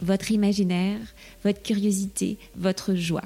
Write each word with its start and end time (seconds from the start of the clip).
votre 0.00 0.30
imaginaire, 0.30 1.00
votre 1.42 1.62
curiosité, 1.62 2.38
votre 2.56 2.94
joie. 2.94 3.24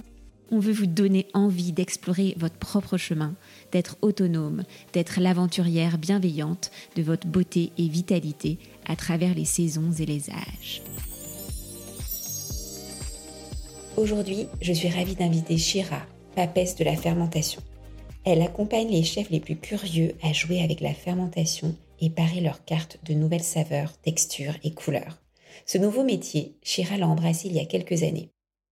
On 0.53 0.59
veut 0.59 0.73
vous 0.73 0.87
donner 0.87 1.27
envie 1.33 1.73
d'explorer 1.73 2.35
votre 2.37 2.57
propre 2.57 2.97
chemin, 2.97 3.35
d'être 3.71 3.97
autonome, 4.03 4.65
d'être 4.93 5.21
l'aventurière 5.21 5.97
bienveillante 5.97 6.73
de 6.97 7.03
votre 7.03 7.29
beauté 7.29 7.71
et 7.79 7.87
vitalité 7.87 8.59
à 8.87 8.97
travers 8.97 9.35
les 9.35 9.45
saisons 9.45 9.93
et 9.93 10.07
les 10.07 10.29
âges. 10.31 10.83
Aujourd'hui, 13.97 14.47
je 14.61 14.73
suis 14.73 14.89
ravie 14.89 15.15
d'inviter 15.15 15.57
Shira, 15.57 16.03
papesse 16.35 16.75
de 16.75 16.85
la 16.85 16.97
fermentation. 16.97 17.63
Elle 18.25 18.43
accompagne 18.43 18.89
les 18.89 19.05
chefs 19.05 19.31
les 19.31 19.41
plus 19.41 19.57
curieux 19.57 20.15
à 20.23 20.33
jouer 20.33 20.63
avec 20.63 20.81
la 20.81 20.95
fermentation 20.95 21.77
et 22.01 22.11
parer 22.11 22.41
leurs 22.41 22.65
cartes 22.65 22.99
de 23.05 23.15
nouvelles 23.15 23.43
saveurs, 23.43 23.97
textures 23.99 24.55
et 24.65 24.73
couleurs. 24.73 25.19
Ce 25.67 25.79
nouveau 25.79 26.05
métier, 26.05 26.57
Shira 26.63 26.97
l'a 26.97 27.09
embrassé 27.09 27.49
il 27.49 27.55
y 27.55 27.61
a 27.61 27.65
quelques 27.65 28.03
années. 28.03 28.31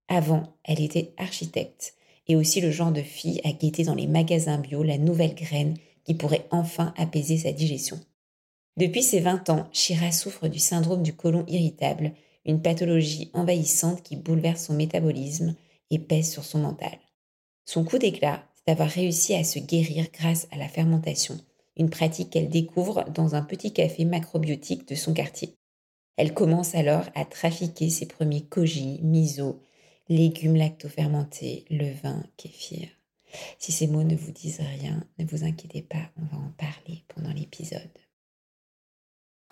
Avant, 0.09 0.55
elle 0.65 0.81
était 0.81 1.13
architecte 1.17 1.95
et 2.27 2.37
aussi 2.37 2.61
le 2.61 2.71
genre 2.71 2.93
de 2.93 3.03
fille 3.03 3.41
à 3.45 3.53
guetter 3.53 3.85
dans 3.85 3.95
les 3.95 4.07
magasins 4.07 4.59
bio 4.59 4.83
la 4.83 4.99
nouvelle 4.99 5.35
graine 5.35 5.77
qui 6.05 6.15
pourrait 6.15 6.47
enfin 6.51 6.95
apaiser 6.97 7.39
sa 7.39 7.53
digestion. 7.53 8.01
Depuis 8.77 9.03
ses 9.03 9.21
20 9.21 9.51
ans, 9.51 9.69
Shira 9.73 10.13
souffre 10.13 10.49
du 10.49 10.59
syndrome 10.59 11.03
du 11.03 11.13
côlon 11.13 11.45
irritable, 11.49 12.13
une 12.47 12.63
pathologie 12.63 13.31
envahissante 13.35 14.03
qui 14.03 14.17
bouleverse 14.17 14.67
son 14.67 14.75
métabolisme 14.75 15.55
et 15.91 15.99
pèse 15.99 16.31
sur 16.31 16.45
son 16.45 16.61
mental. 16.61 16.99
Son 17.67 17.85
coup 17.85 17.99
d'éclat, 17.99 18.43
c'est 18.55 18.69
d'avoir 18.69 18.89
réussi 18.89 19.35
à 19.35 19.45
se 19.45 19.59
guérir 19.59 20.07
grâce 20.13 20.47
à 20.51 20.57
la 20.57 20.69
fermentation, 20.69 21.39
une 21.77 21.91
pratique 21.91 22.31
qu'elle 22.31 22.49
découvre 22.49 23.05
dans 23.13 23.35
un 23.35 23.43
petit 23.43 23.73
café 23.73 24.05
macrobiotique 24.05 24.89
de 24.89 24.95
son 24.95 25.13
quartier. 25.13 25.58
Elle 26.19 26.35
commence 26.35 26.75
alors 26.75 27.05
à 27.15 27.25
trafiquer 27.25 27.91
ses 27.91 28.07
premiers 28.07 28.43
koji, 28.43 28.99
miso, 29.05 29.63
légumes 30.09 30.57
lactofermentés, 30.57 31.65
levain, 31.71 32.25
kéfir. 32.37 32.89
Si 33.61 33.71
ces 33.71 33.87
mots 33.87 34.03
ne 34.03 34.17
vous 34.17 34.33
disent 34.33 34.61
rien, 34.81 35.01
ne 35.21 35.25
vous 35.25 35.45
inquiétez 35.45 35.83
pas, 35.83 36.11
on 36.21 36.25
va 36.25 36.43
en 36.43 36.51
parler 36.59 37.05
pendant 37.15 37.33
l'épisode. 37.33 37.81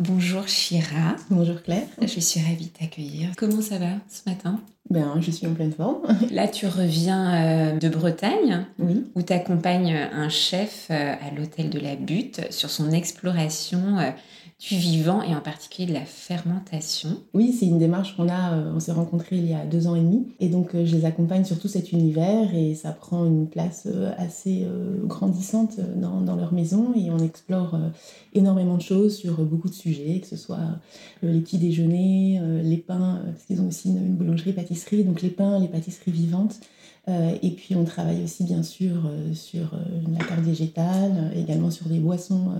Bonjour 0.01 0.49
Shira. 0.49 1.15
Bonjour 1.31 1.63
Claire. 1.63 1.87
Je 2.03 2.19
suis 2.19 2.41
ravie 2.41 2.67
de 2.67 2.79
t'accueillir. 2.79 3.31
Comment 3.37 3.63
ça 3.63 3.79
va 3.79 3.93
ce 4.09 4.29
matin? 4.29 4.61
Ben, 4.91 5.21
je 5.21 5.31
suis 5.31 5.47
en 5.47 5.55
pleine 5.55 5.73
forme. 5.73 6.03
Là, 6.33 6.49
tu 6.49 6.67
reviens 6.67 7.35
euh, 7.35 7.79
de 7.79 7.89
Bretagne, 7.89 8.67
oui. 8.81 9.07
où 9.15 9.23
tu 9.23 9.33
accompagnes 9.33 9.95
un 9.95 10.29
chef 10.29 10.89
euh, 10.91 11.15
à 11.15 11.31
l'hôtel 11.31 11.71
de 11.71 11.79
la 11.79 11.95
Butte 11.95 12.53
sur 12.53 12.71
son 12.71 12.91
exploration 12.91 13.99
euh, 13.99 14.11
du 14.59 14.77
vivant 14.79 15.21
et 15.23 15.35
en 15.35 15.43
particulier 15.43 15.87
de 15.87 15.93
la 15.93 16.07
fermentation. 16.07 17.11
Oui, 17.35 17.53
c'est 17.53 17.67
une 17.67 17.79
démarche 17.79 18.17
qu'on 18.17 18.31
a, 18.31 18.55
euh, 18.55 18.73
on 18.75 18.81
s'est 18.81 18.93
rencontrés 18.93 19.37
il 19.37 19.47
y 19.47 19.53
a 19.53 19.67
deux 19.67 19.87
ans 19.87 19.95
et 19.95 20.01
demi 20.01 20.29
et 20.41 20.49
donc 20.49 20.75
euh, 20.75 20.87
je 20.87 20.97
les 20.97 21.05
accompagne 21.05 21.45
sur 21.45 21.59
tout 21.59 21.69
cet 21.69 21.93
univers 21.93 22.55
et 22.55 22.75
ça 22.75 22.93
prend 22.93 23.27
une 23.27 23.51
place 23.51 23.87
euh, 23.87 24.13
assez 24.17 24.67
grandissante 25.05 25.79
dans, 25.97 26.23
dans, 26.23 26.37
leur 26.37 26.55
maison 26.55 26.95
et 26.95 27.11
on 27.11 27.19
explore 27.19 27.79
énormément 28.35 28.77
de 28.77 28.83
choses 28.83 29.17
sur 29.17 29.43
beaucoup 29.45 29.69
de 29.69 29.75
sujets, 29.75 30.21
que 30.21 30.27
ce 30.27 30.37
soit 30.37 30.59
les 31.23 31.41
petits 31.41 31.59
déjeuners, 31.59 32.41
les 32.63 32.77
pains, 32.77 33.23
parce 33.27 33.45
qu'ils 33.45 33.61
ont 33.61 33.69
aussi 33.69 33.89
une, 33.89 34.15
boulangerie-pâtisserie, 34.17 35.05
donc 35.05 35.23
les 35.23 35.31
pains, 35.31 35.59
les 35.59 35.69
pâtisseries 35.69 36.13
vivantes. 36.13 36.61
et 37.09 37.51
puis 37.51 37.75
on 37.75 37.85
travaille 37.85 38.23
aussi 38.23 38.45
bien 38.45 38.63
sûr 38.63 39.11
sur 39.35 39.79
la 40.11 40.25
carte 40.25 40.43
végétale, 40.43 41.33
également 41.37 41.71
sur 41.71 41.89
des 41.89 41.99
boissons 41.99 42.53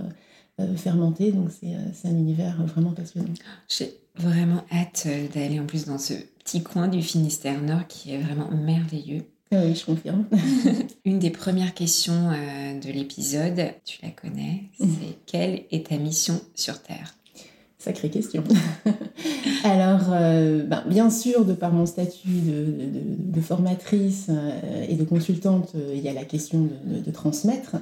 euh, 0.59 0.75
fermenté. 0.75 1.31
Donc 1.31 1.49
euh, 1.63 1.77
c'est 1.93 2.07
un 2.07 2.17
univers 2.17 2.65
vraiment 2.65 2.91
passionnant. 2.91 3.33
J'ai 3.67 3.93
vraiment 4.15 4.63
hâte 4.71 5.03
euh, 5.05 5.27
d'aller 5.27 5.59
en 5.59 5.67
plus 5.67 5.85
dans 5.85 5.99
ce 5.99 6.13
petit 6.43 6.63
coin 6.63 6.87
du 6.87 7.03
Finistère 7.03 7.61
Nord 7.61 7.85
qui 7.87 8.13
est 8.13 8.17
vraiment 8.17 8.49
merveilleux. 8.49 9.23
Ah 9.51 9.61
oui, 9.63 9.75
je 9.75 9.85
confirme. 9.85 10.25
Une 11.05 11.19
des 11.19 11.29
premières 11.29 11.73
questions 11.73 12.31
de 12.31 12.91
l'épisode, 12.91 13.71
tu 13.85 13.99
la 14.03 14.09
connais, 14.09 14.63
c'est 14.77 14.85
mhm. 14.85 15.13
quelle 15.25 15.63
est 15.71 15.87
ta 15.87 15.97
mission 15.97 16.41
sur 16.53 16.81
Terre? 16.81 17.16
Sacrée 17.79 18.09
question. 18.09 18.43
Alors, 19.63 20.09
ben, 20.09 20.83
bien 20.87 21.09
sûr, 21.09 21.45
de 21.45 21.53
par 21.53 21.71
mon 21.71 21.85
statut 21.85 22.27
de, 22.27 23.41
formatrice 23.41 24.29
et 24.89 24.95
de 24.95 25.03
consultante, 25.03 25.73
il 25.93 26.01
y 26.01 26.09
a 26.09 26.13
la 26.13 26.25
question 26.25 26.69
de, 26.85 27.11
transmettre. 27.11 27.75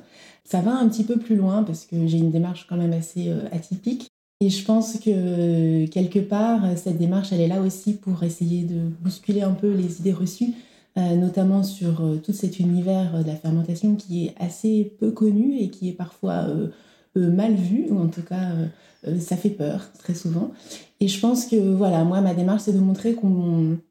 Ça 0.46 0.62
va 0.62 0.78
un 0.78 0.88
petit 0.88 1.04
peu 1.04 1.18
plus 1.18 1.36
loin 1.36 1.64
parce 1.64 1.86
que 1.86 2.06
j'ai 2.06 2.20
une 2.20 2.30
démarche 2.30 2.68
quand 2.70 2.78
même 2.78 2.94
assez 2.94 3.30
euh, 3.30 3.48
atypique. 3.52 4.08
Et 4.42 4.50
je 4.50 4.64
pense 4.64 5.00
que 5.00 5.86
quelque 5.88 6.20
part, 6.20 6.78
cette 6.78 7.00
démarche, 7.00 7.32
elle 7.32 7.42
est 7.42 7.48
là 7.48 7.62
aussi 7.62 7.94
pour 7.94 8.22
essayer 8.24 8.64
de 8.64 8.90
bousculer 9.02 9.42
un 9.42 9.54
peu 9.54 9.74
les 9.74 10.00
idées 10.00 10.14
reçues, 10.14 10.54
euh, 10.98 11.16
notamment 11.16 11.64
sur 11.64 12.02
euh, 12.02 12.18
tout 12.18 12.34
cet 12.34 12.60
univers 12.60 13.24
de 13.24 13.28
la 13.28 13.36
fermentation 13.36 13.96
qui 13.96 14.28
est 14.28 14.36
assez 14.38 14.94
peu 15.00 15.10
connu 15.12 15.58
et 15.58 15.70
qui 15.70 15.90
est 15.90 15.94
parfois 15.94 16.46
mal 17.16 17.54
vu, 17.56 17.88
ou 17.90 18.00
en 18.00 18.08
tout 18.08 18.22
cas, 18.22 18.52
ça 19.20 19.38
fait 19.38 19.50
peur 19.50 19.90
très 20.00 20.14
souvent. 20.14 20.52
Et 21.00 21.08
je 21.08 21.20
pense 21.20 21.46
que 21.46 21.56
voilà, 21.56 22.04
moi, 22.04 22.22
ma 22.22 22.34
démarche, 22.34 22.64
c'est 22.64 22.74
de 22.74 22.80
montrer 22.80 23.16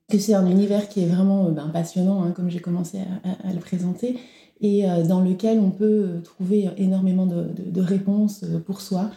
que 0.09 0.19
c'est 0.19 0.35
un 0.35 0.47
univers 0.47 0.89
qui 0.89 1.03
est 1.03 1.07
vraiment 1.07 1.51
ben, 1.51 1.69
passionnant, 1.69 2.23
hein, 2.23 2.33
comme 2.35 2.51
j'ai 2.51 2.61
commencé 2.61 2.99
à, 2.99 3.53
le 3.53 3.61
présenter, 3.61 4.17
et 4.61 4.89
euh, 4.89 5.05
dans 5.05 5.21
lequel 5.21 5.59
on 5.59 5.71
peut 5.71 5.85
euh, 5.85 6.21
trouver 6.23 6.71
énormément 6.79 7.27
de, 7.27 7.81
réponses 7.81 8.43
euh, 8.45 8.59
pour 8.59 8.81
soi, 8.81 9.11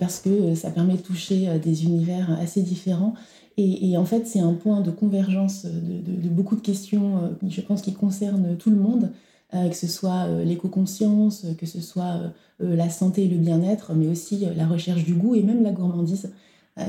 parce 0.00 0.20
que 0.20 0.54
ça 0.54 0.70
permet 0.70 0.94
de 0.94 1.02
toucher 1.02 1.58
des 1.62 1.84
univers 1.84 2.34
assez 2.40 2.62
différents. 2.62 3.12
Et, 3.58 3.94
en 3.98 4.06
fait, 4.06 4.26
c'est 4.26 4.40
un 4.40 4.54
point 4.54 4.80
de 4.80 4.90
convergence 4.90 5.66
de, 5.66 6.28
beaucoup 6.30 6.56
de 6.56 6.62
questions, 6.62 7.36
je 7.46 7.60
pense, 7.60 7.82
qui 7.82 7.92
concernent 7.92 8.56
tout 8.56 8.70
le 8.70 8.76
monde, 8.76 9.10
que 9.52 9.76
ce 9.76 9.86
soit 9.86 10.26
l'éco-conscience, 10.44 11.46
que 11.58 11.66
ce 11.66 11.80
soit 11.80 12.32
la 12.58 12.90
santé 12.90 13.24
et 13.24 13.28
le 13.28 13.36
bien-être, 13.36 13.94
mais 13.94 14.08
aussi 14.08 14.46
la 14.56 14.66
recherche 14.66 15.04
du 15.04 15.14
goût 15.14 15.34
et 15.34 15.42
même 15.42 15.62
la 15.62 15.70
gourmandise. 15.70 16.32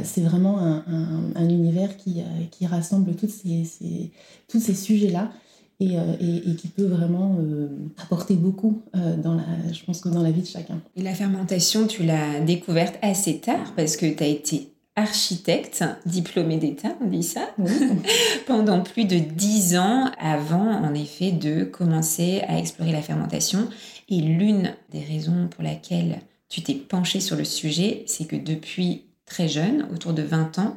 c'est 0.04 0.22
vraiment 0.22 0.58
un, 0.60 1.50
univers 1.50 1.98
qui, 1.98 2.24
qui 2.52 2.66
rassemble 2.66 3.16
toutes 3.16 3.30
ces, 3.30 4.12
tous 4.48 4.60
ces 4.60 4.74
sujets-là. 4.74 5.32
Euh, 5.80 6.16
et, 6.20 6.50
et, 6.50 6.56
qui 6.56 6.70
peut 6.70 6.88
vraiment 6.88 7.38
euh, 7.40 7.68
apporter 8.02 8.34
beaucoup 8.34 8.82
euh, 8.96 9.16
dans 9.16 9.36
la, 9.36 9.44
je 9.72 9.84
pense 9.86 10.02
dans 10.02 10.24
la 10.24 10.32
vie 10.32 10.42
de 10.42 10.48
chacun. 10.48 10.82
Et 10.96 11.04
la 11.04 11.14
fermentation, 11.14 11.86
tu 11.86 12.04
l'as 12.04 12.40
découverte 12.40 12.96
assez 13.04 13.38
tard 13.38 13.74
parce 13.76 13.96
que 13.96 14.08
tu 14.08 14.24
as 14.24 14.28
été 14.28 14.72
architecte, 14.98 15.86
diplômé 16.08 16.58
d'État, 16.58 16.90
on 17.02 17.08
dit 17.08 17.24
ça, 17.24 17.48
pendant 18.48 18.82
plus 18.82 19.06
de 19.06 19.18
dix 19.18 19.78
ans 19.78 20.12
avant, 20.20 20.72
en 20.72 20.94
effet, 20.96 21.32
de 21.32 21.64
commencer 21.64 22.42
à 22.48 22.58
explorer 22.58 22.92
la 22.92 23.04
fermentation. 23.04 23.70
Et 24.10 24.20
l'une 24.20 24.74
des 24.92 25.00
raisons 25.00 25.48
pour 25.52 25.64
laquelle 25.64 26.20
tu 26.50 26.64
t'es 26.64 26.74
penché 26.74 27.20
sur 27.20 27.36
le 27.36 27.44
sujet, 27.44 28.04
c'est 28.08 28.26
que 28.26 28.36
depuis 28.36 29.06
très 29.28 29.48
jeune, 29.48 29.88
autour 29.94 30.14
de 30.14 30.24
20 30.24 30.58
ans, 30.58 30.76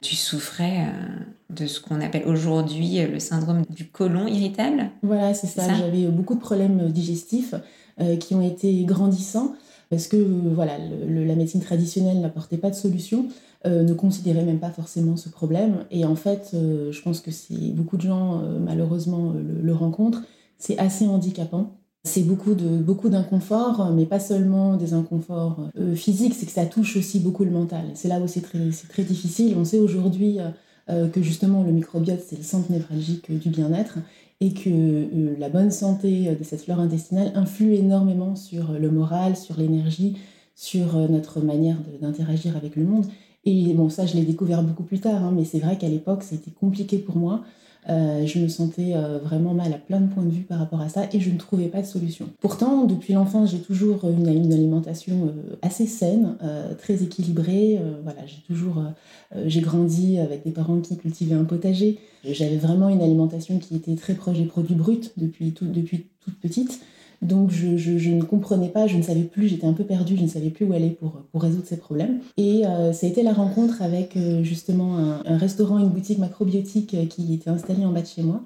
tu 0.00 0.16
souffrais 0.16 0.86
euh, 0.86 1.54
de 1.54 1.66
ce 1.66 1.78
qu'on 1.78 2.00
appelle 2.00 2.24
aujourd'hui 2.26 3.00
euh, 3.00 3.06
le 3.06 3.20
syndrome 3.20 3.64
du 3.68 3.86
côlon 3.86 4.26
irritable. 4.26 4.90
Voilà, 5.02 5.32
c'est 5.34 5.46
ça. 5.46 5.62
J'avais 5.74 6.06
beaucoup 6.06 6.34
de 6.34 6.40
problèmes 6.40 6.90
digestifs 6.90 7.54
euh, 8.00 8.16
qui 8.16 8.34
ont 8.34 8.42
été 8.42 8.82
grandissants 8.84 9.54
parce 9.90 10.06
que 10.06 10.16
voilà, 10.16 10.78
la 10.78 11.34
médecine 11.34 11.60
traditionnelle 11.60 12.20
n'apportait 12.20 12.56
pas 12.56 12.70
de 12.70 12.76
solution, 12.76 13.26
ne 13.64 13.92
considérait 13.92 14.44
même 14.44 14.58
pas 14.58 14.70
forcément 14.70 15.16
ce 15.16 15.28
problème. 15.28 15.84
Et 15.90 16.04
en 16.04 16.16
fait, 16.16 16.50
je 16.52 17.02
pense 17.02 17.20
que 17.20 17.30
si 17.30 17.72
beaucoup 17.72 17.96
de 17.96 18.02
gens 18.02 18.42
malheureusement 18.58 19.34
le 19.34 19.74
rencontrent, 19.74 20.22
c'est 20.60 20.78
assez 20.78 21.06
handicapant. 21.06 21.80
C'est 22.04 22.22
beaucoup 22.22 22.54
de 22.54 22.78
beaucoup 22.78 23.10
d'inconfort, 23.10 23.90
mais 23.92 24.06
pas 24.06 24.20
seulement 24.20 24.76
des 24.76 24.94
inconforts 24.94 25.68
euh, 25.78 25.94
physiques, 25.94 26.34
c'est 26.34 26.46
que 26.46 26.52
ça 26.52 26.64
touche 26.64 26.96
aussi 26.96 27.20
beaucoup 27.20 27.44
le 27.44 27.50
mental. 27.50 27.84
C'est 27.94 28.08
là 28.08 28.20
où 28.20 28.26
c'est 28.26 28.40
très, 28.40 28.70
très 28.88 29.02
difficile. 29.02 29.54
On 29.58 29.66
sait 29.66 29.78
aujourd'hui 29.78 30.38
euh, 30.38 30.48
euh, 30.88 31.08
que 31.08 31.20
justement 31.20 31.62
le 31.62 31.72
microbiote, 31.72 32.20
c'est 32.26 32.36
le 32.36 32.42
centre 32.42 32.72
névralgique 32.72 33.30
du 33.30 33.50
bien-être 33.50 33.98
et 34.40 34.54
que 34.54 35.38
la 35.38 35.50
bonne 35.50 35.70
santé 35.70 36.34
de 36.34 36.42
cette 36.42 36.62
flore 36.62 36.80
intestinale 36.80 37.32
influe 37.34 37.74
énormément 37.74 38.34
sur 38.34 38.72
le 38.72 38.90
moral, 38.90 39.36
sur 39.36 39.58
l'énergie, 39.58 40.16
sur 40.54 40.96
notre 41.10 41.40
manière 41.40 41.76
d'interagir 42.00 42.56
avec 42.56 42.74
le 42.76 42.84
monde. 42.84 43.04
Et 43.44 43.72
bon, 43.72 43.88
ça, 43.88 44.06
je 44.06 44.14
l'ai 44.14 44.22
découvert 44.22 44.62
beaucoup 44.62 44.82
plus 44.82 45.00
tard, 45.00 45.22
hein, 45.24 45.32
mais 45.34 45.44
c'est 45.44 45.60
vrai 45.60 45.78
qu'à 45.78 45.88
l'époque, 45.88 46.22
c'était 46.22 46.50
compliqué 46.50 46.98
pour 46.98 47.16
moi. 47.16 47.42
Euh, 47.88 48.26
je 48.26 48.38
me 48.38 48.48
sentais 48.48 48.92
euh, 48.94 49.18
vraiment 49.18 49.54
mal 49.54 49.72
à 49.72 49.78
plein 49.78 50.00
de 50.00 50.12
points 50.12 50.22
de 50.22 50.30
vue 50.30 50.42
par 50.42 50.58
rapport 50.58 50.82
à 50.82 50.90
ça 50.90 51.04
et 51.12 51.20
je 51.20 51.30
ne 51.30 51.38
trouvais 51.38 51.68
pas 51.68 51.80
de 51.80 51.86
solution. 51.86 52.28
Pourtant, 52.40 52.84
depuis 52.84 53.14
l'enfance, 53.14 53.52
j'ai 53.52 53.60
toujours 53.60 54.04
une, 54.04 54.28
une 54.28 54.52
alimentation 54.52 55.28
euh, 55.28 55.56
assez 55.62 55.86
saine, 55.86 56.36
très 56.78 57.02
équilibrée. 57.02 57.80
voilà, 58.02 58.26
j'ai 58.26 58.42
toujours, 58.46 58.82
j'ai 59.46 59.60
grandi 59.60 60.18
avec 60.18 60.44
des 60.44 60.50
parents 60.50 60.80
qui 60.80 60.96
cultivaient 60.96 61.34
un 61.34 61.44
potager. 61.44 61.98
J'avais 62.24 62.56
vraiment 62.56 62.88
une 62.88 63.00
alimentation 63.00 63.58
qui 63.58 63.76
était 63.76 63.94
très 63.94 64.14
proche 64.14 64.38
des 64.38 64.44
produits 64.44 64.74
bruts 64.74 65.10
depuis, 65.16 65.54
depuis 65.60 66.06
toute 66.24 66.38
petite. 66.38 66.80
Donc 67.22 67.50
je, 67.50 67.76
je, 67.76 68.10
ne 68.10 68.22
comprenais 68.22 68.68
pas, 68.68 68.86
je 68.86 68.96
ne 68.96 69.02
savais 69.02 69.22
plus, 69.22 69.48
j'étais 69.48 69.66
un 69.66 69.74
peu 69.74 69.84
perdue, 69.84 70.16
je 70.16 70.22
ne 70.22 70.28
savais 70.28 70.48
plus 70.48 70.64
où 70.64 70.72
aller 70.72 70.90
pour, 70.90 71.12
pour 71.32 71.42
résoudre 71.42 71.66
ces 71.66 71.76
problèmes. 71.76 72.20
Et 72.38 72.66
euh, 72.66 72.94
ça 72.94 73.06
a 73.06 73.10
été 73.10 73.22
la 73.22 73.34
rencontre 73.34 73.82
avec 73.82 74.16
euh, 74.16 74.42
justement 74.42 74.96
un, 75.26 75.36
restaurant, 75.36 75.78
une 75.78 75.90
boutique 75.90 76.18
macrobiotique 76.18 76.94
euh, 76.94 77.04
qui 77.04 77.34
était 77.34 77.50
installée 77.50 77.84
en 77.84 77.92
bas 77.92 78.00
de 78.00 78.06
chez 78.06 78.22
moi. 78.22 78.40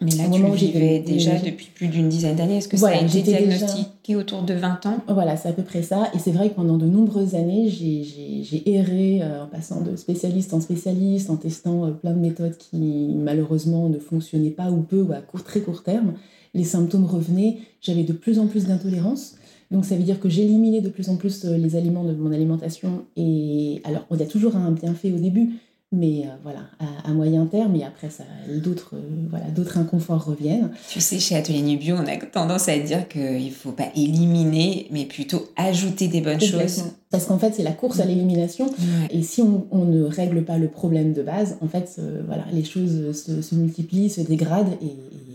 Mais 0.00 0.10
là, 0.12 0.24
tu 0.30 0.42
vivais 0.42 0.98
déjà 1.00 1.38
depuis 1.38 1.68
plus 1.74 1.88
d'une 1.88 2.08
dizaine 2.08 2.36
d'années. 2.36 2.58
Est-ce 2.58 2.68
que 2.68 2.76
ça 2.76 2.88
a 2.88 3.00
été 3.00 3.22
diagnostiqué 3.22 4.16
autour 4.16 4.42
de 4.42 4.52
20 4.52 4.86
ans? 4.86 4.98
Voilà, 5.08 5.36
c'est 5.36 5.48
à 5.48 5.52
peu 5.52 5.62
près 5.62 5.82
ça. 5.82 6.10
Et 6.14 6.18
c'est 6.18 6.32
vrai 6.32 6.50
que 6.50 6.54
pendant 6.54 6.76
de 6.76 6.84
nombreuses 6.84 7.34
années, 7.34 7.70
j'ai 7.70 8.74
erré 8.74 9.22
en 9.24 9.46
passant 9.46 9.80
de 9.80 9.96
spécialiste 9.96 10.52
en 10.52 10.60
spécialiste, 10.60 11.30
en 11.30 11.36
testant 11.36 11.92
plein 11.92 12.12
de 12.12 12.18
méthodes 12.18 12.58
qui 12.58 13.14
malheureusement 13.16 13.88
ne 13.88 13.98
fonctionnaient 13.98 14.50
pas 14.50 14.70
ou 14.70 14.82
peu 14.82 15.00
ou 15.00 15.12
à 15.12 15.22
court, 15.22 15.44
très 15.44 15.60
court 15.60 15.82
terme 15.82 16.12
les 16.56 16.64
symptômes 16.64 17.04
revenaient, 17.04 17.58
j'avais 17.80 18.02
de 18.02 18.12
plus 18.12 18.38
en 18.38 18.46
plus 18.46 18.66
d'intolérance. 18.66 19.36
Donc 19.70 19.84
ça 19.84 19.96
veut 19.96 20.02
dire 20.02 20.20
que 20.20 20.28
j'éliminais 20.28 20.80
de 20.80 20.88
plus 20.88 21.08
en 21.08 21.16
plus 21.16 21.44
euh, 21.44 21.56
les 21.56 21.76
aliments 21.76 22.04
de 22.04 22.14
mon 22.14 22.32
alimentation. 22.32 23.04
Et 23.16 23.80
alors, 23.84 24.06
on 24.10 24.20
a 24.20 24.24
toujours 24.24 24.56
un 24.56 24.70
bienfait 24.70 25.12
au 25.12 25.18
début, 25.18 25.54
mais 25.92 26.22
euh, 26.22 26.30
voilà, 26.42 26.60
à, 27.04 27.12
moyen 27.12 27.46
terme, 27.46 27.74
et 27.74 27.84
après, 27.84 28.10
ça, 28.10 28.24
d'autres, 28.62 28.94
euh, 28.94 29.26
voilà, 29.28 29.46
d'autres 29.46 29.78
inconforts 29.78 30.24
reviennent. 30.24 30.70
Tu 30.88 31.00
sais, 31.00 31.18
chez 31.18 31.34
Atelier 31.34 31.62
Nubio, 31.62 31.96
on 31.96 32.06
a 32.06 32.16
tendance 32.16 32.68
à 32.68 32.78
dire 32.78 33.08
qu'il 33.08 33.46
ne 33.46 33.50
faut 33.50 33.72
pas 33.72 33.88
éliminer, 33.96 34.86
mais 34.92 35.04
plutôt 35.04 35.48
ajouter 35.56 36.06
des 36.06 36.20
bonnes 36.20 36.40
choses. 36.40 36.84
Parce 37.10 37.26
qu'en 37.26 37.38
fait, 37.38 37.54
c'est 37.54 37.62
la 37.62 37.72
course 37.72 37.98
à 38.00 38.04
l'élimination. 38.04 38.70
Et 39.10 39.22
si 39.22 39.42
on, 39.42 39.84
ne 39.84 40.02
règle 40.04 40.44
pas 40.44 40.58
le 40.58 40.68
problème 40.68 41.12
de 41.12 41.22
base, 41.22 41.56
en 41.60 41.68
fait, 41.68 42.00
voilà, 42.26 42.44
les 42.52 42.64
choses 42.64 43.12
se, 43.12 43.54
multiplient, 43.54 44.10
se 44.10 44.20
dégradent. 44.20 44.76
Et, 44.82 44.86
et 44.86 45.25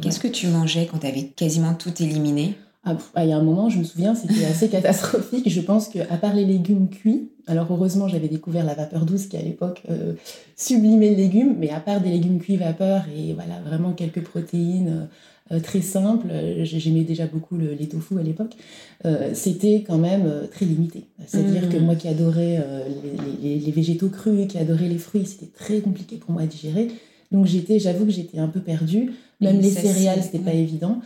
qu'est-ce 0.00 0.20
que 0.20 0.28
tu 0.28 0.46
mangeais 0.48 0.86
quand 0.90 0.98
tu 0.98 1.06
avais 1.06 1.24
quasiment 1.24 1.74
tout 1.74 1.92
éliminé? 2.02 2.56
Ah, 2.86 2.96
ah, 3.14 3.24
il 3.24 3.30
y 3.30 3.32
a 3.32 3.38
un 3.38 3.42
moment, 3.42 3.70
je 3.70 3.78
me 3.78 3.84
souviens, 3.84 4.14
c'était 4.14 4.44
assez 4.44 4.68
catastrophique. 4.70 5.48
Je 5.48 5.60
pense 5.62 5.88
qu'à 5.88 6.04
part 6.04 6.34
les 6.34 6.44
légumes 6.44 6.90
cuits, 6.90 7.30
alors 7.46 7.66
heureusement, 7.70 8.08
j'avais 8.08 8.28
découvert 8.28 8.64
la 8.64 8.74
vapeur 8.74 9.06
douce 9.06 9.26
qui 9.26 9.38
à 9.38 9.42
l'époque 9.42 9.82
euh, 9.90 10.12
sublimait 10.56 11.10
le 11.10 11.16
légume, 11.16 11.56
mais 11.58 11.70
à 11.70 11.80
part 11.80 12.00
des 12.02 12.10
légumes 12.10 12.38
cuits 12.38 12.56
vapeur 12.56 13.04
et 13.16 13.32
voilà, 13.32 13.60
vraiment 13.64 13.92
quelques 13.92 14.22
protéines 14.22 15.08
euh, 15.50 15.60
très 15.60 15.80
simples, 15.80 16.26
euh, 16.30 16.64
j'aimais 16.64 17.04
déjà 17.04 17.26
beaucoup 17.26 17.56
le, 17.56 17.72
les 17.72 17.88
tofu 17.88 18.18
à 18.18 18.22
l'époque, 18.22 18.54
c'était 19.34 19.84
quand 19.86 19.98
même 19.98 20.30
très 20.50 20.64
limité. 20.64 21.04
C'est-à-dire 21.26 21.68
que 21.68 21.76
mmh. 21.76 21.84
moi 21.84 21.94
qui 21.94 22.08
adorais 22.08 22.64
les, 23.42 23.58
les, 23.58 23.70
végétaux 23.70 24.08
crus, 24.08 24.46
qui 24.48 24.56
adorais 24.56 24.88
les 24.88 24.96
fruits, 24.96 25.26
c'était 25.26 25.50
très 25.54 25.80
compliqué 25.80 26.16
pour 26.16 26.30
moi 26.30 26.42
à 26.42 26.46
digérer. 26.46 26.88
Donc 27.32 27.46
j'étais, 27.46 27.78
j'avoue 27.78 28.06
que 28.06 28.12
j'étais 28.12 28.38
un 28.38 28.48
peu 28.48 28.60
perdue. 28.60 29.12
Même 29.44 29.60
les 29.60 29.70
céréales, 29.70 30.22
c'était 30.22 30.38
pas 30.38 30.52
évident. 30.52 31.00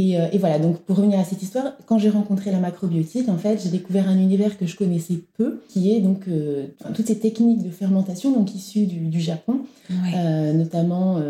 Euh, 0.00 0.28
et, 0.32 0.38
voilà, 0.38 0.60
donc 0.60 0.78
pour 0.82 0.96
revenir 0.96 1.18
à 1.18 1.24
cette 1.24 1.42
histoire, 1.42 1.72
quand 1.86 1.98
j'ai 1.98 2.08
rencontré 2.08 2.52
la 2.52 2.60
macrobiotique, 2.60 3.28
en 3.28 3.36
fait, 3.36 3.60
j'ai 3.62 3.68
découvert 3.68 4.08
un 4.08 4.16
univers 4.16 4.56
que 4.56 4.64
je 4.64 4.76
connaissais 4.76 5.20
peu, 5.36 5.60
qui 5.68 5.92
est 5.92 6.00
donc 6.00 6.28
euh, 6.28 6.66
toutes 6.94 7.08
ces 7.08 7.18
techniques 7.18 7.64
de 7.64 7.70
fermentation, 7.70 8.32
donc 8.32 8.54
issues 8.54 8.86
du, 8.86 9.20
Japon, 9.20 9.62
euh, 9.90 10.52
notamment 10.52 11.20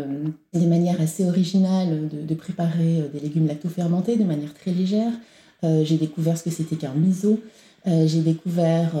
des 0.53 0.67
manières 0.67 1.01
assez 1.01 1.25
originales 1.25 2.07
de, 2.09 2.21
de 2.21 2.35
préparer 2.35 3.03
des 3.11 3.19
légumes 3.19 3.47
lacto-fermentés 3.47 4.17
de 4.17 4.23
manière 4.23 4.53
très 4.53 4.71
légère. 4.71 5.11
j'ai 5.63 5.97
découvert 5.97 6.37
ce 6.37 6.43
que 6.43 6.51
c'était 6.51 6.75
qu'un 6.75 6.93
miso. 6.93 7.39
J'ai 7.85 8.21
découvert 8.21 8.91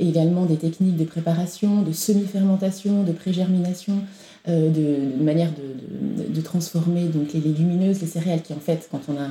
également 0.00 0.44
des 0.46 0.56
techniques 0.56 0.96
de 0.96 1.04
préparation, 1.04 1.82
de 1.82 1.92
semi-fermentation, 1.92 3.02
de 3.04 3.12
pré-germination, 3.12 4.00
euh, 4.48 4.70
de, 4.70 5.22
manière 5.22 5.50
de, 5.52 6.40
transformer 6.40 7.06
donc 7.06 7.32
les 7.34 7.40
légumineuses, 7.40 8.00
les 8.00 8.06
céréales 8.06 8.40
qui 8.40 8.54
en 8.54 8.60
fait 8.60 8.88
quand 8.90 9.00
on 9.08 9.16
a 9.16 9.26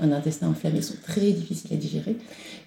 un, 0.00 0.10
intestin 0.10 0.48
enflammé 0.48 0.80
sont 0.80 0.94
très 1.02 1.30
difficiles 1.30 1.72
à 1.74 1.76
digérer. 1.76 2.16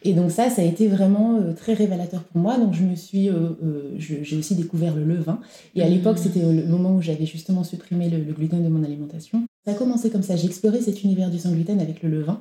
Et 0.03 0.13
donc 0.13 0.31
ça, 0.31 0.49
ça 0.51 0.61
a 0.61 0.65
été 0.65 0.87
vraiment 0.87 1.37
euh, 1.37 1.53
très 1.53 1.73
révélateur 1.73 2.21
pour 2.21 2.39
moi. 2.39 2.57
Donc 2.57 2.75
je 2.75 2.83
me 2.83 2.95
suis, 2.95 3.29
euh, 3.29 3.49
j'ai 3.97 4.37
aussi 4.37 4.55
découvert 4.55 4.95
le 4.95 5.03
levain. 5.03 5.39
Et 5.75 5.81
à 5.81 5.89
l'époque, 5.89 6.17
mmh. 6.17 6.23
c'était 6.23 6.41
le 6.41 6.67
moment 6.67 6.95
où 6.95 7.01
j'avais 7.01 7.25
justement 7.25 7.63
supprimé 7.63 8.07
le, 8.09 8.19
gluten 8.19 8.63
de 8.63 8.69
mon 8.69 8.83
alimentation. 8.83 9.43
Ça 9.65 9.71
a 9.71 9.73
commencé 9.73 10.11
comme 10.11 10.23
ça. 10.23 10.35
J'ai 10.35 10.45
exploré 10.45 10.79
cet 10.79 11.03
univers 11.03 11.31
du 11.31 11.39
sans 11.39 11.51
gluten 11.51 11.79
avec 11.81 12.03
le 12.03 12.09
levain. 12.09 12.39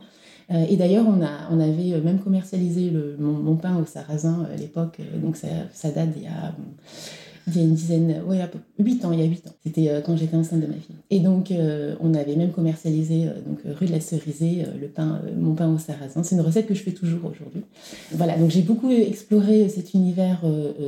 Et 0.50 0.76
d'ailleurs, 0.76 1.06
on, 1.06 1.20
on 1.54 1.60
avait 1.60 2.00
même 2.00 2.18
commercialisé 2.18 2.90
le, 2.90 3.16
mon, 3.18 3.56
pain 3.56 3.76
au 3.76 3.86
sarrasin 3.86 4.46
à 4.52 4.56
l'époque. 4.56 4.98
Donc 5.22 5.36
ça, 5.36 5.90
date 5.90 6.10
d'il 6.12 6.24
y 6.24 6.26
a 6.26 6.52
il 7.46 7.56
y 7.56 7.60
a 7.60 7.62
une 7.62 7.74
dizaine, 7.74 8.22
ouais, 8.26 8.38
8 8.78 9.04
ans, 9.04 9.12
il 9.12 9.20
y 9.20 9.22
a 9.22 9.26
8 9.26 9.46
ans. 9.48 9.52
C'était 9.64 9.88
euh, 9.88 10.00
quand 10.00 10.16
j'étais 10.16 10.36
enceinte 10.36 10.60
de 10.60 10.66
ma 10.66 10.74
fille. 10.74 10.94
Et 11.10 11.20
donc, 11.20 11.50
euh, 11.50 11.94
on 12.00 12.14
avait 12.14 12.36
même 12.36 12.52
commercialisé, 12.52 13.26
euh, 13.26 13.32
donc 13.46 13.60
rue 13.78 13.86
de 13.86 13.92
la 13.92 14.00
Cerisée, 14.00 14.64
le 14.80 14.88
pain, 14.88 15.20
mon 15.36 15.54
pain 15.54 15.68
au 15.72 15.78
sarrasin. 15.78 16.22
C'est 16.22 16.36
une 16.36 16.42
recette 16.42 16.66
que 16.66 16.74
je 16.74 16.82
fais 16.82 16.92
toujours 16.92 17.30
aujourd'hui. 17.30 17.62
Voilà, 18.12 18.36
donc 18.36 18.50
j'ai 18.50 18.62
beaucoup 18.62 18.90
exploré 18.90 19.68
cet 19.68 19.94
univers 19.94 20.42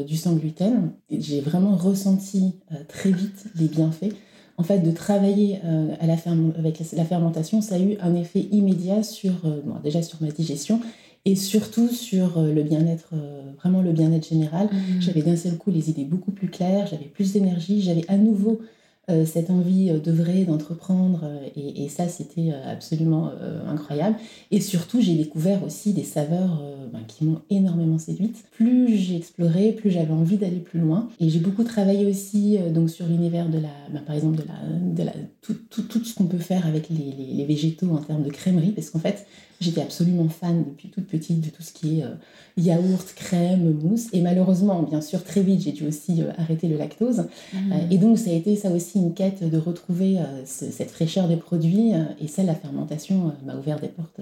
du 0.06 0.16
sans 0.16 0.34
gluten. 0.34 0.90
J'ai 1.10 1.40
vraiment 1.40 1.76
ressenti 1.76 2.54
très 2.88 3.10
vite 3.10 3.46
les 3.56 3.66
bienfaits. 3.66 4.14
En 4.62 4.64
fait, 4.64 4.78
de 4.78 4.92
travailler 4.92 5.58
à 6.00 6.06
la 6.06 6.16
avec 6.56 6.78
la 6.92 7.04
fermentation, 7.04 7.60
ça 7.60 7.74
a 7.74 7.78
eu 7.80 7.96
un 8.00 8.14
effet 8.14 8.46
immédiat 8.52 9.02
sur, 9.02 9.32
bon, 9.64 9.74
déjà 9.82 10.02
sur 10.02 10.22
ma 10.22 10.28
digestion 10.28 10.78
et 11.24 11.36
surtout 11.36 11.88
sur 11.88 12.38
euh, 12.38 12.52
le 12.52 12.62
bien-être, 12.62 13.10
euh, 13.12 13.52
vraiment 13.58 13.80
le 13.80 13.92
bien-être 13.92 14.28
général. 14.28 14.66
Mmh. 14.66 15.00
J'avais 15.00 15.22
d'un 15.22 15.36
seul 15.36 15.56
coup 15.56 15.70
les 15.70 15.90
idées 15.90 16.04
beaucoup 16.04 16.32
plus 16.32 16.48
claires, 16.48 16.86
j'avais 16.86 17.04
plus 17.04 17.32
d'énergie, 17.32 17.80
j'avais 17.80 18.04
à 18.08 18.16
nouveau 18.16 18.60
euh, 19.10 19.26
cette 19.26 19.50
envie 19.50 19.90
de 19.90 20.12
vrai, 20.12 20.44
d'entreprendre, 20.44 21.24
et, 21.56 21.88
ça 21.88 22.08
c'était 22.08 22.52
absolument 22.52 23.30
incroyable. 23.68 24.16
Et 24.50 24.60
surtout, 24.60 25.00
j'ai 25.00 25.14
découvert 25.14 25.64
aussi 25.64 25.92
des 25.92 26.04
saveurs 26.04 26.62
ben, 26.92 27.00
qui 27.06 27.24
m'ont 27.24 27.40
énormément 27.50 27.98
séduite. 27.98 28.44
Plus 28.52 28.96
j'ai 28.96 29.16
exploré, 29.16 29.72
plus 29.72 29.90
j'avais 29.90 30.12
envie 30.12 30.36
d'aller 30.36 30.60
plus 30.60 30.80
loin. 30.80 31.08
Et 31.20 31.28
j'ai 31.28 31.40
beaucoup 31.40 31.64
travaillé 31.64 32.06
aussi 32.06 32.58
donc 32.72 32.90
sur 32.90 33.06
l'univers 33.06 33.48
de 33.48 33.58
la, 33.58 33.68
ben, 33.92 34.00
par 34.00 34.14
exemple, 34.14 34.38
de 34.38 34.44
la, 34.46 34.78
de 34.78 35.02
la, 35.02 35.12
tout, 35.42 35.56
tout, 35.68 35.82
tout 35.82 36.04
ce 36.04 36.14
qu'on 36.14 36.26
peut 36.26 36.38
faire 36.38 36.66
avec 36.66 36.88
les, 36.88 36.96
les, 36.96 37.34
les 37.34 37.44
végétaux 37.44 37.90
en 37.90 37.98
termes 37.98 38.22
de 38.22 38.30
crèmerie, 38.30 38.70
parce 38.70 38.90
qu'en 38.90 39.00
fait, 39.00 39.26
J'étais 39.62 39.80
absolument 39.80 40.28
fan 40.28 40.64
depuis 40.64 40.88
toute 40.88 41.06
petite 41.06 41.40
de 41.40 41.48
tout 41.48 41.62
ce 41.62 41.72
qui 41.72 42.00
est 42.00 42.02
euh, 42.02 42.14
yaourt, 42.56 43.12
crème, 43.14 43.72
mousse. 43.72 44.08
Et 44.12 44.20
malheureusement, 44.20 44.82
bien 44.82 45.00
sûr, 45.00 45.22
très 45.22 45.40
vite, 45.40 45.62
j'ai 45.62 45.70
dû 45.70 45.86
aussi 45.86 46.20
euh, 46.20 46.32
arrêter 46.36 46.66
le 46.66 46.76
lactose. 46.76 47.28
Mmh. 47.52 47.72
Euh, 47.72 47.76
et 47.92 47.98
donc, 47.98 48.18
ça 48.18 48.30
a 48.30 48.32
été 48.32 48.56
ça 48.56 48.70
aussi 48.70 48.98
une 48.98 49.14
quête 49.14 49.48
de 49.48 49.58
retrouver 49.58 50.18
cette 50.44 50.90
fraîcheur 50.90 51.28
des 51.28 51.36
produits. 51.36 51.92
et 52.20 52.26
ça, 52.26 52.42
la 52.42 52.54
fermentation 52.54 53.32
m'a 53.44 53.54
ouvert 53.54 53.78
des 53.78 53.88
portes 53.88 54.20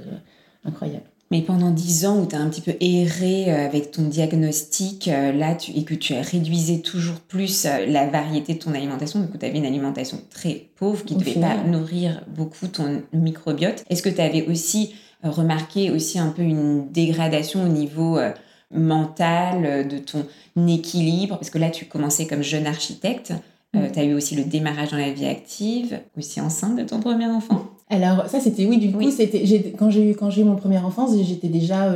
incroyables. 0.65 1.05
Mais 1.31 1.43
pendant 1.43 1.71
dix 1.71 2.07
ans 2.07 2.21
où 2.21 2.27
tu 2.27 2.35
as 2.35 2.41
un 2.41 2.49
petit 2.49 2.61
peu 2.61 2.75
erré 2.81 3.51
avec 3.53 3.93
ton 3.93 4.03
diagnostic, 4.03 5.07
là, 5.07 5.55
tu, 5.55 5.71
et 5.73 5.85
que 5.85 5.95
tu 5.95 6.13
réduisé 6.15 6.83
toujours 6.83 7.21
plus 7.21 7.65
la 7.65 8.09
variété 8.09 8.55
de 8.55 8.59
ton 8.59 8.75
alimentation, 8.75 9.25
coup, 9.27 9.39
tu 9.39 9.47
avais 9.47 9.59
une 9.59 9.67
alimentation 9.67 10.19
très 10.29 10.67
pauvre 10.77 11.05
qui 11.05 11.15
ne 11.15 11.21
devait 11.21 11.41
pas 11.41 11.63
nourrir 11.63 12.25
beaucoup 12.37 12.67
ton 12.67 13.03
microbiote. 13.13 13.85
Est-ce 13.89 14.03
que 14.03 14.09
tu 14.09 14.21
avais 14.21 14.47
aussi 14.47 14.93
remarqué 15.23 15.91
aussi 15.91 16.19
un 16.19 16.29
peu 16.29 16.43
une 16.43 16.91
dégradation 16.91 17.65
au 17.65 17.69
niveau 17.69 18.19
euh, 18.19 18.31
mental, 18.73 19.65
euh, 19.65 19.85
de 19.85 19.99
ton 19.99 20.25
équilibre, 20.67 21.37
parce 21.37 21.51
que 21.51 21.59
là, 21.59 21.71
tu 21.71 21.85
commençais 21.85 22.27
comme 22.27 22.43
jeune 22.43 22.67
architecte. 22.67 23.33
Euh, 23.77 23.89
mm. 23.89 23.93
tu 23.93 23.99
as 23.99 24.05
eu 24.05 24.15
aussi 24.15 24.35
le 24.35 24.45
démarrage 24.45 24.91
dans 24.91 24.97
la 24.97 25.11
vie 25.11 25.27
active, 25.27 26.01
aussi 26.17 26.41
enceinte 26.41 26.77
de 26.77 26.85
ton 26.85 27.01
premier 27.01 27.27
enfant. 27.27 27.65
Alors 27.93 28.29
ça 28.29 28.39
c'était 28.39 28.67
oui 28.67 28.79
du 28.79 28.93
coup 28.93 29.11
c'était 29.11 29.75
quand 29.77 29.91
j'ai 29.91 30.11
eu 30.11 30.15
quand 30.15 30.31
j'ai 30.31 30.43
eu 30.43 30.45
mon 30.45 30.55
premier 30.55 30.79
enfance 30.79 31.11
j'étais 31.25 31.49
déjà 31.49 31.93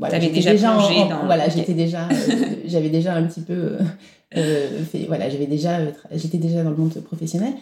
voilà 0.00 0.18
j'étais 0.18 0.34
déjà, 0.34 0.50
déjà 0.50 0.74
dans... 1.08 1.26
voilà 1.26 1.48
j'étais 1.48 1.72
déjà 1.72 2.08
j'avais 2.66 2.88
déjà 2.88 3.14
un 3.14 3.22
petit 3.22 3.42
peu 3.42 3.78
fait, 4.32 5.04
voilà 5.06 5.30
j'avais 5.30 5.46
déjà 5.46 5.78
j'étais 6.16 6.38
déjà 6.38 6.64
dans 6.64 6.70
le 6.70 6.76
monde 6.76 6.94
professionnel 6.94 7.52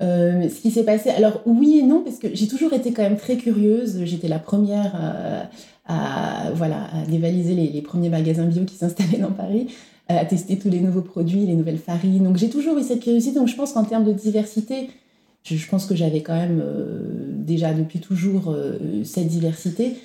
euh, 0.00 0.48
ce 0.48 0.60
qui 0.60 0.70
s'est 0.70 0.84
passé, 0.84 1.10
alors 1.10 1.42
oui 1.44 1.78
et 1.78 1.82
non, 1.82 2.02
parce 2.02 2.18
que 2.18 2.28
j'ai 2.34 2.48
toujours 2.48 2.72
été 2.72 2.92
quand 2.92 3.02
même 3.02 3.18
très 3.18 3.36
curieuse. 3.36 4.04
J'étais 4.04 4.28
la 4.28 4.38
première 4.38 5.50
à, 5.86 6.50
voilà, 6.54 6.88
à 6.92 7.04
dévaliser 7.06 7.54
les, 7.54 7.68
les, 7.68 7.82
premiers 7.82 8.08
magasins 8.08 8.46
bio 8.46 8.64
qui 8.64 8.76
s'installaient 8.76 9.18
dans 9.18 9.32
Paris, 9.32 9.66
à 10.08 10.24
tester 10.24 10.58
tous 10.58 10.70
les 10.70 10.80
nouveaux 10.80 11.02
produits, 11.02 11.46
les 11.46 11.54
nouvelles 11.54 11.78
farines. 11.78 12.24
Donc 12.24 12.36
j'ai 12.36 12.48
toujours 12.48 12.78
eu 12.78 12.82
cette 12.82 13.00
curiosité. 13.00 13.38
Donc 13.38 13.48
je 13.48 13.56
pense 13.56 13.72
qu'en 13.72 13.84
termes 13.84 14.04
de 14.04 14.12
diversité, 14.12 14.88
je, 15.44 15.66
pense 15.66 15.86
que 15.86 15.94
j'avais 15.94 16.22
quand 16.22 16.36
même 16.36 16.60
euh, 16.62 17.00
déjà 17.30 17.74
depuis 17.74 17.98
toujours 17.98 18.50
euh, 18.50 19.02
cette 19.04 19.26
diversité. 19.26 19.96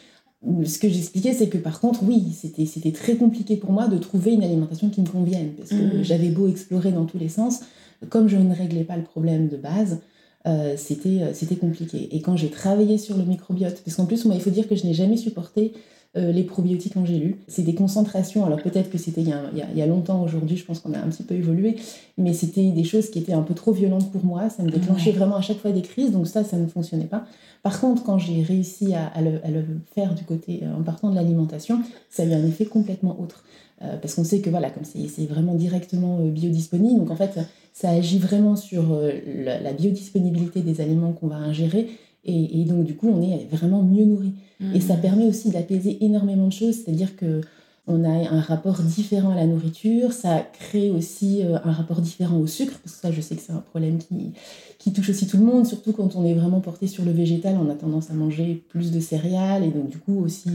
ce 0.64 0.80
que 0.80 0.90
j'expliquais, 0.90 1.34
c'est 1.34 1.48
que 1.48 1.58
par 1.58 1.80
contre, 1.80 2.04
oui, 2.04 2.24
c'était 2.34 2.92
très 2.92 3.16
compliqué 3.16 3.56
pour 3.56 3.72
moi 3.72 3.88
de 3.88 3.98
trouver 3.98 4.34
une 4.34 4.44
alimentation 4.44 4.90
qui 4.90 5.02
me 5.02 5.08
convienne, 5.08 5.52
parce 5.58 5.70
que 5.70 6.00
mmh. 6.00 6.04
j'avais 6.04 6.30
beau 6.30 6.48
explorer 6.48 6.92
dans 6.92 7.06
tous 7.06 7.20
les 7.20 7.30
sens, 7.30 7.62
comme 8.10 8.28
je 8.28 8.38
ne 8.38 8.54
réglais 8.54 8.84
pas 8.84 8.98
le 8.98 9.04
problème 9.04 9.48
de 9.48 9.58
base, 9.58 10.00
euh, 10.46 10.76
c'était 10.78 11.56
compliqué. 11.56 12.16
Et 12.16 12.22
quand 12.22 12.38
j'ai 12.38 12.50
travaillé 12.50 12.98
sur 12.98 13.18
le 13.18 13.24
microbiote, 13.24 13.82
parce 13.84 13.98
qu'en 13.98 14.06
plus, 14.06 14.26
moi, 14.26 14.36
il 14.36 14.42
faut 14.42 14.50
dire 14.50 14.68
que 14.68 14.76
je 14.76 14.86
n'ai 14.86 14.94
jamais 14.94 15.18
supporté 15.18 15.74
euh, 16.18 16.32
les 16.32 16.44
probiotiques 16.44 16.98
en 16.98 17.06
gélule. 17.06 17.38
C'est 17.48 17.62
des 17.62 17.76
concentrations, 17.76 18.46
alors 18.46 18.62
peut-être 18.62 18.90
que 18.90 18.98
c'était 18.98 19.22
il, 19.22 19.30
y 19.76 19.82
a 19.82 19.86
longtemps, 19.86 20.24
aujourd'hui 20.24 20.58
je 20.58 20.66
pense 20.66 20.80
qu'on 20.80 20.94
a 20.94 20.98
un 20.98 21.10
petit 21.10 21.24
peu 21.24 21.36
évolué, 21.36 21.76
mais 22.18 22.34
c'était 22.34 22.72
des 22.72 22.84
choses 22.84 23.10
qui 23.10 23.20
étaient 23.20 23.34
un 23.34 23.44
peu 23.44 23.54
trop 23.54 23.72
violentes 23.72 24.12
pour 24.12 24.26
moi, 24.26 24.50
ça 24.50 24.64
me 24.64 24.72
déclenchait 24.72 25.12
vraiment 25.12 25.36
à 25.36 25.42
chaque 25.42 25.60
fois 25.60 25.72
des 25.72 25.84
crises, 25.84 26.12
donc 26.12 26.28
ça, 26.28 26.44
ça 26.44 26.58
ne 26.58 26.66
fonctionnait 26.66 27.06
pas. 27.06 27.26
Par 27.62 27.80
contre, 27.80 28.04
quand 28.04 28.18
j'ai 28.18 28.42
réussi 28.42 28.96
à, 28.96 29.22
le, 29.22 29.64
faire 29.94 30.16
du 30.16 30.24
côté, 30.24 30.62
euh, 30.64 30.80
en 30.80 30.84
partant 30.84 31.12
de 31.12 31.16
l'alimentation, 31.16 31.82
ça 32.10 32.24
a 32.24 32.26
eu 32.26 32.34
un 32.34 32.46
effet 32.46 32.66
complètement 32.66 33.20
autre. 33.20 33.44
Euh, 33.84 33.98
parce 33.98 34.16
qu'on 34.16 34.24
sait 34.24 34.40
que 34.40 34.50
voilà, 34.50 34.72
comme 34.72 34.86
c'est 34.86 35.26
vraiment 35.26 35.54
directement 35.54 36.20
biodisponible, 36.26 37.00
donc 37.00 37.12
en 37.12 37.16
fait, 37.16 37.40
ça 37.74 37.92
agit 37.92 38.18
vraiment 38.18 38.56
sur 38.56 39.00
la 39.36 39.74
biodisponibilité 39.74 40.62
des 40.62 40.82
aliments 40.82 41.12
qu'on 41.12 41.28
va 41.28 41.36
ingérer 41.36 41.88
et, 42.28 42.66
donc, 42.66 42.84
du 42.84 42.96
coup, 42.96 43.08
on 43.08 43.22
est 43.22 43.48
vraiment 43.52 43.84
mieux 43.84 44.06
nourri. 44.06 44.34
Et 44.74 44.82
ça 44.82 44.96
permet 44.96 45.26
aussi 45.26 45.52
d'apaiser 45.52 46.04
énormément 46.04 46.48
de 46.48 46.54
choses, 46.54 46.76
c'est-à-dire 46.76 47.16
que 47.16 47.42
on 47.88 48.04
a 48.04 48.10
un 48.10 48.42
rapport 48.42 48.82
différent 48.82 49.32
à 49.32 49.36
la 49.36 49.46
nourriture, 49.46 50.12
ça 50.12 50.46
crée 50.60 50.92
aussi 50.92 51.42
euh, 51.42 51.58
un 51.64 51.72
rapport 51.72 52.02
différent 52.02 52.38
au 52.38 52.46
sucre, 52.46 52.78
parce 52.84 52.96
que 52.96 53.02
ça, 53.02 53.12
je 53.14 53.22
sais 53.22 53.36
que 53.36 53.42
c'est 53.42 53.54
un 53.54 53.62
problème 53.62 53.98
qui, 53.98 54.34
qui 54.78 54.92
touche 54.92 55.10
aussi 55.10 55.26
tout 55.26 55.38
le 55.38 55.46
monde, 55.46 55.66
surtout 55.66 55.94
quand 55.94 56.18
on 56.18 56.26
est 56.26 56.34
vraiment 56.34 56.60
porté 56.60 56.88
sur 56.88 57.06
le 57.06 57.12
végétal, 57.12 57.58
on 57.58 57.70
a 57.70 57.76
tendance 57.76 58.12
à 58.12 58.14
manger 58.14 58.62
plus 58.68 58.92
de 58.92 59.00
céréales 59.00 59.64
et 59.64 59.70
donc 59.70 59.90
du 59.90 59.98
coup 60.00 60.20
aussi 60.20 60.50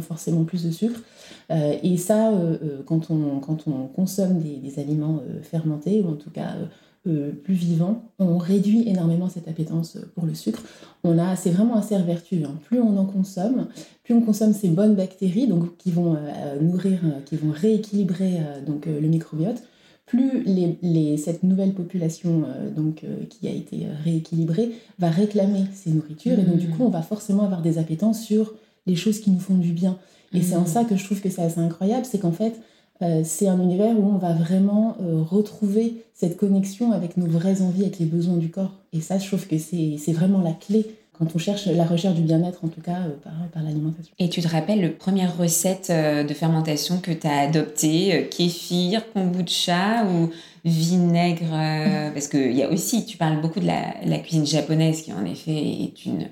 forcément 0.00 0.44
plus 0.44 0.64
de 0.64 0.70
sucre. 0.70 0.98
Euh, 1.50 1.76
et 1.82 1.96
ça, 1.96 2.32
euh, 2.32 2.82
quand, 2.86 3.10
on, 3.10 3.38
quand 3.38 3.68
on 3.68 3.86
consomme 3.86 4.40
des, 4.40 4.56
des 4.56 4.78
aliments 4.80 5.20
fermentés, 5.42 6.02
ou 6.02 6.08
en 6.08 6.16
tout 6.16 6.30
cas 6.30 6.56
euh, 7.06 7.32
plus 7.32 7.54
vivant, 7.54 8.02
on 8.18 8.38
réduit 8.38 8.88
énormément 8.88 9.28
cette 9.28 9.46
appétence 9.46 9.98
pour 10.14 10.24
le 10.24 10.34
sucre. 10.34 10.62
On 11.02 11.18
a, 11.18 11.36
c'est 11.36 11.50
vraiment 11.50 11.76
un 11.76 11.98
vertueux. 12.02 12.42
Hein. 12.44 12.54
Plus 12.64 12.80
on 12.80 12.96
en 12.96 13.04
consomme, 13.04 13.66
plus 14.04 14.14
on 14.14 14.22
consomme 14.22 14.54
ces 14.54 14.68
bonnes 14.68 14.94
bactéries, 14.94 15.46
donc 15.46 15.76
qui 15.76 15.90
vont 15.90 16.14
euh, 16.14 16.60
nourrir, 16.60 17.00
euh, 17.04 17.20
qui 17.26 17.36
vont 17.36 17.50
rééquilibrer 17.50 18.40
donc 18.66 18.86
le 18.86 19.06
microbiote. 19.06 19.62
Plus 20.06 20.44
les, 20.44 21.16
cette 21.16 21.42
nouvelle 21.42 21.72
population 21.72 22.44
donc 22.76 23.06
qui 23.30 23.48
a 23.48 23.50
été 23.50 23.86
rééquilibrée 24.04 24.72
va 24.98 25.08
réclamer 25.08 25.64
ces 25.72 25.90
nourritures 25.90 26.38
et 26.38 26.42
donc 26.42 26.58
du 26.58 26.68
mmh. 26.68 26.70
coup 26.72 26.84
on 26.84 26.90
va 26.90 27.00
forcément 27.00 27.44
avoir 27.44 27.62
des 27.62 27.78
appétences 27.78 28.22
sur 28.22 28.52
les 28.86 28.96
choses 28.96 29.20
qui 29.20 29.30
nous 29.30 29.40
font 29.40 29.56
du 29.56 29.72
bien. 29.72 29.96
Et 30.34 30.42
c'est 30.42 30.56
en 30.56 30.62
mmh. 30.62 30.66
ça 30.66 30.84
que 30.84 30.96
je 30.96 31.04
trouve 31.04 31.22
que 31.22 31.30
c'est 31.30 31.40
assez 31.40 31.60
incroyable, 31.60 32.04
c'est 32.04 32.18
qu'en 32.18 32.32
fait 32.32 32.52
euh, 32.52 32.60
c'est 33.00 33.48
un 33.48 33.60
univers 33.60 33.98
où 33.98 34.08
on 34.14 34.18
va 34.18 34.32
vraiment 34.32 34.96
euh, 35.00 35.22
retrouver 35.22 36.04
cette 36.14 36.36
connexion 36.36 36.92
avec 36.92 37.16
nos 37.16 37.26
vraies 37.26 37.60
envies, 37.60 37.82
avec 37.82 37.98
les 37.98 38.06
besoins 38.06 38.36
du 38.36 38.50
corps. 38.50 38.72
Et 38.92 39.00
ça, 39.00 39.18
je 39.18 39.26
trouve 39.26 39.46
que 39.46 39.58
c'est 39.58 40.12
vraiment 40.12 40.40
la 40.40 40.52
clé 40.52 40.86
quand 41.18 41.26
on 41.34 41.38
cherche 41.38 41.66
la 41.66 41.84
recherche 41.84 42.16
du 42.16 42.22
bien-être, 42.22 42.64
en 42.64 42.68
tout 42.68 42.80
cas 42.80 43.02
euh, 43.02 43.10
par, 43.52 43.62
l'alimentation. 43.62 44.12
Et 44.18 44.28
tu 44.28 44.40
te 44.40 44.48
rappelles 44.48 44.80
la 44.80 44.88
première 44.88 45.36
recette 45.36 45.90
de 45.90 46.34
fermentation 46.34 46.98
que 46.98 47.12
tu 47.12 47.26
as 47.26 47.40
adoptée 47.40 48.28
Kéfir, 48.30 49.12
kombucha 49.12 50.06
ou 50.06 50.30
vinaigre 50.64 51.50
Parce 52.12 52.28
qu'il 52.28 52.52
y 52.52 52.62
a 52.62 52.70
aussi, 52.70 53.04
tu 53.06 53.16
parles 53.16 53.40
beaucoup 53.40 53.60
de 53.60 53.66
la, 53.66 54.18
cuisine 54.18 54.46
japonaise 54.46 55.02
qui 55.02 55.12
en 55.12 55.24
effet 55.24 55.52
est 55.52 56.04
une 56.06 56.28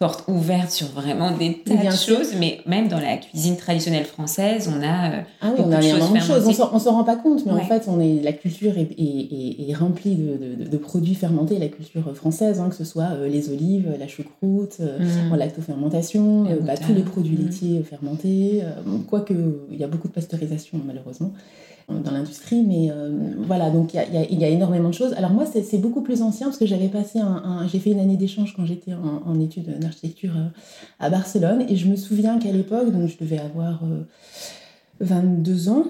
porte 0.00 0.24
ouverte 0.28 0.70
sur 0.70 0.86
vraiment 0.86 1.30
des 1.30 1.58
tas 1.58 1.74
de 1.74 1.90
choses, 1.94 2.34
mais 2.38 2.60
même 2.64 2.88
dans 2.88 2.98
la 2.98 3.18
cuisine 3.18 3.58
traditionnelle 3.58 4.06
française, 4.06 4.66
on 4.74 4.82
a 4.82 5.10
euh, 5.10 5.20
ah 5.42 5.52
oui, 5.54 5.62
on 5.62 5.70
a 5.70 5.76
de 5.76 6.20
choses. 6.20 6.48
On 6.72 6.78
s'en 6.78 6.92
rend 6.92 7.04
pas 7.04 7.16
compte, 7.16 7.44
mais 7.44 7.52
en 7.52 7.60
fait, 7.60 7.84
on 7.86 8.00
est, 8.00 8.22
la 8.22 8.32
culture 8.32 8.78
est, 8.78 8.88
est, 8.98 9.68
est 9.68 9.74
remplie 9.74 10.14
de, 10.14 10.64
de, 10.64 10.76
produits 10.78 11.14
fermentés, 11.14 11.58
la 11.58 11.68
culture 11.68 12.16
française, 12.16 12.60
hein, 12.60 12.70
que 12.70 12.76
ce 12.76 12.84
soit 12.84 13.10
euh, 13.12 13.28
les 13.28 13.50
olives, 13.50 13.94
la 14.00 14.08
choucroute, 14.08 14.78
euh, 14.80 14.98
mmh. 15.00 15.36
lactofermentation, 15.36 16.44
bah, 16.62 16.78
tous 16.78 16.94
les 16.94 17.02
produits 17.02 17.36
mmh. 17.36 17.42
laitiers 17.44 17.82
fermentés, 17.82 18.62
quoique 19.06 19.34
il 19.70 19.78
y 19.78 19.84
a 19.84 19.86
beaucoup 19.86 20.08
de 20.08 20.14
pasteurisation 20.14 20.80
malheureusement 20.82 21.34
dans 21.98 22.10
l'industrie, 22.10 22.62
mais 22.62 22.90
euh, 22.90 23.34
voilà, 23.38 23.70
donc 23.70 23.94
il 23.94 24.38
y, 24.38 24.44
a, 24.44 24.48
énormément 24.48 24.88
de 24.88 24.94
choses. 24.94 25.12
Alors 25.14 25.30
moi, 25.30 25.44
c'est 25.46 25.78
beaucoup 25.78 26.02
plus 26.02 26.22
ancien 26.22 26.46
parce 26.46 26.58
que 26.58 26.66
j'avais 26.66 26.88
passé 26.88 27.18
un, 27.18 27.66
j'ai 27.68 27.78
fait 27.78 27.90
une 27.90 28.00
année 28.00 28.16
d'échange 28.16 28.54
quand 28.56 28.64
j'étais 28.64 28.92
en, 28.92 29.40
études 29.40 29.78
d'architecture 29.78 30.32
euh, 30.36 30.48
à 30.98 31.10
Barcelone, 31.10 31.64
et 31.68 31.76
je 31.76 31.88
me 31.88 31.96
souviens 31.96 32.38
qu'à 32.38 32.52
l'époque, 32.52 32.92
donc 32.92 33.08
je 33.08 33.16
devais 33.18 33.38
avoir 33.38 33.82
22 35.00 35.68
euh, 35.68 35.72
ans, 35.72 35.84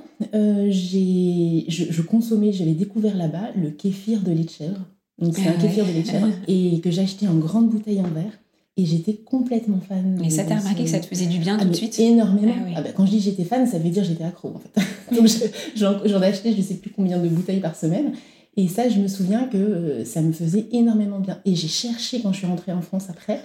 j'ai, 0.70 1.64
je, 1.68 2.02
consommais, 2.02 2.52
j'avais 2.52 2.74
découvert 2.74 3.16
là-bas 3.16 3.50
le 3.56 3.70
kéfir 3.70 4.20
de 4.20 4.30
lait 4.30 4.44
de 4.44 4.50
chèvre. 4.50 4.80
Donc 5.18 5.36
c'est 5.36 5.48
un 5.48 5.54
ah 5.58 5.60
kéfir 5.60 5.84
de 5.84 5.92
lait 5.92 6.02
de 6.02 6.06
chèvre 6.06 6.28
et 6.48 6.80
que 6.80 6.90
j'achetais 6.90 7.28
en 7.28 7.34
grande 7.34 7.68
bouteille 7.68 8.00
en 8.00 8.08
verre. 8.08 8.38
Et 8.76 8.86
j'étais 8.86 9.14
complètement 9.14 9.80
fan. 9.80 10.22
Et 10.24 10.30
ça 10.30 10.44
t'a 10.44 10.56
remarqué 10.56 10.84
que 10.84 10.90
ça 10.90 11.00
te 11.00 11.06
faisait 11.06 11.26
du 11.26 11.38
bien 11.38 11.58
tout 11.58 11.68
de 11.68 11.74
suite 11.74 11.98
Énormément. 11.98 12.54
Ah 12.68 12.74
ah 12.76 12.82
bah, 12.82 12.90
quand 12.96 13.04
je 13.04 13.10
dis 13.10 13.20
j'étais 13.20 13.44
fan, 13.44 13.66
ça 13.66 13.78
veut 13.78 13.90
dire 13.90 14.04
j'étais 14.04 14.24
accro 14.24 14.54
en 14.54 14.58
fait. 14.58 15.14
Donc 15.14 15.28
j'en 15.76 16.22
achetais 16.22 16.52
je 16.52 16.58
ne 16.58 16.62
sais 16.62 16.74
plus 16.74 16.90
combien 16.90 17.18
de 17.18 17.28
bouteilles 17.28 17.60
par 17.60 17.76
semaine. 17.76 18.12
Et 18.56 18.68
ça, 18.68 18.88
je 18.88 18.98
me 18.98 19.06
souviens 19.06 19.44
que 19.44 19.56
euh, 19.56 20.04
ça 20.04 20.22
me 20.22 20.32
faisait 20.32 20.66
énormément 20.72 21.20
bien. 21.20 21.38
Et 21.44 21.54
j'ai 21.54 21.68
cherché 21.68 22.20
quand 22.20 22.32
je 22.32 22.38
suis 22.38 22.46
rentrée 22.46 22.72
en 22.72 22.82
France 22.82 23.06
après 23.08 23.40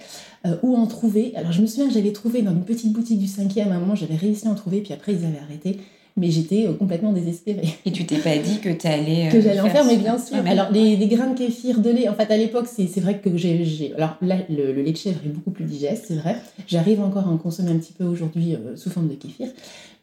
euh, 0.45 0.57
où 0.63 0.75
en 0.75 0.87
trouver. 0.87 1.33
Alors 1.35 1.51
je 1.51 1.61
me 1.61 1.67
souviens 1.67 1.87
que 1.87 1.93
j'avais 1.93 2.11
trouvé 2.11 2.41
dans 2.41 2.51
une 2.51 2.65
petite 2.65 2.91
boutique 2.91 3.19
du 3.19 3.27
5e 3.27 3.69
à 3.71 3.75
un 3.75 3.79
moment, 3.79 3.95
j'avais 3.95 4.15
réussi 4.15 4.47
à 4.47 4.51
en 4.51 4.55
trouver, 4.55 4.81
puis 4.81 4.93
après 4.93 5.13
ils 5.13 5.25
avaient 5.25 5.39
arrêté 5.39 5.79
mais 6.17 6.31
j'étais 6.31 6.65
euh, 6.65 6.73
complètement 6.73 7.11
désespérée. 7.11 7.67
Et 7.85 7.91
tu 7.91 8.05
t'es 8.05 8.17
pas 8.17 8.37
dit 8.37 8.59
que 8.59 8.69
tu 8.69 8.87
allais. 8.87 9.29
que 9.31 9.41
j'allais 9.41 9.59
en 9.59 9.69
faire, 9.69 9.83
mais 9.83 9.97
bien 9.97 10.17
sûr. 10.17 10.37
alors, 10.45 10.71
les, 10.71 10.95
grains 11.07 11.31
de 11.31 11.37
kéfir, 11.37 11.81
de 11.81 11.89
lait, 11.89 12.07
en 12.07 12.13
fait, 12.13 12.31
à 12.31 12.37
l'époque, 12.37 12.67
c'est 12.67 12.99
vrai 13.01 13.19
que 13.19 13.35
j'ai. 13.35 13.93
Alors 13.97 14.15
là, 14.21 14.37
le, 14.49 14.71
lait 14.71 14.91
de 14.91 14.97
chèvre 14.97 15.19
est 15.25 15.29
beaucoup 15.29 15.51
plus 15.51 15.65
digeste, 15.65 16.05
c'est 16.07 16.15
vrai. 16.15 16.37
J'arrive 16.67 17.01
encore 17.01 17.27
à 17.27 17.31
en 17.31 17.37
consommer 17.37 17.71
un 17.71 17.77
petit 17.77 17.93
peu 17.93 18.05
aujourd'hui 18.05 18.55
euh, 18.55 18.77
sous 18.77 18.89
forme 18.89 19.09
de 19.09 19.15
kéfir. 19.15 19.47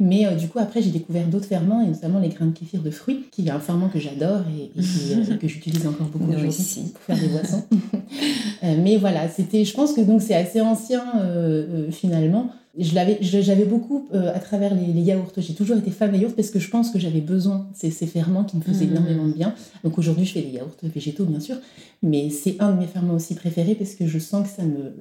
Mais 0.01 0.27
euh, 0.27 0.35
du 0.35 0.49
coup, 0.49 0.59
après, 0.59 0.83
j'ai 0.83 0.91
découvert 0.91 1.27
d'autres 1.27 1.47
ferments, 1.47 1.81
et 1.81 1.87
notamment 1.87 2.19
les 2.19 2.29
grains 2.29 2.47
de 2.47 2.53
kéfir 2.53 2.83
de 2.83 2.91
fruits, 2.91 3.25
qui 3.31 3.47
est 3.47 3.51
un 3.51 3.61
ferment 3.61 3.89
que 3.89 3.99
j'adore 3.99 4.43
et, 4.59 4.71
que 5.39 5.49
j'utilise 5.49 5.87
encore 5.87 6.09
beaucoup 6.09 6.31
aujourd'hui 6.31 6.93
pour 6.93 7.03
faire 7.03 7.19
des 7.19 7.29
boissons. 7.29 7.65
mais 8.63 8.99
voilà, 8.99 9.29
c'était. 9.29 9.65
Je 9.65 9.73
pense 9.73 9.95
que 9.95 10.03
donc 10.03 10.21
c'est 10.21 10.35
assez 10.35 10.61
ancien 10.61 11.05
finalement 11.91 12.51
j'avais 12.79 13.65
beaucoup 13.67 14.09
euh, 14.15 14.35
à 14.35 14.39
travers 14.39 14.75
les, 14.75 15.01
yaourts. 15.03 15.33
J'ai 15.37 15.55
toujours 15.55 15.77
été 15.77 15.91
fan 15.91 16.11
des 16.11 16.19
yaourts 16.19 16.35
parce 16.35 16.51
que 16.51 16.59
je 16.59 16.71
pense 16.71 16.91
que 16.91 16.99
j'avais 16.99 17.21
besoin 17.21 17.67
de 17.71 17.91
ces, 17.91 18.07
ferments 18.07 18.45
qui 18.45 18.57
me 18.57 18.63
faisaient 18.63 18.87
mmh. 18.87 18.93
énormément 18.93 19.27
de 19.27 19.33
bien. 19.33 19.55
Donc 19.85 19.99
aujourd'hui, 19.99 20.25
je 20.25 20.33
fais 20.33 20.41
des 20.41 20.53
yaourts 20.53 20.77
végétaux, 20.83 21.25
bien 21.25 21.41
sûr, 21.41 21.57
mais 22.03 22.31
c'est 22.31 22.57
un 22.61 22.73
de 22.73 22.81
mes 22.81 22.87
ferments 22.87 23.15
aussi 23.15 23.35
préférés 23.35 23.75
parce 23.75 23.95
que 23.95 24.07
je 24.07 24.19
sens 24.19 24.49
que 24.49 24.57
ça, 24.57 24.63
me, 24.63 24.95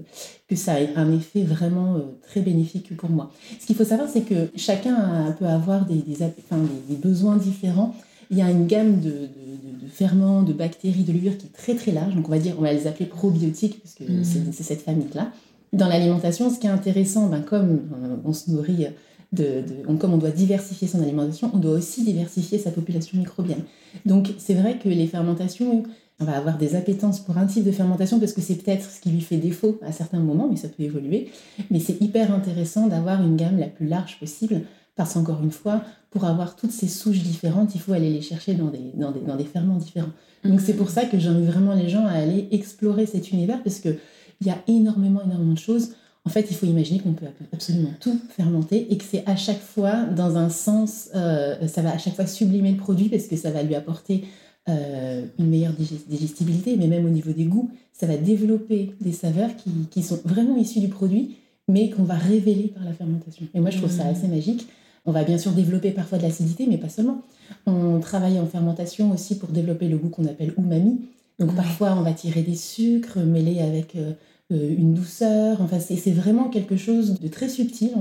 que 0.50 0.56
ça 0.58 0.74
a 0.74 1.00
un 1.00 1.14
effet 1.14 1.44
vraiment 1.44 1.96
euh, 1.96 2.00
très 2.28 2.42
bénéfique 2.42 2.96
pour 2.98 3.10
moi. 3.10 3.32
Ce 3.60 3.66
qu'il 3.66 3.76
faut 3.76 3.86
savoir, 3.86 4.10
c'est 4.10 4.22
que 4.22 4.50
chacun 4.58 5.34
peut 5.40 5.48
avoir 5.48 5.86
des, 5.86 5.96
des, 5.96 6.18
des, 6.18 6.96
besoins 6.96 7.38
différents. 7.38 7.96
Il 8.32 8.38
y 8.38 8.42
a 8.42 8.52
une 8.52 8.68
gamme 8.68 9.00
de, 9.00 9.10
de, 9.12 9.88
ferments, 9.90 10.44
de 10.44 10.52
bactéries, 10.52 11.04
de 11.04 11.14
levures 11.14 11.38
qui 11.38 11.48
est 11.48 11.54
très 11.54 11.76
très 11.76 11.92
large. 11.94 12.16
Donc 12.16 12.28
on 12.28 12.32
va 12.32 12.40
dire, 12.40 12.56
on 12.58 12.62
va 12.62 12.74
les 12.74 12.88
appeler 12.88 13.06
probiotiques 13.06 13.82
parce 13.82 13.96
que 13.96 14.04
mmh. 14.04 14.52
c'est 14.52 14.64
cette 14.64 14.82
famille-là. 14.82 15.32
Dans 15.74 15.88
l'alimentation, 15.88 16.50
ce 16.50 16.60
qui 16.60 16.68
est 16.68 16.72
intéressant, 16.72 17.28
ben, 17.28 17.42
comme 17.42 17.80
euh, 18.04 18.16
on 18.26 18.34
se 18.34 18.52
nourrit, 18.52 18.88
de, 19.32 19.64
comme 20.00 20.14
on 20.14 20.18
doit 20.18 20.32
diversifier 20.32 20.88
son 20.88 21.02
alimentation, 21.02 21.50
on 21.54 21.58
doit 21.58 21.74
aussi 21.74 22.04
diversifier 22.04 22.58
sa 22.58 22.72
population 22.72 23.18
microbienne. 23.18 23.64
Donc 24.06 24.34
c'est 24.38 24.54
vrai 24.54 24.78
que 24.78 24.90
les 24.90 25.08
fermentations, 25.08 25.84
on 26.20 26.26
va 26.26 26.38
avoir 26.38 26.58
des 26.58 26.76
appétences 26.76 27.20
pour 27.20 27.38
un 27.38 27.46
type 27.46 27.64
de 27.64 27.72
fermentation 27.72 28.20
parce 28.20 28.34
que 28.34 28.42
c'est 28.42 28.56
peut-être 28.56 28.84
ce 28.84 29.00
qui 29.00 29.10
lui 29.10 29.22
fait 29.22 29.38
défaut 29.38 29.80
à 29.86 29.92
certains 29.92 30.20
moments, 30.20 30.48
mais 30.50 30.58
ça 30.58 30.68
peut 30.68 30.84
évoluer. 30.84 31.30
Mais 31.70 31.80
c'est 31.80 32.02
hyper 32.02 32.34
intéressant 32.34 32.88
d'avoir 32.88 33.24
une 33.24 33.38
gamme 33.38 33.58
la 33.58 33.68
plus 33.68 33.88
large 33.88 34.20
possible 34.20 34.62
parce 34.98 35.14
qu'encore 35.14 35.42
une 35.42 35.52
fois, 35.52 35.82
pour 36.10 36.26
avoir 36.26 36.58
toutes 36.58 36.72
ces 36.72 36.90
souches 36.90 37.24
différentes, 37.24 37.74
il 37.74 37.80
faut 37.80 37.94
aller 37.94 38.10
les 38.10 38.22
chercher 38.22 38.54
dans 38.54 38.68
des, 38.68 38.92
dans 38.96 39.12
des, 39.12 39.22
dans 39.22 39.38
des 39.38 39.46
ferments 39.46 39.78
différents. 39.78 40.12
Donc 40.44 40.60
c'est 40.60 40.74
pour 40.74 40.90
ça 40.90 41.06
que 41.06 41.18
j'invite 41.18 41.50
vraiment 41.50 41.74
les 41.74 41.88
gens 41.88 42.06
à 42.06 42.12
aller 42.12 42.50
explorer 42.52 43.06
cet 43.06 43.32
univers 43.32 43.64
parce 43.64 43.80
que 43.80 43.96
il 44.42 44.48
y 44.48 44.50
a 44.50 44.58
énormément, 44.68 45.22
énormément 45.24 45.54
de 45.54 45.60
choses. 45.60 45.94
En 46.26 46.30
fait, 46.30 46.48
il 46.52 46.56
faut 46.56 46.66
imaginer 46.66 47.00
qu'on 47.00 47.14
peut 47.14 47.26
absolument 47.52 47.92
tout 48.00 48.20
fermenter 48.30 48.92
et 48.92 48.98
que 48.98 49.04
c'est 49.04 49.24
à 49.28 49.36
chaque 49.36 49.62
fois 49.62 50.04
dans 50.06 50.38
un 50.38 50.50
sens, 50.50 51.10
euh, 51.16 51.68
ça 51.68 51.82
va 51.82 51.92
à 51.92 51.98
chaque 51.98 52.16
fois 52.16 52.28
sublimer 52.28 52.72
le 52.72 52.78
produit 52.78 53.10
parce 53.10 53.26
que 53.26 53.36
ça 53.36 53.50
va 53.50 53.64
lui 53.64 53.74
apporter 53.74 54.26
euh, 54.70 55.26
une 55.40 55.48
meilleure 55.48 55.74
digestibilité, 55.74 56.76
mais 56.78 56.88
même 56.88 57.06
au 57.06 57.10
niveau 57.10 57.32
des 57.32 57.46
goûts, 57.46 57.72
ça 57.92 58.06
va 58.06 58.18
développer 58.18 58.94
des 59.02 59.12
saveurs 59.12 59.56
qui, 59.56 59.72
qui 59.90 60.04
sont 60.04 60.20
vraiment 60.24 60.56
issues 60.58 60.80
du 60.80 60.90
produit, 60.90 61.38
mais 61.68 61.90
qu'on 61.90 62.04
va 62.04 62.16
révéler 62.16 62.68
par 62.68 62.84
la 62.84 62.94
fermentation. 62.94 63.48
Et 63.56 63.60
moi, 63.60 63.72
je 63.72 63.78
trouve 63.78 63.92
ça 63.92 64.04
mmh. 64.04 64.16
assez 64.16 64.28
magique. 64.28 64.68
On 65.06 65.12
va 65.12 65.24
bien 65.24 65.40
sûr 65.40 65.52
développer 65.52 65.90
parfois 65.92 66.20
de 66.20 66.24
l'acidité, 66.24 66.68
mais 66.70 66.78
pas 66.78 66.90
seulement. 66.90 67.24
On 67.66 68.00
travaille 68.00 68.40
en 68.40 68.46
fermentation 68.46 69.12
aussi 69.12 69.40
pour 69.40 69.50
développer 69.50 69.88
le 69.88 69.98
goût 69.98 70.10
qu'on 70.10 70.26
appelle 70.26 70.54
umami. 70.58 71.02
Donc 71.40 71.56
parfois, 71.56 71.96
on 71.98 72.02
va 72.02 72.14
tirer 72.14 72.44
des 72.44 72.56
sucres 72.56 73.18
mêlés 73.18 73.62
avec 73.62 73.96
euh, 73.96 74.14
une 74.52 74.94
douceur. 74.94 75.62
Enfin, 75.62 75.80
c'est 75.80 76.12
vraiment 76.12 76.50
quelque 76.50 76.76
chose 76.76 77.20
de 77.20 77.28
très 77.28 77.50
subtil. 77.50 77.92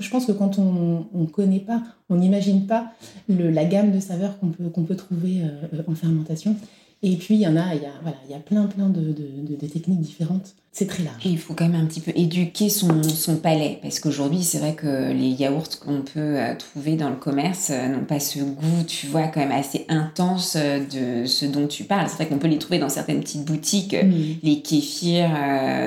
je 0.00 0.10
pense 0.10 0.26
que 0.26 0.32
quand 0.32 0.58
on 0.58 1.06
ne 1.14 1.26
connaît 1.26 1.60
pas, 1.60 1.82
on 2.10 2.16
n'imagine 2.16 2.66
pas 2.66 2.92
la 3.28 3.64
gamme 3.64 3.90
de 3.90 4.00
saveurs 4.00 4.38
qu'on 4.38 4.48
peut, 4.48 4.68
qu'on 4.68 4.84
peut 4.84 4.96
trouver 4.96 5.42
en 5.88 5.94
fermentation. 5.94 6.56
Et 7.02 7.16
puis, 7.16 7.34
il 7.34 7.40
y 7.40 7.46
en 7.46 7.56
a, 7.56 7.74
il 7.74 7.82
y 7.82 7.86
a, 7.86 7.92
voilà, 8.02 8.16
il 8.26 8.32
y 8.32 8.34
a 8.34 8.38
plein, 8.38 8.64
plein 8.64 8.88
de, 8.88 9.00
de, 9.00 9.56
de 9.56 9.66
techniques 9.66 10.00
différentes. 10.00 10.54
C'est 10.76 10.88
très 10.88 11.04
large. 11.04 11.24
il 11.24 11.38
faut 11.38 11.54
quand 11.54 11.68
même 11.68 11.80
un 11.80 11.86
petit 11.86 12.00
peu 12.00 12.10
éduquer 12.16 12.68
son, 12.68 13.04
son 13.04 13.36
palais, 13.36 13.78
parce 13.80 14.00
qu'aujourd'hui, 14.00 14.42
c'est 14.42 14.58
vrai 14.58 14.74
que 14.74 15.12
les 15.12 15.28
yaourts 15.28 15.78
qu'on 15.78 16.02
peut 16.02 16.18
euh, 16.18 16.56
trouver 16.56 16.96
dans 16.96 17.10
le 17.10 17.14
commerce 17.14 17.70
euh, 17.70 17.86
n'ont 17.86 18.04
pas 18.04 18.18
ce 18.18 18.40
goût, 18.40 18.82
tu 18.84 19.06
vois, 19.06 19.28
quand 19.28 19.38
même 19.38 19.52
assez 19.52 19.86
intense 19.88 20.56
euh, 20.58 20.80
de 20.80 21.26
ce 21.26 21.46
dont 21.46 21.68
tu 21.68 21.84
parles. 21.84 22.08
C'est 22.08 22.16
vrai 22.16 22.26
qu'on 22.26 22.38
peut 22.38 22.48
les 22.48 22.58
trouver 22.58 22.80
dans 22.80 22.88
certaines 22.88 23.20
petites 23.20 23.44
boutiques, 23.44 23.94
les 24.42 24.62
kéfirs 24.62 25.30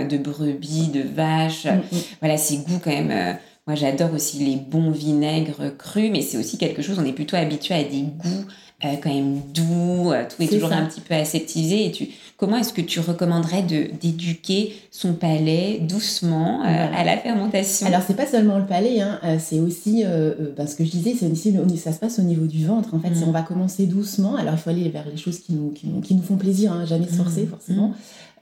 de 0.10 0.18
brebis, 0.18 0.88
de 0.88 1.02
vaches. 1.02 1.66
Mm, 1.66 1.80
mm. 1.80 2.00
Voilà, 2.22 2.38
ces 2.38 2.60
goûts 2.60 2.80
quand 2.82 2.92
même. 2.92 3.38
moi, 3.66 3.76
j'adore 3.76 4.14
aussi 4.14 4.38
les 4.38 4.56
bons 4.56 4.92
vinaigres 4.92 5.76
crus, 5.78 6.10
mais 6.12 6.22
c'est 6.22 6.38
aussi 6.38 6.58
quelque 6.58 6.82
chose, 6.82 6.98
on 6.98 7.06
est 7.06 7.12
plutôt 7.12 7.36
habitué 7.36 7.74
à 7.74 7.84
des 7.84 8.04
goûts 8.04 8.46
euh, 8.86 8.90
quand 9.02 9.10
même 9.12 9.42
doux, 9.56 10.12
euh, 10.12 10.24
tout 10.30 10.44
est, 10.44 10.48
toujours 10.48 10.72
un 10.72 10.86
petit 10.86 11.02
peu 11.02 11.16
aseptisé. 11.16 11.88
Et 11.88 11.92
tu, 11.92 12.10
comment 12.38 12.58
est-ce 12.58 12.72
que 12.72 12.82
tu 12.82 13.00
recommanderais 13.00 13.64
de 13.64 13.88
d'éduquer 14.00 14.76
son 14.92 15.14
palais 15.14 15.80
doucement 15.80 16.62
euh, 16.62 16.88
à 16.96 17.04
la 17.04 17.18
fermentation? 17.18 17.88
Alors 17.88 18.02
c'est 18.06 18.16
pas 18.16 18.28
seulement 18.28 18.60
le 18.60 18.68
palais, 18.68 19.02
hein, 19.02 19.20
c'est 19.40 19.60
aussi 19.60 20.04
ben, 20.04 20.68
ce 20.68 20.76
que 20.76 20.86
je 20.86 20.92
disais, 20.92 21.16
c'est 21.20 21.26
aussi 21.26 21.78
ça 21.78 21.92
se 21.92 21.98
passe 21.98 22.20
au 22.20 22.22
niveau 22.22 22.46
du 22.46 22.68
ventre. 22.68 22.94
En 22.94 23.00
fait, 23.00 23.16
si 23.16 23.26
mm. 23.26 23.30
on 23.30 23.32
va 23.32 23.42
commencer 23.42 23.88
doucement, 23.88 24.36
alors 24.36 24.54
il 24.54 24.60
faut 24.60 24.70
aller 24.70 24.90
vers 24.90 25.08
les 25.10 25.18
choses 25.18 25.40
qui 25.40 25.54
nous 25.54 25.72
qui 25.72 25.88
qui 26.04 26.14
nous 26.14 26.22
font 26.22 26.38
plaisir, 26.38 26.72
hein, 26.72 26.86
jamais 26.86 27.08
se 27.08 27.16
forcer 27.16 27.46
mm. 27.46 27.50
forcément. 27.50 27.94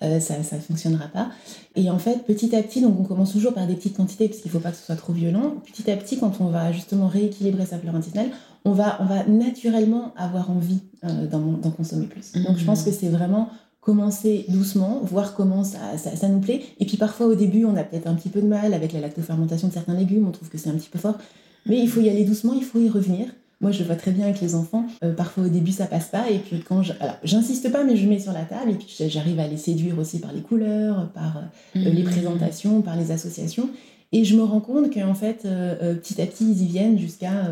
Mm. 0.02 0.20
ça 0.20 0.36
ne 0.38 0.60
fonctionnera 0.60 1.08
pas. 1.08 1.30
Et 1.78 1.90
en 1.90 1.98
fait, 1.98 2.26
petit 2.26 2.54
à 2.58 2.62
petit, 2.62 2.82
donc 2.82 3.00
on 3.00 3.04
commence 3.06 3.32
toujours 3.32 3.54
par 3.54 3.68
des 3.68 3.76
petites 3.76 3.96
quantités 3.96 4.28
parce 4.28 4.42
qu'il 4.42 4.52
ne 4.52 4.58
faut 4.58 4.60
pas 4.60 4.72
que 4.72 4.78
ce 4.78 4.84
soit 4.84 4.98
trop 4.98 5.14
violent. 5.14 5.54
Petit 5.66 5.90
à 5.90 5.96
petit, 5.96 6.20
quand 6.20 6.42
on 6.42 6.48
va 6.48 6.74
justement 6.74 7.08
rééquilibrer 7.08 7.66
sa 7.66 7.80
flore 7.80 7.96
intestinale, 7.96 8.32
on 8.66 8.72
va, 8.72 8.98
on 9.00 9.06
va 9.06 9.24
naturellement 9.26 10.14
avoir 10.18 10.50
envie 10.50 10.82
euh, 11.04 11.28
d'en 11.28 11.72
consommer 11.72 12.08
plus. 12.08 12.34
Donc 12.34 12.58
je 12.58 12.66
pense 12.66 12.84
que 12.84 12.92
c'est 12.92 13.10
vraiment 13.10 13.50
commencer 13.80 14.46
doucement, 14.50 15.02
voir 15.04 15.36
comment 15.36 15.64
ça, 15.64 15.80
ça, 15.98 16.28
nous 16.28 16.40
plaît. 16.40 16.62
Et 16.80 16.86
puis 16.86 16.98
parfois 16.98 17.28
au 17.28 17.36
début, 17.36 17.66
on 17.66 17.76
a 17.76 17.84
peut-être 17.84 18.08
un 18.08 18.16
petit 18.16 18.30
peu 18.30 18.42
de 18.42 18.48
mal 18.48 18.74
avec 18.74 18.92
la 18.92 19.00
lactofermentation 19.00 19.68
de 19.68 19.74
certains 19.74 19.94
légumes, 19.94 20.28
on 20.28 20.32
trouve 20.32 20.50
que 20.50 20.58
c'est 20.58 20.70
un 20.70 20.74
petit 20.74 20.90
peu 20.90 20.98
fort. 20.98 21.20
Mais 21.68 21.80
il 21.80 21.88
faut 21.88 22.02
y 22.02 22.10
aller 22.10 22.26
doucement, 22.26 22.54
il 22.54 22.64
faut 22.64 22.80
y 22.80 22.90
revenir. 22.90 23.28
Moi, 23.62 23.72
je 23.72 23.84
vois 23.84 23.96
très 23.96 24.12
bien 24.12 24.26
avec 24.26 24.42
les 24.42 24.54
enfants. 24.54 24.86
Euh, 25.04 25.14
parfois, 25.14 25.46
au 25.46 25.48
début, 25.48 25.72
ça 25.72 25.86
passe 25.86 26.08
pas. 26.08 26.30
Et 26.30 26.40
puis, 26.40 26.60
quand 26.60 26.84
je... 26.84 26.94
Alors, 27.00 27.16
j'insiste 27.24 27.72
pas, 27.72 27.84
mais 27.84 27.96
je 27.96 28.08
mets 28.08 28.20
sur 28.20 28.34
la 28.34 28.44
table. 28.44 28.72
Et 28.72 28.74
puis, 28.74 28.88
j'arrive 29.08 29.40
à 29.40 29.48
les 29.48 29.58
séduire 29.58 29.98
aussi 29.98 30.20
par 30.20 30.34
les 30.34 30.42
couleurs, 30.42 31.10
par 31.14 31.38
euh, 31.38 31.80
les 31.80 32.04
mmh. 32.04 32.06
présentations, 32.06 32.82
par 32.82 32.98
les 32.98 33.12
associations. 33.12 33.70
Et 34.12 34.26
je 34.26 34.36
me 34.36 34.44
rends 34.44 34.60
compte 34.60 34.94
qu'en 34.94 35.16
fait, 35.16 35.42
petit 35.42 36.22
à 36.22 36.26
petit, 36.26 36.46
ils 36.46 36.64
y 36.64 36.68
viennent 36.68 36.98
jusqu'à 36.98 37.50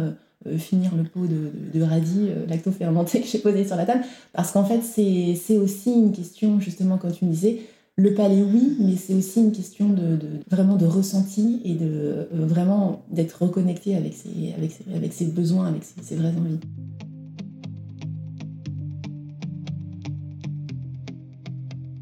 finir 0.57 0.95
le 0.95 1.03
pot 1.03 1.25
de, 1.25 1.81
radis 1.81 2.27
euh, 2.29 2.45
lacto-fermenté 2.47 3.21
que 3.21 3.27
j'ai 3.27 3.39
posé 3.39 3.65
sur 3.65 3.75
la 3.75 3.85
table. 3.85 4.03
Parce 4.33 4.51
qu'en 4.51 4.65
fait, 4.65 4.81
c'est 4.83 5.57
aussi 5.57 5.91
une 5.91 6.11
question, 6.11 6.59
justement, 6.59 6.97
comme 6.97 7.11
tu 7.11 7.25
me 7.25 7.31
disais, 7.31 7.61
le 7.95 8.15
palais, 8.15 8.41
oui, 8.41 8.75
mais 8.79 8.95
c'est 8.95 9.13
aussi 9.13 9.39
une 9.39 9.51
question 9.51 9.89
de, 9.89 10.17
vraiment 10.49 10.77
de 10.77 10.87
ressenti 10.87 11.61
et 11.63 11.75
de 11.75 11.85
euh, 11.85 12.25
vraiment 12.31 13.03
d'être 13.11 13.43
reconnecté 13.43 13.95
avec 13.95 14.13
ses, 14.15 14.53
avec, 14.57 15.13
ses, 15.13 15.25
besoins, 15.25 15.67
avec 15.67 15.83
ses 16.01 16.15
vraies 16.15 16.29
envies. 16.29 16.59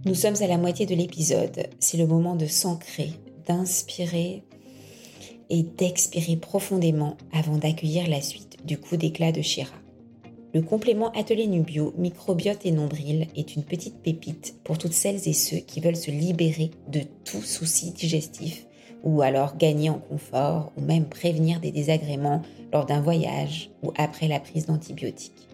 Nous 0.05 0.15
sommes 0.15 0.35
à 0.41 0.47
la 0.47 0.57
moitié 0.57 0.85
de 0.85 0.95
l'épisode. 0.95 1.67
C'est 1.79 1.97
le 1.97 2.07
moment 2.07 2.35
de 2.35 2.45
s'ancrer, 2.45 3.11
d'inspirer 3.47 4.43
et 5.51 5.63
d'expirer 5.63 6.37
profondément 6.37 7.17
avant 7.33 7.57
d'accueillir 7.57 8.09
la 8.09 8.21
suite 8.21 8.57
du 8.65 8.79
coup 8.79 8.95
d'éclat 8.97 9.31
de 9.31 9.41
Shira. 9.41 9.75
Le 10.53 10.61
complément 10.61 11.11
Atelier 11.11 11.45
Nubio 11.45 11.93
Microbiote 11.97 12.65
et 12.65 12.71
Nombril 12.71 13.27
est 13.35 13.55
une 13.55 13.63
petite 13.63 14.01
pépite 14.01 14.55
pour 14.63 14.77
toutes 14.77 14.93
celles 14.93 15.27
et 15.27 15.33
ceux 15.33 15.57
qui 15.57 15.81
veulent 15.81 15.95
se 15.95 16.09
libérer 16.09 16.71
de 16.87 17.01
tout 17.25 17.41
souci 17.41 17.91
digestif 17.91 18.65
ou 19.03 19.21
alors 19.21 19.57
gagner 19.57 19.89
en 19.89 19.99
confort 19.99 20.71
ou 20.77 20.81
même 20.81 21.05
prévenir 21.05 21.59
des 21.59 21.71
désagréments 21.71 22.41
lors 22.71 22.85
d'un 22.85 23.01
voyage 23.01 23.71
ou 23.83 23.91
après 23.97 24.27
la 24.27 24.39
prise 24.39 24.67
d'antibiotiques. 24.67 25.47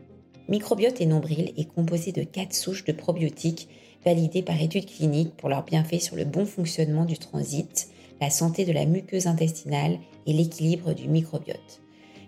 Microbiote 0.47 1.01
et 1.01 1.05
Nombril 1.05 1.53
est 1.57 1.73
composé 1.73 2.11
de 2.11 2.23
quatre 2.23 2.53
souches 2.53 2.85
de 2.85 2.91
probiotiques 2.91 3.67
validées 4.05 4.43
par 4.43 4.61
études 4.61 4.85
cliniques 4.85 5.35
pour 5.35 5.49
leur 5.49 5.63
bienfait 5.63 5.99
sur 5.99 6.15
le 6.15 6.25
bon 6.25 6.45
fonctionnement 6.45 7.05
du 7.05 7.17
transit, 7.17 7.89
la 8.21 8.29
santé 8.29 8.65
de 8.65 8.71
la 8.71 8.85
muqueuse 8.85 9.27
intestinale 9.27 9.99
et 10.25 10.33
l'équilibre 10.33 10.93
du 10.93 11.07
microbiote. 11.07 11.81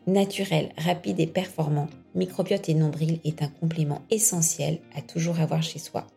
Naturel, 0.07 0.69
rapide 0.77 1.19
et 1.19 1.27
performant, 1.27 1.87
microbiote 2.15 2.69
et 2.69 2.73
nombril 2.73 3.19
est 3.23 3.41
un 3.41 3.47
complément 3.47 4.01
essentiel 4.09 4.79
à 4.95 5.01
toujours 5.01 5.39
avoir 5.39 5.61
chez 5.61 5.79
soi. 5.79 6.07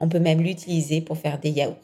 On 0.00 0.08
peut 0.08 0.20
même 0.20 0.40
l'utiliser 0.40 1.00
pour 1.00 1.18
faire 1.18 1.38
des 1.38 1.50
yaourts. 1.50 1.76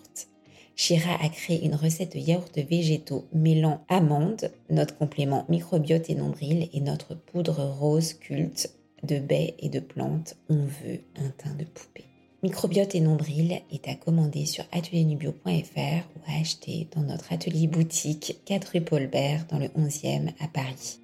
Shira 0.75 1.23
a 1.23 1.29
créé 1.29 1.64
une 1.64 1.75
recette 1.75 2.14
de 2.14 2.18
yaourts 2.18 2.51
végétaux 2.57 3.27
mêlant 3.33 3.85
amandes, 3.88 4.51
notre 4.71 4.97
complément 4.97 5.45
microbiote 5.49 6.09
et 6.09 6.14
nombril, 6.14 6.68
et 6.73 6.81
notre 6.81 7.14
poudre 7.14 7.62
rose 7.64 8.14
culte 8.14 8.75
de 9.03 9.18
baies 9.18 9.55
et 9.59 9.68
de 9.68 9.81
plantes. 9.81 10.37
On 10.49 10.64
veut 10.64 11.01
un 11.16 11.31
teint 11.31 11.55
de 11.55 11.64
poupée. 11.64 12.12
Microbiote 12.42 12.96
et 12.96 13.00
nombril 13.00 13.61
est 13.70 13.87
à 13.87 13.94
commander 13.94 14.46
sur 14.46 14.64
atelierNubio.fr 14.72 15.46
ou 15.46 16.20
à 16.26 16.40
acheter 16.40 16.88
dans 16.92 17.02
notre 17.02 17.33
atelier 17.33 17.68
boutique 17.68 18.37
4 18.46 18.72
rue 18.72 18.81
Paulbert 18.81 19.46
dans 19.48 19.61
le 19.61 19.68
11e 19.68 20.31
à 20.40 20.48
Paris. 20.48 20.98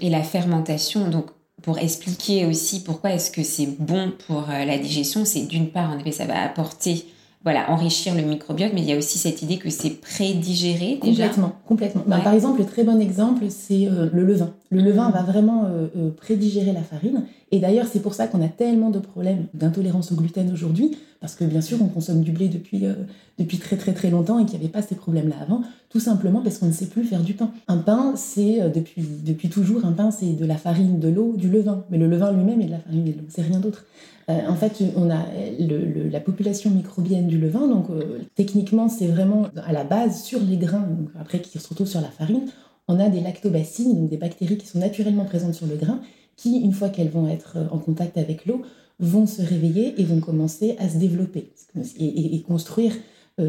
Et 0.00 0.08
la 0.08 0.22
fermentation, 0.22 1.10
donc 1.10 1.26
pour 1.60 1.78
expliquer 1.78 2.46
aussi 2.46 2.82
pourquoi 2.82 3.12
est-ce 3.12 3.30
que 3.30 3.42
c'est 3.42 3.78
bon 3.78 4.12
pour 4.26 4.48
euh, 4.48 4.64
la 4.64 4.78
digestion, 4.78 5.26
c'est 5.26 5.42
d'une 5.42 5.68
part, 5.68 5.90
en 5.90 5.98
effet, 5.98 6.12
ça 6.12 6.24
va 6.24 6.42
apporter 6.42 7.04
voilà, 7.46 7.70
enrichir 7.70 8.16
le 8.16 8.22
microbiote, 8.22 8.72
mais 8.74 8.80
il 8.80 8.88
y 8.88 8.92
a 8.92 8.98
aussi 8.98 9.18
cette 9.18 9.40
idée 9.40 9.56
que 9.56 9.70
c'est 9.70 10.00
prédigéré 10.00 10.98
déjà. 11.00 11.28
Complètement, 11.28 11.52
complètement. 11.64 12.02
Bah, 12.04 12.18
par 12.22 12.34
exemple, 12.34 12.58
le 12.58 12.66
très 12.66 12.82
bon 12.82 13.00
exemple, 13.00 13.44
c'est 13.50 13.86
euh, 13.86 14.10
le 14.12 14.24
levain. 14.24 14.52
Le 14.70 14.82
levain 14.82 15.10
va 15.10 15.22
vraiment 15.22 15.64
euh, 15.64 16.10
prédigérer 16.10 16.72
la 16.72 16.82
farine 16.82 17.22
et 17.52 17.60
d'ailleurs, 17.60 17.86
c'est 17.86 18.00
pour 18.00 18.14
ça 18.14 18.26
qu'on 18.26 18.42
a 18.42 18.48
tellement 18.48 18.90
de 18.90 18.98
problèmes 18.98 19.46
d'intolérance 19.54 20.10
au 20.10 20.16
gluten 20.16 20.50
aujourd'hui, 20.52 20.96
parce 21.20 21.36
que 21.36 21.44
bien 21.44 21.60
sûr, 21.60 21.78
on 21.80 21.86
consomme 21.86 22.22
du 22.22 22.32
blé 22.32 22.48
depuis, 22.48 22.84
euh, 22.86 22.94
depuis 23.38 23.58
très 23.58 23.76
très 23.76 23.92
très 23.92 24.10
longtemps 24.10 24.40
et 24.40 24.44
qu'il 24.44 24.58
n'y 24.58 24.64
avait 24.64 24.72
pas 24.72 24.82
ces 24.82 24.96
problèmes-là 24.96 25.36
avant, 25.40 25.62
tout 25.88 26.00
simplement 26.00 26.40
parce 26.42 26.58
qu'on 26.58 26.66
ne 26.66 26.72
sait 26.72 26.86
plus 26.86 27.04
faire 27.04 27.22
du 27.22 27.34
pain. 27.34 27.52
Un 27.68 27.78
pain, 27.78 28.14
c'est 28.16 28.60
euh, 28.60 28.68
depuis, 28.68 29.04
depuis 29.24 29.48
toujours, 29.48 29.84
un 29.84 29.92
pain, 29.92 30.10
c'est 30.10 30.32
de 30.32 30.44
la 30.44 30.56
farine, 30.56 30.98
de 30.98 31.08
l'eau, 31.08 31.34
du 31.36 31.48
levain. 31.48 31.84
Mais 31.90 31.98
le 31.98 32.08
levain 32.08 32.32
lui-même 32.32 32.60
est 32.60 32.66
de 32.66 32.72
la 32.72 32.80
farine 32.80 33.06
et 33.06 33.12
de 33.12 33.18
l'eau, 33.18 33.26
c'est 33.28 33.42
rien 33.42 33.60
d'autre. 33.60 33.84
Euh, 34.28 34.48
en 34.48 34.56
fait, 34.56 34.82
on 34.96 35.08
a 35.08 35.24
la 35.58 36.20
population 36.20 36.70
microbienne 36.70 37.28
du 37.28 37.38
levain, 37.38 37.68
donc 37.68 37.86
techniquement, 38.34 38.88
c'est 38.88 39.06
vraiment 39.06 39.46
à 39.64 39.72
la 39.72 39.84
base 39.84 40.22
sur 40.22 40.40
les 40.40 40.56
grains, 40.56 40.88
après 41.18 41.40
qui 41.40 41.58
se 41.58 41.68
retrouvent 41.68 41.86
sur 41.86 42.00
la 42.00 42.08
farine, 42.08 42.46
on 42.88 42.98
a 42.98 43.08
des 43.08 43.20
lactobacilles, 43.20 43.94
donc 43.94 44.08
des 44.08 44.16
bactéries 44.16 44.58
qui 44.58 44.66
sont 44.66 44.78
naturellement 44.78 45.24
présentes 45.24 45.54
sur 45.54 45.66
le 45.66 45.76
grain 45.76 46.00
qui, 46.36 46.58
une 46.60 46.72
fois 46.72 46.88
qu'elles 46.88 47.08
vont 47.08 47.28
être 47.28 47.56
en 47.70 47.78
contact 47.78 48.18
avec 48.18 48.46
l'eau, 48.46 48.62
vont 48.98 49.26
se 49.26 49.42
réveiller 49.42 50.00
et 50.00 50.04
vont 50.04 50.20
commencer 50.20 50.76
à 50.78 50.88
se 50.88 50.96
développer 50.96 51.52
et, 51.98 52.42
construire 52.42 52.92
euh, 52.92 52.96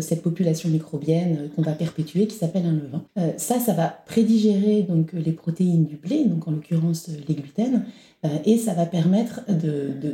cette 0.02 0.22
population 0.22 0.70
microbienne 0.70 1.38
euh, 1.40 1.48
qu'on 1.56 1.62
va 1.62 1.74
perpétuer 1.74 2.28
qui 2.28 2.36
s'appelle 2.36 2.66
un 2.66 2.74
levain. 2.74 3.04
Euh, 3.18 3.32
ça, 3.38 3.60
ça 3.60 3.74
va 3.74 3.88
prédigérer 4.06 4.84
donc 4.84 5.14
les 5.14 5.32
protéines 5.32 5.86
du 5.86 5.96
blé, 5.96 6.26
donc 6.26 6.48
en 6.48 6.52
l'occurrence 6.52 7.10
les 7.28 7.36
gluten, 7.36 7.86
et 8.46 8.58
ça 8.58 8.74
va 8.74 8.88
permettre 8.88 9.42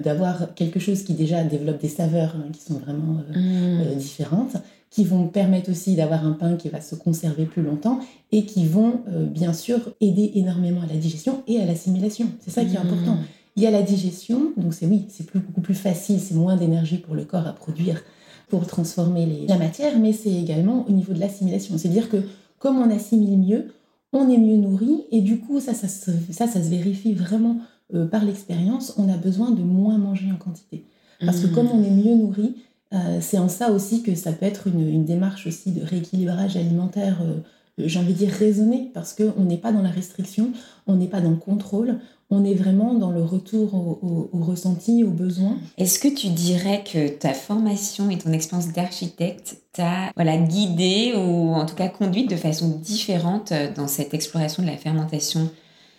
d'avoir 0.03 0.53
quelque 0.55 0.77
chose 0.77 1.03
qui 1.03 1.13
déjà 1.13 1.43
développe 1.43 1.79
des 1.79 1.88
saveurs 1.88 2.36
hein, 2.36 2.49
qui 2.51 2.62
sont 2.62 2.77
vraiment 2.77 3.21
mmh. 3.33 3.95
différentes 3.97 4.57
qui 4.93 5.05
vont 5.05 5.27
permettre 5.27 5.71
aussi 5.71 5.95
d'avoir 5.95 6.23
un 6.23 6.33
pain 6.33 6.55
qui 6.55 6.69
va 6.69 6.79
se 6.79 6.93
conserver 6.93 7.45
plus 7.45 7.63
longtemps 7.63 7.99
et 8.31 8.45
qui 8.45 8.67
vont 8.67 9.01
euh, 9.07 9.25
bien 9.25 9.51
sûr 9.51 9.79
aider 10.01 10.33
énormément 10.36 10.81
à 10.81 10.86
la 10.86 10.95
digestion 10.95 11.41
et 11.47 11.59
à 11.59 11.65
l'assimilation. 11.65 12.27
C'est 12.41 12.51
ça 12.51 12.63
qui 12.63 12.75
est 12.75 12.79
mmh. 12.79 12.88
important. 12.88 13.17
Il 13.55 13.63
y 13.63 13.65
a 13.65 13.71
la 13.71 13.81
digestion, 13.81 14.51
donc 14.55 14.75
c'est 14.75 14.86
oui, 14.86 15.05
c'est 15.09 15.33
beaucoup 15.33 15.62
plus 15.62 15.73
facile, 15.73 16.19
c'est 16.19 16.36
moins 16.36 16.57
d'énergie 16.57 16.97
pour 16.97 17.15
le 17.15 17.25
corps 17.25 17.47
à 17.47 17.53
produire 17.53 18.03
pour 18.49 18.67
transformer 18.67 19.25
les, 19.25 19.47
la 19.47 19.58
matière, 19.58 19.97
mais 19.99 20.13
c'est 20.13 20.34
également 20.34 20.86
au 20.88 20.91
niveau 20.91 21.13
de 21.13 21.19
l'assimilation. 21.19 21.77
C'est-à-dire 21.77 22.10
que 22.10 22.17
comme 22.60 22.77
on 22.77 22.89
assimile 22.89 23.38
mieux, 23.38 23.73
on 24.13 24.29
est 24.29 24.38
mieux 24.38 24.58
nourri 24.58 25.03
et 25.12 25.21
du 25.21 25.39
coup, 25.39 25.60
ça, 25.60 25.73
ça, 25.73 25.88
ça, 25.88 26.12
ça, 26.32 26.47
se 26.47 26.69
vérifie 26.69 27.13
vraiment 27.13 27.58
euh, 27.93 28.06
par 28.06 28.23
l'expérience, 28.23 28.93
on 28.97 29.10
a 29.10 29.17
besoin 29.17 29.51
de 29.51 29.63
moins 29.63 29.97
manger 29.97 30.32
en 30.32 30.38
quantité. 30.38 30.86
Parce 31.19 31.39
que 31.39 31.47
mmh. 31.47 31.51
comme 31.51 31.71
on 31.71 31.84
est 31.84 31.89
mieux 31.89 32.15
nourri, 32.15 32.56
euh, 32.93 33.19
c'est 33.21 33.38
en 33.38 33.49
ça 33.49 33.71
aussi 33.71 34.03
que 34.03 34.13
ça 34.15 34.32
peut 34.32 34.45
être 34.45 34.67
une, 34.67 35.03
démarche 35.03 35.47
aussi 35.47 35.71
de 35.71 35.84
rééquilibrage 35.84 36.58
alimentaire 36.58 37.21
euh, 37.23 37.39
j'ai 37.77 37.99
envie 37.99 38.13
de 38.13 38.17
dire, 38.19 38.32
raisonné, 38.32 38.91
parce 38.93 39.13
qu'on 39.13 39.43
n'est 39.43 39.58
pas 39.58 39.71
dans 39.71 39.82
la 39.82 39.89
restriction, 39.89 40.51
on 40.86 40.95
n'est 40.95 41.08
pas 41.08 41.21
dans 41.21 41.32
le 41.32 41.38
contrôle, 41.38 41.99
on 42.29 42.43
est 42.45 42.53
vraiment 42.53 42.93
dans 42.93 43.12
le 43.12 43.23
retour 43.23 43.73
au, 43.75 44.29
ressenti, 44.33 45.03
au 45.03 45.09
besoin. 45.09 45.57
Est-ce 45.77 45.99
que 45.99 46.07
tu 46.07 46.29
dirais 46.29 46.83
que 46.83 47.09
ta 47.09 47.33
formation 47.33 48.09
et 48.09 48.17
ton 48.17 48.31
expérience 48.31 48.71
d'architecte 48.73 49.57
t'a 49.71 50.12
voilà, 50.15 50.38
guidé 50.38 51.13
ou 51.15 51.53
en 51.53 51.65
tout 51.65 51.75
cas 51.75 51.89
conduite 51.89 52.29
de 52.29 52.36
façon 52.36 52.79
différente 52.81 53.53
dans 53.75 53.88
cette 53.88 54.13
exploration 54.13 54.63
de 54.63 54.67
la 54.67 54.77
fermentation? 54.77 55.49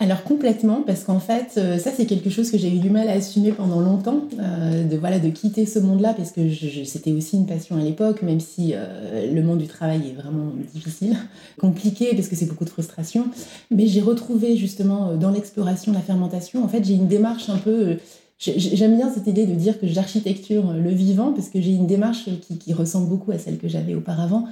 Alors 0.01 0.25
complètement, 0.25 0.83
parce 0.85 1.05
qu'en 1.05 1.21
fait, 1.21 1.53
euh, 1.57 1.79
ça 1.79 1.91
c'est 1.95 2.05
quelque 2.05 2.29
chose 2.29 2.51
que 2.51 2.59
j'ai 2.59 2.69
eu 2.69 2.79
du 2.79 2.91
mal 2.91 3.09
à 3.09 3.13
assumer 3.13 3.53
pendant 3.53 3.81
longtemps, 3.81 4.23
euh, 4.41 4.83
de 4.83 4.97
voilà 4.97 5.21
de 5.21 5.29
quitter 5.29 5.67
ce 5.67 5.79
monde-là, 5.79 6.15
parce 6.15 6.33
que 6.33 6.41
c'était 6.85 7.13
aussi 7.13 7.37
une 7.37 7.47
passion 7.47 7.77
à 7.77 7.81
l'époque, 7.81 8.23
même 8.23 8.41
si 8.41 8.73
euh, 8.75 9.33
le 9.33 9.43
monde 9.43 9.59
du 9.59 9.69
travail 9.69 10.01
est 10.09 10.21
vraiment 10.21 10.51
difficile, 10.75 11.17
compliqué, 11.61 12.09
parce 12.17 12.27
que 12.27 12.35
c'est 12.35 12.47
beaucoup 12.47 12.65
de 12.65 12.71
frustration. 12.71 13.27
Mais 13.71 13.87
j'ai 13.87 14.01
retrouvé 14.01 14.57
justement 14.57 15.15
dans 15.15 15.31
l'exploration 15.31 15.93
la 15.93 16.01
fermentation, 16.01 16.65
en 16.65 16.69
fait, 16.69 16.85
j'ai 16.85 16.95
une 16.95 17.09
démarche 17.09 17.49
un 17.49 17.59
peu 17.59 17.99
J'aime 18.37 18.97
bien 18.97 19.11
cette 19.15 19.29
idée 19.29 19.47
de 19.47 19.55
dire 19.55 19.79
que 19.79 19.87
j'architecture 19.87 20.73
le 20.73 20.91
vivant, 20.91 21.33
parce 21.33 21.49
que 21.49 21.61
j'ai 21.61 21.71
une 21.71 21.87
démarche 21.87 22.29
qui, 22.59 22.73
ressemble 22.75 23.09
beaucoup 23.09 23.31
à 23.31 23.39
celle 23.39 23.59
que 23.59 23.69
j'avais 23.69 23.95
auparavant, 23.95 24.49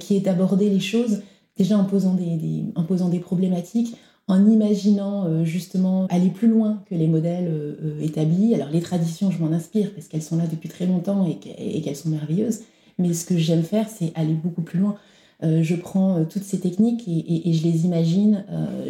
qui 0.00 0.16
est 0.16 0.20
d'aborder 0.20 0.70
les 0.70 0.80
choses 0.80 1.20
déjà 1.56 1.78
en 1.78 1.84
des, 1.84 2.64
en 2.74 2.82
posant 2.82 3.08
des 3.08 3.20
problématiques, 3.20 3.94
en 4.28 4.44
imaginant 4.46 5.26
euh, 5.26 5.44
justement 5.44 6.06
aller 6.08 6.30
plus 6.30 6.48
loin 6.48 6.82
que 6.90 6.94
les 6.94 7.06
modèles 7.06 7.48
euh, 7.48 7.74
euh, 7.82 8.00
établis. 8.00 8.54
Alors 8.54 8.70
les 8.70 8.80
traditions, 8.80 9.30
je 9.30 9.38
m'en 9.38 9.52
inspire 9.52 9.92
parce 9.94 10.08
qu'elles 10.08 10.22
sont 10.22 10.36
là 10.36 10.44
depuis 10.50 10.68
très 10.68 10.86
longtemps 10.86 11.26
et 11.26 11.80
qu'elles 11.80 11.96
sont 11.96 12.08
merveilleuses. 12.08 12.60
Mais 12.98 13.12
ce 13.12 13.24
que 13.24 13.36
j'aime 13.36 13.62
faire, 13.62 13.88
c'est 13.88 14.12
aller 14.14 14.32
beaucoup 14.32 14.62
plus 14.62 14.78
loin. 14.78 14.96
je 15.42 15.74
prends 15.74 16.24
toutes 16.24 16.44
ces 16.44 16.58
techniques 16.58 17.06
et, 17.06 17.52
je 17.52 17.62
les 17.62 17.84
imagine. 17.84 18.42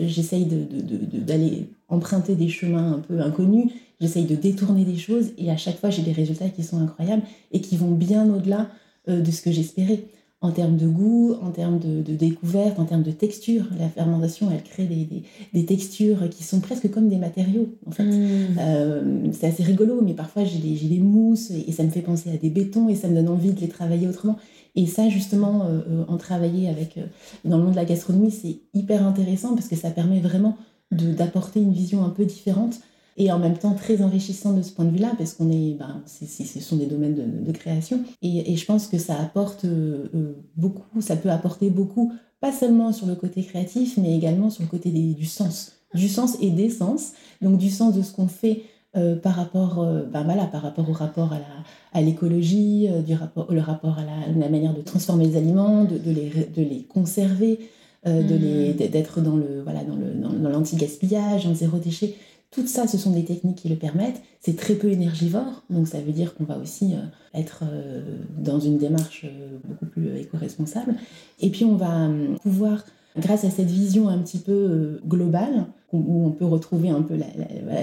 J'essaye 0.07 0.47
d'aller 0.47 1.69
emprunter 1.89 2.37
des 2.37 2.49
chemins 2.49 2.93
un 2.93 2.99
peu 3.01 3.21
inconnus. 3.21 3.73
J'essaye 4.01 4.25
de 4.25 4.37
détourner 4.37 4.85
des 4.85 4.97
choses 4.97 5.33
et 5.39 5.51
à 5.51 5.57
chaque 5.57 5.81
fois, 5.81 5.91
j'ai 5.91 6.03
des 6.03 6.13
résultats 6.13 6.49
qui 6.49 6.63
sont 6.63 6.79
incroyables 6.79 7.23
et 7.51 7.61
qui 7.61 7.77
vont 7.77 7.91
bien 7.91 8.33
au-delà 8.33 8.69
de 9.09 9.31
ce 9.33 9.43
que 9.43 9.51
j'espérais 9.51 10.05
en 10.43 10.51
termes 10.51 10.77
de 10.77 10.87
goût, 10.87 11.35
en 11.43 11.51
termes 11.51 11.79
de, 11.79 12.15
découverte, 12.15 12.79
en 12.79 12.85
termes 12.85 13.03
de 13.03 13.11
texture. 13.11 13.65
La 13.79 13.89
fermentation, 13.89 14.49
elle 14.53 14.63
crée 14.63 14.85
des, 14.85 15.65
textures 15.65 16.29
qui 16.29 16.45
sont 16.45 16.61
presque 16.61 16.91
comme 16.91 17.09
des 17.09 17.17
matériaux, 17.17 17.69
en 17.87 17.91
fait. 17.91 18.05
Mmh. 18.05 18.59
Euh, 18.59 19.33
c'est 19.33 19.47
assez 19.47 19.63
rigolo, 19.63 20.03
mais 20.03 20.13
parfois 20.13 20.45
j'ai 20.45 20.59
des, 20.59 20.99
mousses 20.99 21.51
et, 21.51 21.73
ça 21.73 21.83
me 21.83 21.91
fait 21.91 22.03
penser 22.03 22.31
à 22.31 22.37
des 22.37 22.51
bétons 22.51 22.89
et 22.89 22.95
ça 22.95 23.09
me 23.09 23.15
donne 23.15 23.29
envie 23.29 23.53
de 23.53 23.61
les 23.61 23.69
travailler 23.69 24.07
autrement. 24.09 24.37
Et 24.75 24.87
ça, 24.87 25.09
justement, 25.09 25.65
euh, 25.65 25.81
euh, 25.89 26.05
en 26.09 26.19
travailler 26.19 26.69
avec, 26.69 26.99
dans 27.47 27.57
le 27.57 27.65
monde 27.65 27.73
de 27.73 27.77
la 27.77 27.87
gastronomie, 27.87 28.31
c'est 28.31 28.59
hyper 28.75 29.07
intéressant 29.07 29.55
parce 29.55 29.69
que 29.69 29.77
ça 29.77 29.91
permet 29.91 30.21
vraiment 30.21 30.57
d'apporter 30.93 31.61
une 31.61 31.73
vision 31.73 32.05
un 32.05 32.11
peu 32.11 32.25
différente 32.25 32.79
et 33.17 33.33
en 33.33 33.39
même 33.39 33.57
temps 33.57 33.75
très 33.75 34.03
enrichissant 34.03 34.53
de 34.53 34.63
ce 34.63 34.73
point 34.73 34.85
de 34.85 34.91
vue-là, 34.91 35.13
parce 35.17 35.35
qu'on 35.35 35.51
est, 35.51 35.75
ben, 35.75 36.03
ce 36.07 36.61
sont 36.61 36.77
des 36.77 36.87
domaines 36.87 37.43
de, 37.43 37.53
création. 37.53 38.01
Et, 38.23 38.57
je 38.57 38.65
pense 38.67 38.87
que 38.89 38.99
ça 38.99 39.19
apporte 39.19 39.65
euh, 39.65 40.09
euh, 40.15 40.33
beaucoup, 40.57 41.01
ça 41.01 41.17
peut 41.17 41.31
apporter 41.31 41.71
beaucoup, 41.71 42.13
pas 42.41 42.53
seulement 42.53 42.93
sur 42.93 43.07
le 43.07 43.15
côté 43.15 43.43
créatif, 43.43 43.97
mais 43.97 44.15
également 44.15 44.51
sur 44.51 44.63
le 44.63 44.69
côté 44.69 44.91
du 44.91 45.25
sens, 45.25 45.73
du 45.95 46.09
sens 46.09 46.37
et 46.43 46.51
des 46.51 46.69
sens, 46.69 47.13
donc 47.41 47.57
du 47.59 47.71
sens 47.71 47.95
de 47.95 48.03
ce 48.03 48.13
qu'on 48.13 48.29
fait. 48.29 48.63
Euh, 48.97 49.15
par 49.15 49.35
rapport, 49.35 49.87
ben 50.11 50.23
voilà, 50.23 50.47
par 50.47 50.63
rapport 50.63 50.89
au 50.89 50.95
rapport 50.95 51.31
à, 51.35 51.39
la, 51.39 51.45
à 51.93 52.01
l'écologie, 52.01 52.89
du 53.07 53.13
rapport, 53.13 53.53
le 53.53 53.61
rapport 53.61 53.99
à 53.99 54.05
la, 54.35 54.49
manière 54.49 54.73
de 54.73 54.81
transformer 54.81 55.27
les 55.27 55.37
aliments, 55.37 55.85
de, 55.85 55.99
de, 55.99 56.11
les, 56.11 56.31
de 56.31 56.63
les, 56.63 56.83
conserver, 56.83 57.59
de 58.07 58.35
les, 58.35 58.73
mmh. 58.73 58.91
d'être 58.91 59.21
dans 59.21 59.37
le 59.37 59.61
voilà 59.65 59.85
dans 59.85 59.97
le 59.97 60.15
dans 60.15 60.49
l'anti-gaspillage, 60.49 61.47
en 61.47 61.55
zéro 61.55 61.77
déchet. 61.77 62.15
Tout 62.51 62.67
ça, 62.67 62.87
ce 62.87 62.97
sont 62.97 63.11
des 63.11 63.25
techniques 63.25 63.57
qui 63.57 63.69
le 63.69 63.77
permettent. 63.77 64.23
C'est 64.41 64.57
très 64.57 64.75
peu 64.75 64.91
énergivore, 64.91 65.65
donc 65.69 65.89
ça 65.89 66.01
veut 66.01 66.13
dire 66.13 66.35
qu'on 66.35 66.45
va 66.45 66.59
aussi 66.59 66.95
euh, 66.95 66.99
être 67.35 67.65
euh, 67.65 68.17
dans 68.39 68.61
une 68.61 68.79
démarche 68.79 69.25
euh, 69.25 69.59
beaucoup 69.65 69.87
plus 69.87 70.17
éco-responsable. 70.17 70.95
Et 71.41 71.51
puis 71.51 71.65
on 71.65 71.77
va 71.77 72.09
pouvoir, 72.43 72.85
grâce 73.19 73.45
à 73.45 73.51
cette 73.51 73.69
vision 73.69 74.09
un 74.09 74.19
petit 74.19 74.39
peu 74.39 75.01
globale, 75.07 75.67
où 75.93 76.27
on 76.27 76.31
peut 76.31 76.45
retrouver 76.45 76.91
un 76.91 77.03
peu 77.03 77.15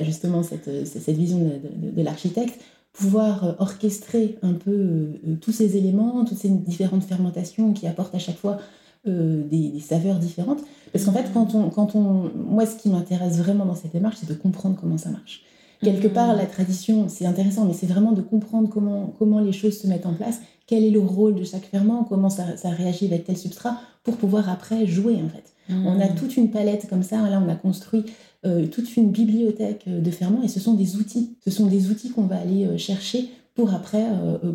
justement 0.04 0.44
cette, 0.44 0.70
vision 1.10 1.52
de 1.74 2.02
l'architecte, 2.02 2.60
pouvoir 2.92 3.56
orchestrer 3.60 4.38
un 4.44 4.54
peu 4.54 5.14
tous 5.42 5.52
ces 5.52 5.78
éléments, 5.78 6.26
toutes 6.26 6.38
ces 6.38 6.50
différentes 6.50 7.04
fermentations 7.04 7.74
qui 7.74 7.88
apportent 7.88 8.14
à 8.14 8.20
chaque 8.20 8.38
fois 8.38 8.60
euh, 9.06 9.44
des, 9.44 9.82
saveurs 9.82 10.18
différentes. 10.18 10.60
Parce 10.94 11.04
qu'en 11.04 11.12
fait, 11.12 11.26
quand 11.34 11.56
on, 11.56 11.70
quand 11.70 11.94
on, 11.94 12.32
moi, 12.36 12.66
ce 12.66 12.78
qui 12.78 12.88
m'intéresse 12.88 13.38
vraiment 13.38 13.66
dans 13.66 13.76
cette 13.76 13.92
démarche, 13.92 14.16
c'est 14.22 14.30
de 14.30 14.34
comprendre 14.34 14.78
comment 14.80 14.98
ça 14.98 15.10
marche. 15.10 15.44
Quelque 15.82 16.08
mm. 16.08 16.14
part, 16.14 16.34
la 16.38 16.46
tradition, 16.46 17.10
c'est 17.10 17.26
intéressant, 17.26 17.66
mais 17.66 17.74
c'est 17.74 17.86
vraiment 17.86 18.14
de 18.14 18.22
comprendre 18.22 18.70
comment, 18.70 19.14
comment 19.20 19.42
les 19.42 19.52
choses 19.52 19.78
se 19.78 19.88
mettent 19.88 20.06
en 20.06 20.14
place, 20.14 20.40
quel 20.68 20.86
est 20.86 20.90
le 20.90 21.02
rôle 21.02 21.36
de 21.36 21.44
chaque 21.44 21.66
ferment, 21.66 22.06
comment 22.06 22.30
ça, 22.30 22.56
ça 22.56 22.70
réagit 22.70 23.08
avec 23.08 23.26
tel 23.26 23.38
substrat, 23.38 23.78
pour 24.04 24.16
pouvoir 24.16 24.50
après 24.50 24.88
jouer, 24.88 25.16
en 25.16 25.28
fait. 25.28 25.52
Mm. 25.68 25.86
On 25.86 26.00
a 26.00 26.08
toute 26.08 26.38
une 26.38 26.50
palette 26.50 26.88
comme 26.90 27.04
ça, 27.04 27.18
là, 27.30 27.44
on 27.46 27.50
a 27.50 27.56
construit 27.56 28.06
euh, 28.46 28.68
toute 28.68 28.96
une 28.96 29.12
bibliothèque 29.12 29.84
de 29.86 30.12
ferments, 30.12 30.44
et 30.44 30.48
ce 30.48 30.62
sont 30.62 30.76
des 30.76 30.96
outils. 30.96 31.36
Ce 31.44 31.52
sont 31.52 31.66
des 31.66 31.90
outils 31.90 32.12
qu'on 32.12 32.24
va 32.28 32.38
aller 32.38 32.68
euh, 32.68 32.78
chercher 32.78 33.30
pour 33.54 33.74
après 33.74 34.04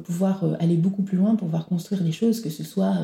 pouvoir 0.02 0.44
aller 0.58 0.74
beaucoup 0.74 1.02
plus 1.02 1.16
loin, 1.16 1.36
pouvoir 1.36 1.66
construire 1.66 2.02
des 2.02 2.10
choses, 2.10 2.40
que 2.40 2.50
ce 2.50 2.64
soit 2.64 2.94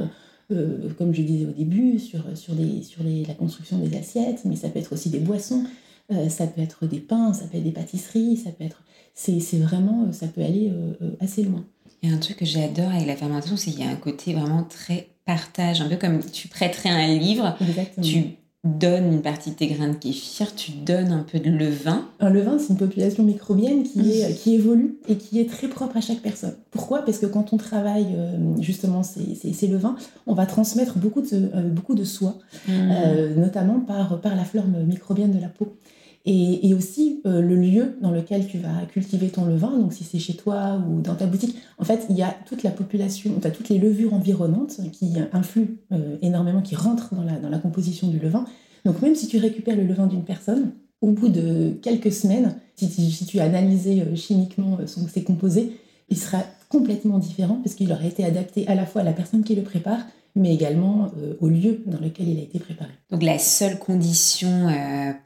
euh, 0.50 0.90
comme 0.98 1.14
je 1.14 1.22
disais 1.22 1.46
au 1.46 1.52
début, 1.52 1.98
sur, 1.98 2.22
sur, 2.36 2.54
sur 2.82 3.02
la 3.04 3.34
construction 3.34 3.78
des 3.78 3.96
assiettes, 3.96 4.44
mais 4.44 4.56
ça 4.56 4.68
peut 4.68 4.78
être 4.78 4.92
aussi 4.92 5.10
des 5.10 5.18
boissons, 5.18 5.64
euh, 6.12 6.28
ça 6.28 6.46
peut 6.46 6.60
être 6.60 6.86
des 6.86 7.00
pains, 7.00 7.32
ça 7.32 7.46
peut 7.46 7.58
être 7.58 7.64
des 7.64 7.72
pâtisseries, 7.72 8.36
ça 8.36 8.50
peut 8.50 8.64
être... 8.64 8.82
C'est 9.14 9.58
vraiment, 9.58 10.10
ça 10.12 10.26
peut 10.26 10.42
aller 10.42 10.72
euh, 10.72 11.10
assez 11.20 11.44
loin. 11.44 11.64
Il 12.02 12.10
y 12.10 12.12
a 12.12 12.16
un 12.16 12.18
truc 12.18 12.38
que 12.38 12.44
j'adore 12.44 12.90
avec 12.90 13.06
la 13.06 13.16
fermentation, 13.16 13.56
c'est 13.56 13.70
qu'il 13.70 13.80
y 13.80 13.84
a 13.84 13.90
un 13.90 13.96
côté 13.96 14.34
vraiment 14.34 14.64
très 14.64 15.08
partage, 15.24 15.80
un 15.80 15.88
peu 15.88 15.96
comme 15.96 16.20
tu 16.20 16.48
prêterais 16.48 16.90
un 16.90 17.16
livre, 17.16 17.56
Exactement. 17.60 18.04
tu 18.04 18.24
donnes 18.64 19.12
une 19.12 19.20
partie 19.20 19.50
de 19.50 19.56
tes 19.56 19.66
grains 19.66 19.88
de 19.88 19.94
kéfir, 19.94 20.54
tu 20.54 20.72
donnes 20.72 21.12
un 21.12 21.22
peu 21.22 21.38
de 21.38 21.50
levain. 21.50 22.08
Un 22.18 22.30
levain, 22.30 22.58
c'est 22.58 22.70
une 22.70 22.78
population 22.78 23.22
microbienne 23.22 23.82
qui, 23.82 24.22
est, 24.22 24.34
qui 24.34 24.54
évolue 24.54 24.96
et 25.06 25.16
qui 25.16 25.38
est 25.38 25.48
très 25.48 25.68
propre 25.68 25.98
à 25.98 26.00
chaque 26.00 26.20
personne. 26.20 26.54
Pourquoi? 26.70 27.04
Parce 27.04 27.18
que 27.18 27.26
quand 27.26 27.52
on 27.52 27.58
travaille 27.58 28.06
euh, 28.16 28.38
justement 28.60 29.02
ces, 29.02 29.34
ces, 29.34 29.66
levains, 29.66 29.96
on 30.26 30.34
va 30.34 30.46
transmettre 30.46 30.98
beaucoup 30.98 31.20
de, 31.20 31.28
euh, 31.32 31.68
beaucoup 31.68 31.94
de 31.94 32.04
soie, 32.04 32.36
mmh. 32.66 32.72
euh, 32.72 33.34
notamment 33.36 33.80
par, 33.80 34.20
par 34.20 34.34
la 34.34 34.44
flore 34.44 34.64
microbienne 34.66 35.32
de 35.32 35.40
la 35.40 35.48
peau. 35.48 35.76
Et, 36.26 36.72
aussi 36.74 37.20
le 37.24 37.54
lieu 37.54 37.96
dans 38.00 38.10
lequel 38.10 38.46
tu 38.46 38.58
vas 38.58 38.86
cultiver 38.90 39.28
ton 39.28 39.44
levain, 39.44 39.78
donc 39.78 39.92
si 39.92 40.04
c'est 40.04 40.18
chez 40.18 40.34
toi 40.34 40.82
ou 40.88 41.00
dans 41.00 41.14
ta 41.14 41.26
boutique, 41.26 41.56
en 41.78 41.84
fait, 41.84 42.06
il 42.08 42.16
y 42.16 42.22
a 42.22 42.34
toute 42.46 42.62
la 42.62 42.70
population, 42.70 43.32
tu 43.40 43.46
as 43.46 43.50
toutes 43.50 43.68
les 43.68 43.78
levures 43.78 44.14
environnantes 44.14 44.80
qui 44.90 45.12
influent 45.32 45.76
énormément, 46.22 46.62
qui 46.62 46.76
rentrent 46.76 47.14
dans 47.14 47.24
la, 47.24 47.38
dans 47.38 47.50
la 47.50 47.58
composition 47.58 48.08
du 48.08 48.18
levain. 48.18 48.46
Donc 48.84 49.02
même 49.02 49.14
si 49.14 49.28
tu 49.28 49.38
récupères 49.38 49.76
le 49.76 49.84
levain 49.84 50.06
d'une 50.06 50.24
personne, 50.24 50.72
au 51.04 51.12
bout 51.12 51.28
de 51.28 51.72
quelques 51.82 52.12
semaines, 52.12 52.56
si 52.76 52.88
tu, 52.88 53.02
si 53.02 53.40
as 53.40 53.44
analysé 53.44 54.00
euh, 54.00 54.16
chimiquement 54.16 54.78
euh, 54.80 54.86
ses 54.86 55.22
composés, 55.22 55.78
il 56.08 56.18
sera 56.18 56.42
complètement 56.68 57.18
différent 57.18 57.60
parce 57.62 57.74
qu'il 57.74 57.92
aura 57.92 58.04
été 58.04 58.24
adapté 58.24 58.66
à 58.68 58.74
la 58.74 58.86
fois 58.86 59.02
à 59.02 59.04
la 59.04 59.12
personne 59.12 59.44
qui 59.44 59.54
le 59.54 59.62
prépare, 59.62 60.00
mais 60.34 60.52
également 60.52 61.12
euh, 61.18 61.34
au 61.40 61.48
lieu 61.48 61.82
dans 61.86 61.98
lequel 61.98 62.28
il 62.28 62.38
a 62.38 62.42
été 62.42 62.58
préparé. 62.58 62.90
Donc 63.10 63.22
la 63.22 63.38
seule 63.38 63.78
condition 63.78 64.68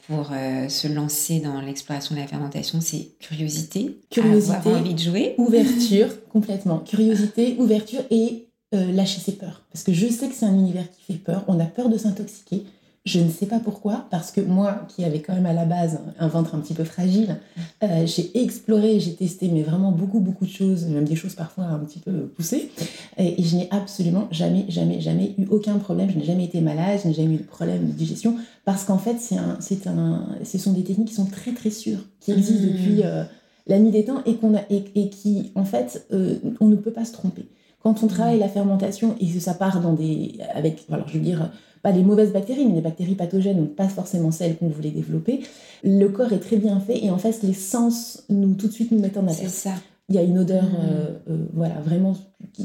pour 0.06 0.26
se 0.26 0.88
lancer 0.88 1.40
dans 1.40 1.60
l'exploration 1.60 2.14
de 2.14 2.20
la 2.20 2.26
fermentation, 2.26 2.80
c'est 2.80 3.12
curiosité, 3.18 3.98
curiosité, 4.10 4.54
avoir 4.54 4.80
envie 4.80 4.94
de 4.94 4.98
jouer, 4.98 5.34
ouverture 5.38 6.08
complètement, 6.32 6.78
curiosité, 6.78 7.56
ouverture 7.58 8.02
et 8.10 8.48
lâcher 8.72 9.20
ses 9.20 9.32
peurs. 9.32 9.64
Parce 9.72 9.84
que 9.84 9.92
je 9.92 10.06
sais 10.08 10.28
que 10.28 10.34
c'est 10.34 10.46
un 10.46 10.54
univers 10.54 10.90
qui 10.90 11.12
fait 11.12 11.18
peur. 11.18 11.44
On 11.48 11.58
a 11.58 11.64
peur 11.64 11.88
de 11.88 11.96
s'intoxiquer. 11.96 12.64
Je 13.08 13.20
ne 13.20 13.30
sais 13.30 13.46
pas 13.46 13.58
pourquoi, 13.58 14.04
parce 14.10 14.30
que 14.30 14.42
moi, 14.42 14.82
qui 14.86 15.02
avais 15.02 15.22
quand 15.22 15.32
même 15.32 15.46
à 15.46 15.54
la 15.54 15.64
base 15.64 15.98
un 16.18 16.28
ventre 16.28 16.54
un 16.54 16.58
petit 16.58 16.74
peu 16.74 16.84
fragile, 16.84 17.38
euh, 17.82 18.04
j'ai 18.04 18.38
exploré, 18.38 19.00
j'ai 19.00 19.14
testé, 19.14 19.48
mais 19.48 19.62
vraiment 19.62 19.92
beaucoup, 19.92 20.20
beaucoup 20.20 20.44
de 20.44 20.50
choses, 20.50 20.84
même 20.84 21.06
des 21.06 21.16
choses 21.16 21.34
parfois 21.34 21.64
un 21.64 21.78
petit 21.78 22.00
peu 22.00 22.26
poussées. 22.36 22.70
Et, 23.16 23.42
je 23.42 23.56
n'ai 23.56 23.68
absolument 23.70 24.28
jamais, 24.30 24.66
jamais, 24.68 25.00
jamais 25.00 25.34
eu 25.38 25.46
aucun 25.46 25.78
problème. 25.78 26.10
Je 26.10 26.18
n'ai 26.18 26.24
jamais 26.26 26.44
été 26.44 26.60
malade, 26.60 27.00
je 27.02 27.08
n'ai 27.08 27.14
jamais 27.14 27.36
eu 27.36 27.38
de 27.38 27.44
problème 27.44 27.86
de 27.86 27.92
digestion, 27.92 28.36
parce 28.66 28.84
qu'en 28.84 28.98
fait, 28.98 29.16
c'est 29.18 29.38
un, 29.38 29.56
c'est 29.58 29.86
un, 29.86 30.26
ce 30.44 30.58
sont 30.58 30.74
des 30.74 30.84
techniques 30.84 31.08
qui 31.08 31.14
sont 31.14 31.30
très, 31.30 31.52
très 31.52 31.70
sûres, 31.70 32.04
qui 32.20 32.32
existent 32.32 32.66
mmh. 32.66 32.72
depuis 32.72 33.00
euh, 33.04 33.24
la 33.68 33.78
nuit 33.78 33.90
des 33.90 34.04
temps 34.04 34.22
et, 34.26 34.34
qu'on 34.34 34.54
a, 34.54 34.60
et, 34.68 35.08
qui, 35.08 35.50
en 35.54 35.64
fait, 35.64 36.06
euh, 36.12 36.34
on 36.60 36.66
ne 36.66 36.76
peut 36.76 36.92
pas 36.92 37.06
se 37.06 37.12
tromper. 37.12 37.46
Quand 37.82 38.02
on 38.02 38.06
travaille 38.06 38.36
mmh. 38.36 38.40
la 38.40 38.48
fermentation 38.50 39.16
et 39.18 39.26
que 39.26 39.40
ça 39.40 39.54
part 39.54 39.80
dans 39.80 39.94
des, 39.94 40.34
avec, 40.54 40.84
alors 40.90 41.08
je 41.08 41.14
veux 41.14 41.24
dire, 41.24 41.50
pas 41.82 41.92
les 41.92 42.02
mauvaises 42.02 42.32
bactéries, 42.32 42.66
mais 42.66 42.74
les 42.74 42.80
bactéries 42.80 43.14
pathogènes, 43.14 43.58
donc 43.58 43.74
pas 43.74 43.88
forcément 43.88 44.30
celles 44.30 44.56
qu'on 44.56 44.68
voulait 44.68 44.90
développer. 44.90 45.40
Le 45.84 46.08
corps 46.08 46.32
est 46.32 46.40
très 46.40 46.56
bien 46.56 46.80
fait 46.80 47.04
et 47.04 47.10
en 47.10 47.18
fait, 47.18 47.42
les 47.42 47.54
sens 47.54 48.24
nous 48.28 48.54
tout 48.54 48.68
de 48.68 48.72
suite 48.72 48.90
nous 48.92 49.00
mettent 49.00 49.16
en 49.16 49.26
alerte. 49.26 49.40
C'est 49.42 49.68
ça. 49.68 49.74
Il 50.08 50.14
y 50.14 50.18
a 50.18 50.22
une 50.22 50.38
odeur, 50.38 50.64
mmh. 50.64 50.76
euh, 50.80 51.10
euh, 51.30 51.44
voilà, 51.52 51.74
vraiment 51.84 52.16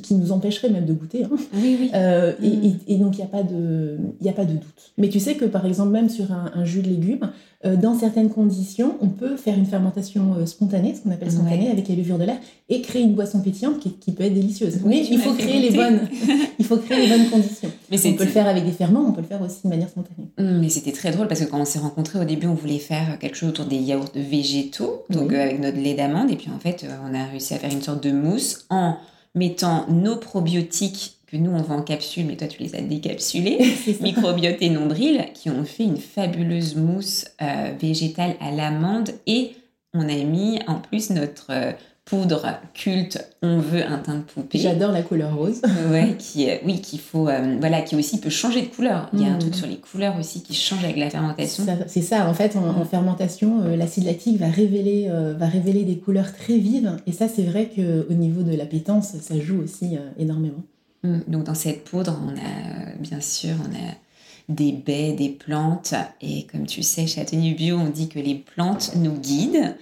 qui, 0.02 0.14
nous 0.16 0.32
empêcherait 0.32 0.70
même 0.70 0.86
de 0.86 0.94
goûter. 0.94 1.24
Hein. 1.24 1.30
Oui, 1.54 1.78
oui. 1.80 1.92
Euh, 1.94 2.34
mm. 2.40 2.78
et, 2.88 2.98
donc, 2.98 3.16
il 3.16 3.18
n'y 3.18 3.24
a, 3.24 3.28
pas 3.28 3.44
de, 3.44 3.98
a 4.28 4.32
pas 4.32 4.46
de 4.46 4.54
doute. 4.54 4.92
Mais 4.98 5.10
tu 5.10 5.20
sais 5.20 5.36
que, 5.36 5.46
par 5.46 5.66
exemple, 5.66 5.92
même 5.92 6.10
sur 6.10 6.32
un, 6.32 6.64
jus 6.64 6.82
de 6.82 6.90
légumes, 6.90 7.32
euh, 7.66 7.76
dans 7.76 7.98
certaines 7.98 8.30
conditions, 8.30 8.96
on 9.02 9.08
peut 9.08 9.36
faire 9.36 9.58
une 9.58 9.66
fermentation 9.66 10.36
euh, 10.36 10.46
spontanée, 10.46 10.94
ce 10.96 11.02
qu'on 11.02 11.12
appelle 11.12 11.32
spontanée, 11.32 11.70
avec 11.70 11.88
les 11.88 11.96
levures 11.96 12.18
de 12.18 12.26
l'air, 12.26 12.38
et 12.70 12.82
créer 12.82 13.02
une 13.02 13.14
boisson 13.14 13.42
pétillante 13.42 13.80
qui, 13.80 14.12
peut 14.12 14.24
être 14.24 14.34
délicieuse. 14.34 14.80
Mais 14.86 15.04
il 15.10 15.18
faut, 15.18 15.34
créer 15.34 15.60
les 15.60 15.76
bonnes, 15.76 16.02
il 16.60 16.66
faut 16.66 16.78
créer 16.78 17.08
les 17.08 17.18
bonnes 17.18 17.30
conditions. 17.30 17.72
Mais 17.90 17.98
on 18.06 18.14
peut 18.14 18.26
le 18.26 18.30
faire 18.30 18.48
avec 18.48 18.66
des 18.66 18.72
ferments, 18.72 19.06
on 19.08 19.12
peut 19.12 19.22
le 19.22 19.28
faire 19.28 19.42
aussi 19.42 19.62
de 19.64 19.70
manière 19.70 19.90
spontanée. 19.90 20.28
Mm, 20.38 20.60
mais 20.60 20.70
c'était 20.70 20.92
très 20.92 21.12
drôle 21.12 21.28
parce 21.28 21.40
que 21.40 21.46
quand 21.46 21.60
on 21.60 21.66
s'est 21.66 21.80
rencontrés 21.80 22.20
au 22.20 22.26
début, 22.26 22.48
on 22.48 22.54
voulait 22.54 22.80
faire 22.80 23.18
quelque 23.18 23.38
chose 23.38 23.50
autour 23.50 23.66
des 23.66 23.78
yaourts 23.78 24.12
végétaux, 24.16 25.04
donc 25.10 25.34
avec 25.34 25.60
notre 25.60 25.78
lait 25.78 25.96
d'amande, 25.96 26.30
et 26.32 26.36
puis 26.36 26.50
en 26.56 26.60
fait, 26.60 26.86
on 27.10 27.14
a 27.16 27.26
réussi 27.26 27.54
à 27.54 27.58
faire 27.58 27.72
une 27.72 27.82
sorte 27.82 28.04
de 28.04 28.12
mousse 28.12 28.66
en 28.70 28.98
mettant 29.36 29.88
nos 29.88 30.18
probiotiques 30.18 31.18
que 31.28 31.38
nous 31.38 31.52
on 31.52 31.62
vend 31.62 31.78
en 31.78 31.82
capsule, 31.82 32.26
mais 32.28 32.38
toi 32.38 32.48
tu 32.48 32.62
les 32.62 32.76
as 32.76 32.82
décapsulés, 32.82 33.58
microbiote 34.02 34.62
et 34.62 34.70
nombril, 34.70 35.26
qui 35.34 35.50
ont 35.50 35.64
fait 35.64 35.84
une 35.84 35.98
fabuleuse 35.98 36.76
mousse 36.76 37.26
euh, 37.42 37.74
végétale 37.80 38.36
à 38.40 38.52
l'amande. 38.52 39.10
Et 39.26 39.56
on 39.94 40.08
a 40.08 40.24
mis 40.24 40.60
en 40.68 40.76
plus 40.76 41.10
notre 41.10 41.48
euh, 41.50 41.72
poudre 42.06 42.58
culte, 42.74 43.26
on 43.42 43.60
veut 43.60 43.86
un 43.86 43.98
teint 43.98 44.18
de 44.18 44.22
poupée. 44.24 44.60
J'adore 44.60 44.92
la 44.92 45.04
couleur 45.04 45.36
rose. 45.36 45.62
ouais, 45.92 46.16
qui, 46.20 46.50
euh, 46.50 46.58
oui, 46.66 46.82
qu'il 46.82 47.00
faut, 47.00 47.30
euh, 47.30 47.58
voilà, 47.60 47.82
qui 47.82 47.96
aussi 47.96 48.20
peut 48.20 48.30
changer 48.30 48.62
de 48.62 48.68
couleur. 48.68 49.10
Il 49.14 49.22
y 49.22 49.26
a 49.26 49.30
un 49.30 49.36
mm. 49.36 49.40
truc 49.40 49.56
sur 49.56 49.68
les 49.68 49.78
couleurs 49.78 50.20
aussi 50.20 50.44
qui 50.44 50.54
change 50.54 50.84
avec 50.84 50.98
la 50.98 51.10
fermentation. 51.10 51.66
C'est 51.88 52.02
ça, 52.02 52.28
en 52.28 52.34
fait, 52.34 52.56
en, 52.58 52.84
fermentation, 52.86 53.62
euh, 53.62 53.76
l'acide 53.78 54.04
lactique 54.06 54.38
va 54.38 54.50
révéler, 54.50 55.10
va 55.38 55.48
révéler 55.48 55.84
des 55.84 55.98
couleurs 55.98 56.34
très 56.34 56.58
vives. 56.58 56.98
Et 57.08 57.12
ça, 57.14 57.28
c'est 57.28 57.44
vrai 57.44 57.70
qu'au 57.74 58.14
niveau 58.14 58.44
de 58.44 58.56
l'appétence, 58.56 59.16
ça 59.22 59.40
joue 59.40 59.62
aussi 59.62 59.98
énormément. 60.18 60.64
Mm. 61.04 61.20
Donc 61.28 61.46
dans 61.46 61.56
cette 61.56 61.86
poudre, 61.86 62.20
on 62.26 62.32
a, 62.32 62.96
bien 63.00 63.22
sûr, 63.22 63.56
on 63.62 63.74
a 63.76 63.92
des 64.50 64.72
baies, 64.72 65.14
des 65.14 65.30
plantes. 65.30 65.94
Et 66.22 66.44
comme 66.52 66.66
tu 66.66 66.84
sais, 66.84 67.08
chez 67.08 67.22
Atelier 67.22 67.54
Bio, 67.54 67.78
on 67.78 67.90
dit 67.90 68.10
que 68.10 68.20
les 68.20 68.36
plantes 68.36 68.94
nous 68.96 69.14
guident. 69.14 69.76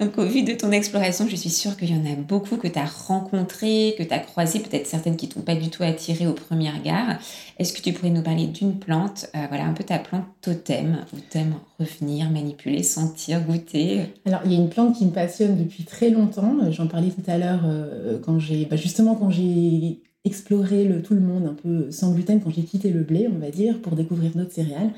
Donc 0.00 0.18
au 0.18 0.24
vu 0.24 0.42
de 0.42 0.52
ton 0.52 0.70
exploration, 0.70 1.26
je 1.28 1.36
suis 1.36 1.50
sûre 1.50 1.76
qu'il 1.76 1.90
y 1.90 1.94
en 1.94 2.04
a 2.10 2.14
beaucoup 2.16 2.56
que 2.56 2.68
tu 2.68 2.78
as 2.78 2.86
rencontrées, 2.86 3.94
que 3.98 4.02
tu 4.02 4.12
as 4.12 4.18
croisées, 4.18 4.60
peut-être 4.60 4.86
certaines 4.86 5.16
qui 5.16 5.28
t'ont 5.28 5.40
pas 5.40 5.54
du 5.54 5.70
tout 5.70 5.82
attiré 5.82 6.26
au 6.26 6.32
premier 6.32 6.70
regard. 6.70 7.18
Est-ce 7.58 7.72
que 7.72 7.80
tu 7.80 7.92
pourrais 7.92 8.10
nous 8.10 8.22
parler 8.22 8.46
d'une 8.46 8.78
plante, 8.78 9.28
euh, 9.36 9.46
voilà, 9.48 9.64
un 9.64 9.72
peu 9.72 9.84
ta 9.84 9.98
plante 9.98 10.24
totem, 10.40 11.04
où 11.12 11.16
tu 11.30 11.38
aimes 11.38 11.54
revenir, 11.78 12.30
manipuler, 12.30 12.82
sentir, 12.82 13.40
goûter? 13.40 14.02
Alors 14.24 14.40
il 14.44 14.52
y 14.52 14.56
a 14.56 14.58
une 14.58 14.68
plante 14.68 14.96
qui 14.96 15.06
me 15.06 15.12
passionne 15.12 15.56
depuis 15.56 15.84
très 15.84 16.10
longtemps. 16.10 16.56
J'en 16.70 16.86
parlais 16.86 17.10
tout 17.10 17.30
à 17.30 17.38
l'heure 17.38 17.62
euh, 17.64 18.18
quand 18.24 18.38
j'ai, 18.38 18.64
bah, 18.66 18.76
justement 18.76 19.14
quand 19.14 19.30
j'ai 19.30 20.00
explorer 20.24 21.02
tout 21.02 21.14
le 21.14 21.20
monde 21.20 21.46
un 21.46 21.54
peu 21.54 21.90
sans 21.90 22.12
gluten 22.12 22.40
quand 22.40 22.50
j'ai 22.50 22.62
quitté 22.62 22.90
le 22.90 23.02
blé, 23.02 23.28
on 23.32 23.38
va 23.38 23.50
dire, 23.50 23.80
pour 23.80 23.96
découvrir 23.96 24.32
d'autres 24.34 24.52
céréales. 24.52 24.92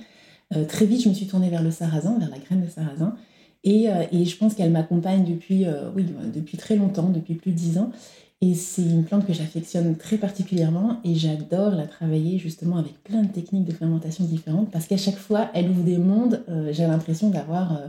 Euh, 0.54 0.64
très 0.64 0.86
vite, 0.86 1.02
je 1.02 1.08
me 1.08 1.14
suis 1.14 1.26
tournée 1.26 1.48
vers 1.48 1.62
le 1.62 1.70
sarrasin, 1.70 2.18
vers 2.18 2.30
la 2.30 2.38
graine 2.38 2.62
de 2.64 2.68
sarrasin. 2.68 3.16
Et, 3.64 3.88
euh, 3.88 4.04
je 4.12 4.36
pense 4.36 4.54
qu'elle 4.54 4.70
m'accompagne 4.70 5.24
depuis, 5.24 5.64
euh, 5.64 5.90
oui, 5.96 6.04
depuis 6.34 6.58
très 6.58 6.76
longtemps, 6.76 7.08
depuis 7.08 7.34
plus 7.34 7.52
de 7.52 7.56
dix 7.56 7.78
ans. 7.78 7.90
Et 8.40 8.54
c'est 8.54 8.82
une 8.82 9.04
plante 9.04 9.26
que 9.26 9.32
j'affectionne 9.32 9.96
très 9.96 10.18
particulièrement 10.18 11.00
et 11.02 11.14
j'adore 11.14 11.70
la 11.70 11.86
travailler 11.86 12.38
justement 12.38 12.76
avec 12.76 13.02
plein 13.02 13.22
de 13.22 13.28
techniques 13.28 13.64
de 13.64 13.72
fermentation 13.72 14.24
différentes 14.24 14.70
parce 14.70 14.86
qu'à 14.86 14.98
chaque 14.98 15.16
fois, 15.16 15.50
elle 15.54 15.70
ouvre 15.70 15.82
des 15.82 15.96
mondes. 15.96 16.44
j'ai 16.72 16.86
l'impression 16.86 17.30
d'avoir 17.30 17.80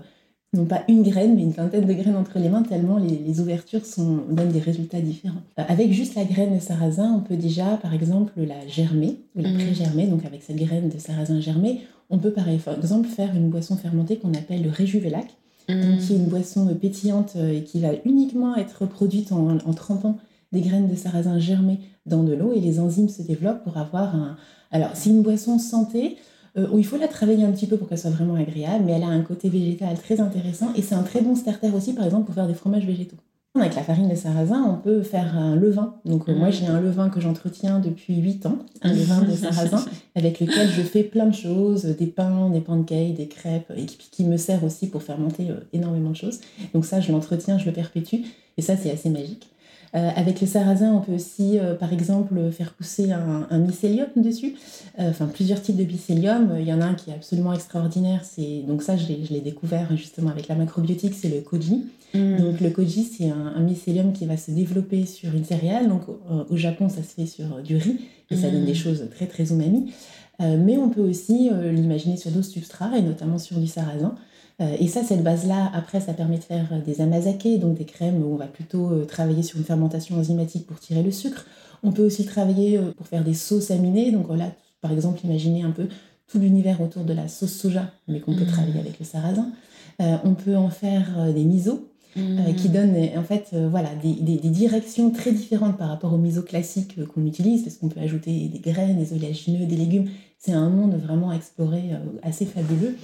non 0.56 0.66
pas 0.66 0.84
une 0.88 1.04
graine, 1.04 1.36
mais 1.36 1.44
une 1.44 1.52
vingtaine 1.52 1.86
de 1.86 1.94
graines 1.94 2.16
entre 2.16 2.40
les 2.40 2.50
mains, 2.50 2.64
tellement 2.64 2.98
les, 2.98 3.40
ouvertures 3.40 3.86
sont, 3.86 4.24
donnent 4.30 4.52
des 4.52 4.60
résultats 4.60 5.02
différents. 5.02 5.42
Euh, 5.60 5.64
avec 5.68 5.92
juste 5.92 6.16
la 6.16 6.24
graine 6.24 6.56
de 6.56 6.60
sarrasin, 6.60 7.14
on 7.16 7.20
peut 7.20 7.36
déjà, 7.36 7.78
par 7.78 7.94
exemple, 7.94 8.34
la 8.38 8.66
germer, 8.68 9.18
ou 9.36 9.42
la 9.42 9.50
mmh. 9.50 9.58
pré-germer, 9.58 10.08
donc 10.08 10.26
avec 10.26 10.44
cette 10.44 10.56
graine 10.56 10.90
de 10.90 10.98
sarrasin 10.98 11.40
germée, 11.40 11.82
on 12.10 12.18
peut 12.18 12.32
par 12.32 12.48
exemple 12.50 13.08
faire 13.08 13.36
une 13.36 13.50
boisson 13.50 13.76
fermentée 13.76 14.18
qu'on 14.18 14.34
appelle 14.34 14.64
le 14.64 14.70
réjuvelac, 14.70 15.28
mmh. 15.70 15.98
qui 16.00 16.14
est 16.14 16.18
une 16.18 16.28
boisson 16.28 16.74
pétillante 16.80 17.34
euh, 17.36 17.58
et 17.58 17.64
qui 17.64 17.80
va 17.80 17.90
uniquement 18.06 18.56
être 18.56 18.86
produite 18.86 19.32
en, 19.32 19.58
en 19.58 19.74
trempant 19.74 20.18
des 20.52 20.62
graines 20.62 20.88
de 20.88 20.96
sarrasin 20.96 21.38
germées 21.38 21.80
dans 22.06 22.24
de 22.24 22.34
l'eau 22.34 22.54
et 22.54 22.60
les 22.60 22.80
enzymes 22.80 23.10
se 23.10 23.22
développent 23.22 23.64
pour 23.64 23.78
avoir 23.78 24.16
un... 24.16 24.38
Alors, 24.72 24.92
c'est 24.94 25.10
une 25.10 25.22
boisson 25.22 25.60
santé, 25.60 26.18
euh, 26.58 26.68
où 26.72 26.80
il 26.80 26.86
faut 26.86 26.98
la 26.98 27.08
travailler 27.08 27.44
un 27.44 27.52
petit 27.52 27.68
peu 27.68 27.78
pour 27.78 27.88
qu'elle 27.88 27.98
soit 27.98 28.12
vraiment 28.12 28.36
agréable, 28.36 28.86
mais 28.86 28.94
elle 28.94 29.04
a 29.04 29.08
un 29.08 29.22
côté 29.22 29.50
végétal 29.50 29.98
très 30.00 30.20
intéressant 30.20 30.72
et 30.76 30.82
c'est 30.82 30.96
un 30.96 31.04
très 31.04 31.22
bon 31.22 31.36
starter 31.36 31.70
aussi, 31.76 31.94
par 31.94 32.06
exemple, 32.06 32.26
pour 32.26 32.36
faire 32.36 32.48
des 32.48 32.54
fromages 32.54 32.86
végétaux. 32.86 33.18
Avec 33.58 33.76
la 33.76 33.84
farine 33.84 34.10
de 34.10 34.16
sarrasin, 34.16 34.66
on 34.68 34.76
peut 34.76 35.02
faire 35.02 35.38
un 35.38 35.56
levain. 35.56 35.96
Donc 36.04 36.28
euh, 36.28 36.36
moi, 36.36 36.50
j'ai 36.50 36.68
un 36.68 36.82
levain 36.82 37.10
que 37.10 37.22
j'entretiens 37.22 37.80
depuis 37.80 38.18
8 38.18 38.48
ans, 38.48 38.58
un 38.82 38.92
levain 38.92 39.22
de 39.22 39.32
sarrasin, 39.32 39.86
avec 40.16 40.42
lequel 40.42 40.70
je 40.70 40.82
fais 40.82 41.04
plein 41.04 41.28
de 41.28 41.34
choses, 41.34 41.86
des 41.86 42.08
pains, 42.08 42.50
des 42.50 42.60
pancakes, 42.60 43.16
des 43.16 43.28
crêpes, 43.28 43.72
et 43.78 43.86
qui, 43.86 44.26
me 44.26 44.36
sert 44.36 44.66
aussi 44.66 44.88
pour 44.88 45.04
faire 45.04 45.18
monter 45.18 45.52
euh, 45.52 45.62
énormément 45.72 46.10
de 46.10 46.18
choses. 46.18 46.42
Donc 46.74 46.86
ça, 46.86 47.00
je 47.00 47.14
l'entretiens, 47.14 47.58
je 47.58 47.66
le 47.66 47.72
perpétue, 47.72 48.24
et 48.58 48.62
ça, 48.62 48.76
c'est 48.76 48.92
assez 48.92 49.10
magique. 49.10 49.48
Euh, 49.96 50.10
avec 50.16 50.42
le 50.42 50.48
sarrasin, 50.48 50.94
on 50.94 51.00
peut 51.00 51.14
aussi, 51.14 51.58
euh, 51.58 51.74
par 51.74 51.94
exemple, 51.94 52.36
faire 52.52 52.74
pousser 52.74 53.12
un, 53.12 53.58
mycélium 53.58 54.08
dessus, 54.18 54.56
euh, 55.00 55.10
enfin 55.10 55.28
plusieurs 55.28 55.62
types 55.62 55.78
de 55.78 55.86
mycélium. 55.86 56.56
Il 56.60 56.66
y 56.66 56.74
en 56.74 56.82
a 56.82 56.86
un 56.86 56.96
qui 56.96 57.12
est 57.12 57.14
absolument 57.14 57.54
extraordinaire, 57.54 58.22
c'est 58.24 58.64
donc 58.68 58.84
ça 58.84 58.98
je 58.98 59.08
l'ai 59.08 59.40
découvert 59.40 59.96
justement 59.96 60.32
avec 60.32 60.50
la 60.50 60.56
macrobiotique, 60.56 61.14
c'est 61.14 61.30
le 61.30 61.40
koji. 61.42 61.86
Mm. 62.14 62.38
Donc 62.38 62.60
le 62.60 62.70
koji, 62.72 63.04
c'est 63.04 63.30
un, 63.30 63.60
mycélium 63.62 64.12
qui 64.12 64.26
va 64.26 64.36
se 64.36 64.52
développer 64.52 65.06
sur 65.06 65.34
une 65.34 65.46
céréale. 65.46 65.88
Donc 65.88 66.02
au 66.50 66.58
Japon, 66.58 66.90
ça 66.90 67.02
se 67.02 67.14
fait 67.16 67.26
sur 67.26 67.62
du 67.64 67.78
riz 67.78 68.00
et 68.32 68.36
ça 68.36 68.50
donne 68.50 68.64
mm. 68.64 68.66
des 68.66 68.76
choses 68.76 69.08
très 69.16 69.28
très 69.28 69.52
umami. 69.52 69.94
mais 70.40 70.78
on 70.78 70.90
peut 70.90 71.02
aussi 71.02 71.50
l'imaginer 71.72 72.18
sur 72.18 72.32
d'autres 72.32 72.48
substrats 72.48 72.98
et 72.98 73.02
notamment 73.02 73.38
sur 73.38 73.58
du 73.58 73.68
sarrasin. 73.68 74.16
Euh, 74.62 74.76
et 74.80 74.88
ça, 74.88 75.04
cette 75.04 75.24
base-là, 75.24 75.70
après, 75.74 76.00
ça 76.00 76.14
permet 76.14 76.38
de 76.38 76.44
faire 76.44 76.68
euh, 76.72 76.80
des 76.80 77.02
amazakés, 77.02 77.58
donc 77.58 77.78
des 77.78 77.86
crèmes 77.86 78.24
où 78.24 78.34
on 78.34 78.38
va 78.38 78.48
plutôt 78.48 78.90
euh, 78.90 79.06
travailler 79.06 79.44
sur 79.44 79.58
une 79.58 79.66
fermentation 79.66 80.18
enzymatique 80.18 80.66
pour 80.66 80.80
tirer 80.80 81.04
le 81.04 81.12
sucre. 81.12 81.46
On 81.84 81.92
peut 81.92 82.06
aussi 82.06 82.26
travailler 82.26 82.80
pour 82.98 83.08
faire 83.08 83.24
des 83.24 83.34
sauces 83.34 83.70
aminées. 83.70 84.12
Donc 84.12 84.28
voilà, 84.28 84.52
par 84.82 84.92
exemple, 84.92 85.20
imaginez 85.24 85.64
un 85.64 85.72
peu 85.72 85.88
tout 86.28 86.40
l'univers 86.40 86.82
autour 86.82 87.04
de 87.04 87.14
la 87.14 87.28
sauce 87.28 87.54
soja, 87.54 87.92
mais 88.08 88.22
qu'on 88.22 88.34
peut 88.34 88.46
mmh. 88.46 88.48
travailler 88.48 88.80
avec 88.80 88.98
le 88.98 89.06
sarrasin. 89.06 89.52
on 90.00 90.34
peut 90.34 90.56
en 90.56 90.70
faire 90.70 91.32
des 91.32 91.44
misos, 91.44 91.88
qui 92.16 92.22
mmh. 92.22 92.72
donnent 92.72 93.10
en 93.18 93.24
fait 93.24 93.54
voilà, 93.70 93.90
des, 94.02 94.14
des, 94.14 94.50
directions 94.50 95.12
très 95.12 95.32
différentes 95.32 95.78
par 95.78 95.90
rapport 95.90 96.12
aux 96.12 96.18
misos 96.18 96.42
classiques 96.42 97.06
qu'on 97.14 97.24
utilise, 97.28 97.62
parce 97.62 97.78
qu'on 97.78 97.90
peut 97.90 98.00
ajouter 98.00 98.48
des 98.48 98.60
graines, 98.60 98.98
des 98.98 99.14
oléagineux, 99.14 99.68
des 99.68 99.76
légumes. 99.76 100.10
C'est 100.40 100.54
un 100.54 100.70
monde 100.70 100.96
vraiment 100.96 101.30
à 101.30 101.36
explorer 101.36 101.92
assez 102.24 102.48
fabuleux. 102.48 102.96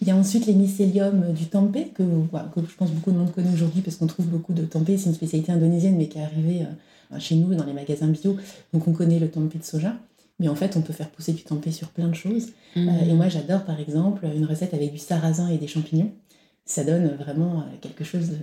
Il 0.00 0.08
y 0.08 0.10
a 0.10 0.16
ensuite 0.16 0.46
les 0.46 0.54
mycéliums 0.54 1.32
du 1.32 1.46
tempeh, 1.46 1.88
que, 1.94 2.02
que 2.02 2.60
je 2.66 2.74
pense 2.74 2.90
beaucoup 2.90 3.12
de 3.12 3.18
monde 3.18 3.32
connaît 3.32 3.52
aujourd'hui 3.52 3.82
parce 3.82 3.96
qu'on 3.96 4.06
trouve 4.06 4.26
beaucoup 4.26 4.54
de 4.54 4.62
tempeh. 4.62 4.96
C'est 4.96 5.10
une 5.10 5.14
spécialité 5.14 5.52
indonésienne, 5.52 5.96
mais 5.96 6.08
qui 6.08 6.18
est 6.18 6.22
arrivée 6.22 6.62
euh, 7.12 7.18
chez 7.18 7.34
nous 7.34 7.54
dans 7.54 7.64
les 7.64 7.74
magasins 7.74 8.06
bio. 8.06 8.36
Donc 8.72 8.88
on 8.88 8.92
connaît 8.92 9.18
le 9.18 9.28
tempeh 9.28 9.58
de 9.58 9.64
soja. 9.64 9.94
Mais 10.38 10.48
en 10.48 10.54
fait, 10.54 10.74
on 10.78 10.80
peut 10.80 10.94
faire 10.94 11.10
pousser 11.10 11.34
du 11.34 11.42
tempeh 11.42 11.70
sur 11.70 11.88
plein 11.88 12.08
de 12.08 12.14
choses. 12.14 12.46
Mmh. 12.74 12.88
Euh, 12.88 13.10
et 13.10 13.12
moi, 13.12 13.28
j'adore 13.28 13.64
par 13.64 13.78
exemple 13.78 14.26
une 14.34 14.46
recette 14.46 14.72
avec 14.72 14.90
du 14.90 14.98
sarrasin 14.98 15.48
et 15.50 15.58
des 15.58 15.66
champignons. 15.66 16.10
Ça 16.64 16.82
donne 16.82 17.08
vraiment 17.18 17.60
euh, 17.60 17.62
quelque 17.82 18.04
chose 18.04 18.30
de, 18.30 18.36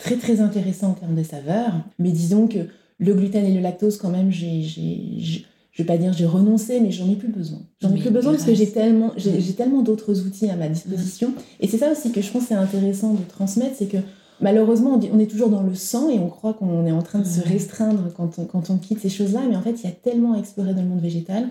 très 0.00 0.16
très 0.16 0.42
intéressant 0.42 0.88
en 0.88 0.94
termes 0.94 1.14
de 1.14 1.22
saveur. 1.22 1.72
Mais 1.98 2.10
disons 2.10 2.46
que 2.46 2.58
le 2.98 3.14
gluten 3.14 3.46
et 3.46 3.54
le 3.54 3.60
lactose, 3.60 3.96
quand 3.96 4.10
même, 4.10 4.30
j'ai 4.30 5.46
je 5.80 5.84
vais 5.86 5.96
pas 5.96 5.98
dire 5.98 6.12
j'ai 6.12 6.26
renoncé, 6.26 6.78
mais 6.80 6.90
j'en 6.90 7.08
ai 7.08 7.16
plus 7.16 7.28
besoin. 7.28 7.60
J'en 7.80 7.94
ai 7.94 7.98
plus 7.98 8.10
besoin 8.10 8.32
parce 8.32 8.44
que 8.44 8.54
j'ai 8.54 8.70
tellement, 8.70 9.12
j'ai 9.16 9.54
tellement 9.54 9.80
d'autres 9.80 10.26
outils 10.26 10.50
à 10.50 10.56
ma 10.56 10.68
disposition. 10.68 11.32
Et 11.58 11.68
c'est 11.68 11.78
ça 11.78 11.90
aussi 11.90 12.12
que 12.12 12.20
je 12.20 12.30
pense 12.30 12.44
c'est 12.48 12.54
intéressant 12.54 13.14
de 13.14 13.22
transmettre, 13.26 13.76
c'est 13.78 13.86
que 13.86 13.96
malheureusement 14.42 15.00
on, 15.10 15.18
est 15.18 15.26
toujours 15.26 15.48
dans 15.48 15.62
le 15.62 15.74
sang 15.74 16.10
et 16.10 16.18
on 16.18 16.28
croit 16.28 16.52
qu'on 16.52 16.84
est 16.84 16.92
en 16.92 17.02
train 17.02 17.20
de 17.20 17.26
se 17.26 17.40
restreindre 17.40 18.12
quand 18.14 18.38
on, 18.38 18.44
quand 18.44 18.68
on 18.68 18.76
quitte 18.76 19.00
ces 19.00 19.08
choses-là, 19.08 19.40
mais 19.48 19.56
en 19.56 19.62
fait 19.62 19.82
il 19.82 19.84
y 19.84 19.86
a 19.86 19.92
tellement 19.92 20.34
à 20.34 20.38
explorer 20.38 20.74
dans 20.74 20.82
le 20.82 20.88
monde 20.88 21.00
végétal 21.00 21.48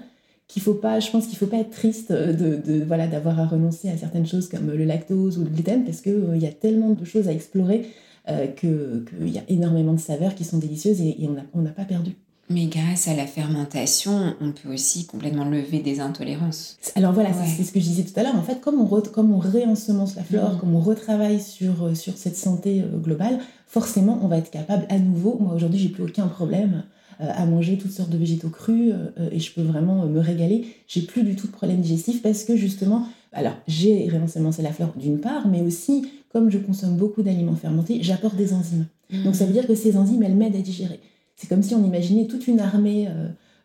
qu'il 0.48 0.62
faut 0.62 0.76
pas, 0.76 1.00
je 1.00 1.10
pense 1.10 1.26
qu'il 1.26 1.38
faut 1.38 1.48
pas 1.48 1.58
être 1.58 1.72
triste 1.72 2.12
de, 2.12 2.56
de 2.56 2.84
voilà 2.84 3.08
d'avoir 3.08 3.40
à 3.40 3.48
renoncer 3.48 3.90
à 3.90 3.98
certaines 3.98 4.28
choses 4.28 4.48
comme 4.48 4.70
le 4.70 4.86
lactose 4.86 5.40
ou 5.40 5.44
le 5.44 5.50
gluten 5.50 5.86
parce 5.86 6.02
que 6.02 6.12
euh, 6.12 6.36
il 6.36 6.42
y 6.42 6.48
a 6.48 6.52
tellement 6.52 6.92
de 6.92 7.06
choses 7.06 7.28
à 7.28 7.32
explorer 7.32 7.88
euh, 8.28 8.46
qu'il 8.46 9.30
y 9.30 9.40
a 9.40 9.44
énormément 9.48 9.94
de 9.94 10.00
saveurs 10.00 10.36
qui 10.36 10.44
sont 10.44 10.60
délicieuses 10.60 11.02
et, 11.02 11.24
et 11.24 11.30
on 11.54 11.62
n'a 11.62 11.72
pas 11.72 11.86
perdu. 11.86 12.16
Mais 12.52 12.66
grâce 12.66 13.08
à 13.08 13.14
la 13.14 13.28
fermentation, 13.28 14.34
on 14.42 14.52
peut 14.52 14.74
aussi 14.74 15.06
complètement 15.06 15.46
lever 15.46 15.80
des 15.82 16.00
intolérances. 16.00 16.78
Alors 16.96 17.14
voilà, 17.14 17.30
c'est 17.34 17.64
ce 17.64 17.72
que 17.72 17.80
je 17.80 17.86
disais 17.86 18.04
tout 18.04 18.20
à 18.20 18.24
l'heure. 18.24 18.36
En 18.36 18.42
fait, 18.42 18.60
comme 18.60 18.82
on, 18.82 19.02
comme 19.02 19.32
on 19.32 19.38
réensemence 19.38 20.16
la 20.16 20.24
flore, 20.24 20.56
mm. 20.56 20.58
comme 20.58 20.74
on 20.74 20.80
retravaille 20.80 21.40
sur, 21.40 21.86
euh, 21.86 21.94
sur 21.94 22.18
cette 22.18 22.36
santé 22.36 22.82
euh, 22.82 22.98
globale, 22.98 23.38
forcément, 23.68 24.20
on 24.24 24.28
va 24.28 24.38
être 24.38 24.50
capable 24.50 24.88
à 24.90 24.98
nouveau. 24.98 25.38
Moi, 25.40 25.54
aujourd'hui, 25.54 25.80
j'ai 25.80 25.90
plus 25.90 26.04
aucun 26.04 26.28
problème 26.28 26.86
euh, 27.22 27.28
à 27.30 27.46
manger 27.46 27.78
toutes 27.78 27.92
sortes 27.92 28.10
de 28.10 28.18
végétaux 28.18 28.50
crus 28.50 28.94
et 29.32 29.40
je 29.40 29.54
peux 29.54 29.62
vraiment 29.62 30.08
me 30.08 30.20
régaler. 30.20 30.66
J'ai 30.88 31.02
plus 31.02 31.22
du 31.22 31.36
tout 31.36 31.46
de 31.46 31.52
problème 31.52 31.82
digestif 31.82 32.24
parce 32.24 32.46
que 32.46 32.56
justement, 32.56 33.06
alors 33.32 33.54
j'ai 33.68 34.08
réensemencé 34.08 34.64
la 34.64 34.74
flore 34.74 34.94
d'une 34.96 35.20
part, 35.20 35.48
mais 35.48 35.62
aussi, 35.62 36.10
comme 36.34 36.50
je 36.50 36.58
consomme 36.58 36.98
beaucoup 36.98 37.22
d'aliments 37.22 37.56
fermentés, 37.56 38.00
j'apporte 38.02 38.38
des 38.38 38.54
enzymes. 38.54 38.88
Mm. 39.12 39.24
Donc 39.24 39.36
ça 39.36 39.46
veut 39.46 39.54
dire 39.54 39.68
que 39.68 39.76
ces 39.76 39.98
enzymes, 39.98 40.24
elles 40.24 40.36
m'aident 40.36 40.56
à 40.56 40.62
digérer. 40.62 41.00
C'est 41.40 41.48
comme 41.48 41.64
si 41.64 41.74
on 41.74 41.84
imaginait 41.84 42.28
toute 42.28 42.48
une 42.48 42.60
armée. 42.60 43.08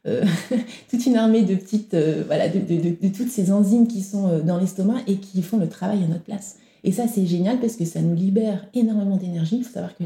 toute 0.90 1.06
une 1.06 1.16
armée 1.16 1.44
de 1.44 1.54
petites, 1.54 1.96
voilà, 2.26 2.50
de, 2.50 2.58
de, 2.58 3.08
toutes 3.08 3.30
ces 3.30 3.50
enzymes 3.50 3.86
qui 3.86 4.02
sont 4.02 4.40
dans 4.40 4.58
l'estomac 4.58 4.98
et 5.06 5.16
qui 5.16 5.40
font 5.40 5.56
le 5.56 5.66
travail 5.66 6.04
à 6.04 6.06
notre 6.06 6.24
place. 6.24 6.56
Et 6.86 6.92
ça, 6.92 7.08
c'est 7.08 7.24
génial 7.24 7.58
parce 7.58 7.76
que 7.76 7.86
ça 7.86 8.02
nous 8.02 8.14
libère 8.14 8.66
énormément 8.74 9.16
d'énergie. 9.16 9.56
Il 9.56 9.64
faut 9.64 9.72
savoir 9.72 9.96
que 9.96 10.04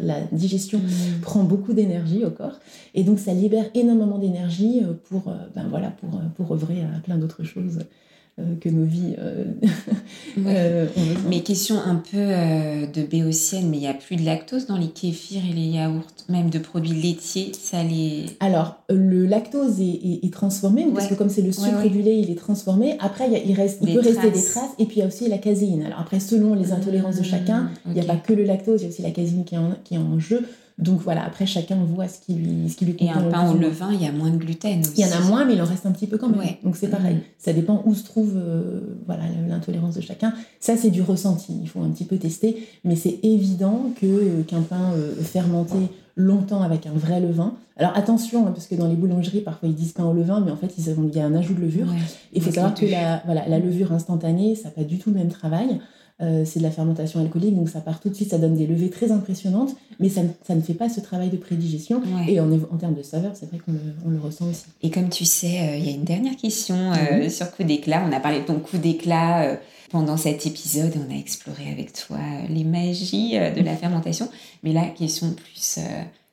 la, 0.00 0.20
digestion 0.30 0.78
mmh. 0.78 1.20
prend 1.20 1.42
beaucoup 1.42 1.72
d'énergie 1.72 2.24
au 2.24 2.30
corps. 2.30 2.60
Et 2.94 3.02
donc, 3.02 3.18
ça 3.18 3.34
libère 3.34 3.64
énormément 3.74 4.18
d'énergie 4.18 4.82
pour, 5.08 5.34
ben 5.56 5.66
voilà, 5.68 5.90
pour, 5.90 6.20
pour 6.36 6.52
œuvrer 6.52 6.82
à 6.82 7.00
plein 7.00 7.16
d'autres 7.16 7.42
choses. 7.42 7.80
Euh, 8.40 8.54
que 8.60 8.68
nos 8.68 8.84
vies. 8.84 9.14
Euh, 9.18 9.44
euh, 10.46 10.86
mais 11.28 11.40
question 11.40 11.76
un 11.78 11.96
peu 11.96 12.18
de 12.18 13.02
béotienne, 13.02 13.68
mais 13.68 13.76
il 13.78 13.80
n'y 13.80 13.88
a 13.88 13.94
plus 13.94 14.16
de 14.16 14.24
lactose 14.24 14.66
dans 14.66 14.76
les 14.76 14.88
kéfirs 14.88 15.42
et 15.48 15.52
les 15.52 15.66
yaourts, 15.66 16.06
même 16.28 16.50
de 16.50 16.58
produits 16.58 17.00
laitiers, 17.00 17.52
ça 17.52 17.82
les. 17.82 18.26
Alors, 18.40 18.82
le 18.88 19.26
lactose 19.26 19.80
est, 19.80 20.32
transformé, 20.32 20.86
parce 20.94 21.08
que 21.08 21.14
comme 21.14 21.28
c'est 21.28 21.42
le 21.42 21.52
sucre 21.52 21.88
du 21.88 22.02
lait, 22.02 22.20
il 22.20 22.30
est 22.30 22.38
transformé. 22.38 22.96
Après, 23.00 23.28
il, 23.44 23.54
reste, 23.54 23.80
peut 23.80 24.00
rester 24.00 24.30
des 24.30 24.42
traces, 24.42 24.74
et 24.78 24.86
puis 24.86 24.96
il 24.96 25.00
y 25.00 25.02
a 25.02 25.06
aussi 25.06 25.28
la 25.28 25.38
caséine. 25.38 25.82
Alors 25.82 26.00
après, 26.00 26.20
selon 26.20 26.54
les 26.54 26.72
intolérances 26.72 27.16
de 27.16 27.24
chacun, 27.24 27.62
mmh, 27.62 27.70
il 27.86 27.92
n'y 27.92 28.00
a 28.00 28.04
pas 28.04 28.16
que 28.16 28.32
le 28.32 28.44
lactose, 28.44 28.80
il 28.80 28.84
y 28.84 28.86
a 28.86 28.90
aussi 28.90 29.02
la 29.02 29.10
caséine 29.10 29.44
qui 29.44 29.56
qui 29.84 29.94
est 29.94 29.98
en 29.98 30.18
jeu. 30.18 30.46
Donc 30.80 31.00
voilà, 31.00 31.24
après 31.24 31.46
chacun 31.46 31.76
voit 31.76 32.08
ce 32.08 32.20
qui 32.20 32.34
lui, 32.34 32.68
ce 32.68 32.76
qui 32.76 32.86
lui 32.86 32.96
convient. 32.96 33.14
Et 33.14 33.26
un 33.26 33.30
pain 33.30 33.50
au 33.50 33.56
levain, 33.56 33.92
il 33.92 34.02
y 34.02 34.06
a 34.06 34.12
moins 34.12 34.30
de 34.30 34.36
gluten 34.36 34.80
aussi. 34.80 34.92
Il 34.96 35.06
y 35.06 35.12
en 35.12 35.16
a 35.16 35.20
moins, 35.20 35.44
mais 35.44 35.54
il 35.54 35.62
en 35.62 35.66
reste 35.66 35.86
un 35.86 35.92
petit 35.92 36.06
peu 36.06 36.18
quand 36.18 36.28
même. 36.28 36.40
Donc 36.64 36.76
c'est 36.76 36.88
pareil. 36.88 37.16
Mm. 37.16 37.22
Ça 37.38 37.52
dépend 37.52 37.82
où 37.84 37.94
se 37.94 38.04
trouve 38.04 38.34
euh, 38.36 38.80
voilà 39.06 39.24
l'intolérance 39.48 39.94
de 39.94 40.00
chacun. 40.00 40.32
Ça 40.58 40.76
c'est 40.76 40.90
du 40.90 41.02
ressenti. 41.02 41.58
Il 41.62 41.68
faut 41.68 41.82
un 41.82 41.90
petit 41.90 42.04
peu 42.04 42.16
tester, 42.16 42.66
mais 42.84 42.96
c'est 42.96 43.18
évident 43.22 43.92
que 44.00 44.06
euh, 44.06 44.42
qu'un 44.42 44.62
pain 44.62 44.92
euh, 44.94 45.14
fermenté 45.22 45.76
longtemps 46.16 46.62
avec 46.62 46.86
un 46.86 46.92
vrai 46.92 47.20
levain. 47.20 47.54
Alors 47.76 47.96
attention, 47.96 48.46
hein, 48.46 48.52
parce 48.52 48.66
que 48.66 48.74
dans 48.74 48.88
les 48.88 48.94
boulangeries, 48.94 49.40
parfois 49.40 49.68
ils 49.68 49.74
disent 49.74 49.92
pain 49.92 50.04
au 50.04 50.12
levain, 50.12 50.40
mais 50.40 50.50
en 50.50 50.56
fait, 50.56 50.74
il 50.76 51.16
y 51.16 51.20
a 51.20 51.24
un 51.24 51.34
ajout 51.34 51.54
de 51.54 51.60
levure. 51.60 51.86
il 52.32 52.42
faut 52.42 52.50
savoir 52.50 52.74
que 52.74 52.84
la, 52.84 53.22
voilà, 53.24 53.48
la 53.48 53.58
levure 53.58 53.92
instantanée, 53.92 54.54
ça 54.54 54.64
n'a 54.64 54.70
pas 54.70 54.84
du 54.84 54.98
tout 54.98 55.10
le 55.10 55.16
même 55.16 55.30
travail. 55.30 55.80
Euh, 56.22 56.44
c'est 56.44 56.58
de 56.58 56.64
la 56.64 56.70
fermentation 56.70 57.18
alcoolique, 57.20 57.56
donc 57.56 57.70
ça 57.70 57.80
part 57.80 57.98
tout 57.98 58.10
de 58.10 58.14
suite, 58.14 58.30
ça 58.30 58.38
donne 58.38 58.54
des 58.54 58.66
levées 58.66 58.90
très 58.90 59.10
impressionnantes, 59.10 59.74
mais 60.00 60.10
ça, 60.10 60.22
ne 60.22 60.60
fait 60.60 60.74
pas 60.74 60.90
ce 60.90 61.00
travail 61.00 61.30
de 61.30 61.38
prédigestion. 61.38 62.02
Et 62.28 62.40
en, 62.40 62.52
en, 62.52 62.76
termes 62.76 62.94
de 62.94 63.02
saveur, 63.02 63.32
c'est 63.34 63.48
vrai 63.48 63.58
qu'on 63.58 64.10
le, 64.10 64.20
ressent 64.20 64.46
aussi. 64.46 64.64
Et 64.82 64.90
comme 64.90 65.08
tu 65.08 65.24
sais, 65.24 65.60
euh, 65.60 65.76
il 65.76 65.86
y 65.86 65.88
a 65.88 65.92
une 65.92 66.04
dernière 66.04 66.36
question 66.36 66.92
euh, 66.92 67.30
sur 67.30 67.50
coup 67.50 67.64
d'éclat. 67.64 68.04
On 68.06 68.12
a 68.12 68.20
parlé 68.20 68.40
de 68.40 68.44
ton 68.44 68.58
coup 68.58 68.76
d'éclat 68.76 69.58
pendant 69.90 70.16
cet 70.16 70.46
épisode 70.46 70.92
on 71.08 71.12
a 71.12 71.18
exploré 71.18 71.70
avec 71.70 71.92
toi 71.94 72.18
les 72.48 72.64
magies 72.64 73.32
de 73.32 73.62
la 73.62 73.74
fermentation. 73.74 74.28
Mais 74.62 74.72
là, 74.72 74.84
question 74.86 75.32
plus 75.32 75.80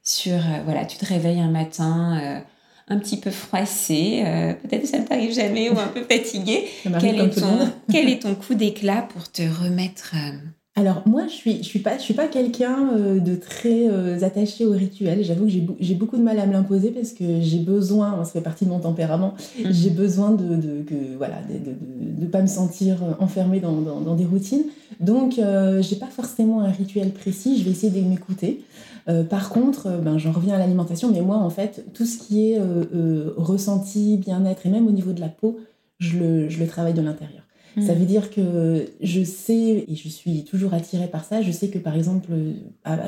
sur, 0.04 0.38
voilà, 0.66 0.86
tu 0.86 0.98
te 0.98 1.06
réveilles 1.06 1.40
un 1.40 1.50
matin 1.50 2.42
un 2.90 3.00
petit 3.00 3.18
peu 3.18 3.32
froissé, 3.32 4.24
euh, 4.26 4.54
peut-être 4.54 4.86
ça 4.88 5.00
ne 5.00 5.06
t'arrive 5.06 5.34
jamais, 5.34 5.70
ou 5.70 5.78
un 5.78 5.88
peu 5.88 6.04
fatigué. 6.04 6.68
Quel 7.00 7.20
est, 7.20 7.30
ton, 7.30 7.70
quel 7.92 8.10
est 8.10 8.22
ton 8.22 8.36
coup 8.36 8.54
d'éclat 8.54 9.02
pour 9.14 9.30
te 9.30 9.42
remettre 9.42 10.14
euh, 10.16 10.38
Alors 10.78 11.02
moi, 11.06 11.24
je 11.28 11.34
suis, 11.34 11.58
je 11.58 11.64
suis 11.64 11.80
pas, 11.80 11.98
je 11.98 12.04
suis 12.04 12.14
pas 12.14 12.28
quelqu'un 12.28 12.90
euh, 12.94 13.20
de 13.20 13.36
très 13.36 14.24
attaché 14.24 14.66
au 14.66 14.72
rituel. 14.72 15.24
J'avoue 15.24 15.46
que 15.46 15.52
j'ai 15.80 15.96
beaucoup 15.96 16.18
de 16.18 16.22
mal 16.22 16.40
à 16.40 16.46
me 16.46 16.54
l'imposer 16.54 16.92
parce 16.92 17.12
que 17.12 17.42
j'ai 17.42 17.60
besoin, 17.60 18.24
ça 18.24 18.32
fait 18.32 18.42
partie 18.42 18.64
de 18.64 18.70
mon 18.70 18.80
tempérament, 18.80 19.34
mhm. 19.58 19.74
j'ai 19.74 19.90
besoin 19.90 20.32
de, 20.32 20.56
de, 20.56 20.84
que, 20.84 21.18
voilà, 21.18 21.38
de 21.50 22.24
ne 22.24 22.28
pas 22.28 22.42
me 22.42 22.48
sentir 22.48 22.98
enfermée 23.20 23.60
dans, 23.60 23.82
dans, 23.82 24.02
dans 24.02 24.16
des 24.16 24.26
routines. 24.26 24.64
Donc, 25.00 25.34
j'ai 25.82 25.96
pas 25.98 26.08
forcément 26.08 26.62
un 26.62 26.72
rituel 26.72 27.12
précis. 27.12 27.58
Je 27.60 27.66
vais 27.66 27.72
essayer 27.72 27.92
de 27.92 28.08
m'écouter. 28.08 28.64
Euh, 29.10 29.24
par 29.24 29.50
contre, 29.50 29.88
euh, 29.88 29.98
ben, 30.00 30.18
j'en 30.18 30.32
reviens 30.32 30.56
à 30.56 30.58
l'alimentation, 30.58 31.12
mais 31.12 31.22
moi, 31.22 31.38
en 31.38 31.50
fait, 31.50 31.86
tout 31.94 32.06
ce 32.06 32.18
qui 32.18 32.52
est 32.52 32.60
euh, 32.60 33.34
ressenti, 33.38 34.18
bien-être, 34.18 34.66
et 34.66 34.70
même 34.70 34.88
au 34.88 34.92
niveau 34.92 35.14
de 35.14 35.22
la 35.22 35.30
peau, 35.30 35.60
je 36.00 36.18
le, 36.18 36.68
travaille 36.68 36.94
de 36.94 37.02
l'intérieur. 37.02 37.44
Ça 37.80 37.94
hmm. 37.94 37.98
veut 37.98 38.06
dire 38.06 38.30
que 38.32 38.86
je 39.02 39.24
sais, 39.24 39.86
et 39.88 39.96
je 39.96 40.10
suis 40.10 40.44
toujours 40.44 40.74
attirée 40.74 41.08
par 41.08 41.24
ça, 41.24 41.42
je 41.42 41.52
sais 41.52 41.70
que 41.70 41.78
par 41.78 41.96
exemple, 41.96 42.30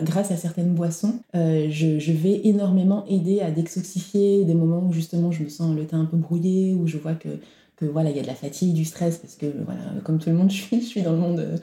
grâce 0.04 0.32
à 0.32 0.38
certaines 0.38 0.74
boissons, 0.74 1.16
je, 1.34 2.12
vais 2.12 2.42
énormément 2.44 3.06
aider 3.08 3.42
à 3.42 3.52
détoxifier 3.52 4.46
des 4.46 4.54
moments 4.54 4.86
où 4.88 4.94
justement 4.94 5.32
je 5.32 5.44
me 5.44 5.50
sens 5.50 5.76
le 5.76 5.86
teint 5.86 6.02
un 6.02 6.06
peu 6.06 6.18
brouillé, 6.18 6.76
où 6.76 6.88
je 6.88 6.98
vois 6.98 7.14
que 7.14 7.30
que 7.78 7.86
voilà, 7.86 8.10
il 8.10 8.18
y 8.18 8.20
a 8.20 8.24
de 8.24 8.28
la 8.28 8.36
fatigue, 8.36 8.74
du 8.74 8.84
stress, 8.84 9.20
parce 9.20 9.36
que 9.36 9.46
voilà, 9.64 9.80
comme 10.04 10.20
tout 10.20 10.30
le 10.30 10.36
monde, 10.36 10.52
je 10.52 10.62
suis, 10.62 10.82
je 10.82 10.86
suis 10.86 11.02
dans 11.02 11.14
le 11.14 11.18
monde, 11.18 11.60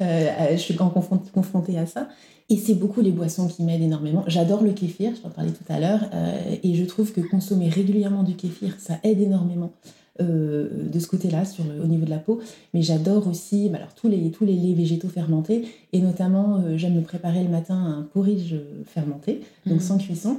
je 0.00 0.56
suis 0.56 0.76
confrontée 0.76 1.76
à 1.76 1.86
ça. 1.86 2.08
Et 2.48 2.56
c'est 2.56 2.74
beaucoup 2.74 3.00
les 3.00 3.10
boissons 3.10 3.48
qui 3.48 3.64
m'aident 3.64 3.82
énormément. 3.82 4.22
J'adore 4.28 4.62
le 4.62 4.72
kéfir, 4.72 5.12
je 5.16 5.22
t'en 5.22 5.30
parlais 5.30 5.50
tout 5.50 5.64
à 5.68 5.80
l'heure, 5.80 6.08
euh, 6.14 6.56
et 6.62 6.74
je 6.76 6.84
trouve 6.84 7.12
que 7.12 7.20
consommer 7.20 7.68
régulièrement 7.68 8.22
du 8.22 8.36
kéfir, 8.36 8.76
ça 8.78 8.98
aide 9.02 9.20
énormément 9.20 9.72
euh, 10.20 10.68
de 10.92 10.98
ce 10.98 11.06
côté-là, 11.06 11.44
sur 11.44 11.64
au 11.82 11.86
niveau 11.86 12.04
de 12.04 12.10
la 12.10 12.18
peau. 12.18 12.40
Mais 12.74 12.82
j'adore 12.82 13.28
aussi 13.28 13.68
bah, 13.68 13.78
alors, 13.78 13.94
tous, 13.94 14.08
les, 14.08 14.30
tous 14.30 14.44
les 14.44 14.54
laits 14.54 14.76
végétaux 14.76 15.08
fermentés, 15.08 15.64
et 15.92 16.00
notamment, 16.00 16.58
euh, 16.58 16.76
j'aime 16.76 16.94
me 16.94 17.02
préparer 17.02 17.42
le 17.42 17.50
matin 17.50 17.74
un 17.74 18.02
porridge 18.02 18.54
fermenté, 18.86 19.40
donc 19.66 19.78
mmh. 19.78 19.80
sans 19.80 19.98
cuisson. 19.98 20.38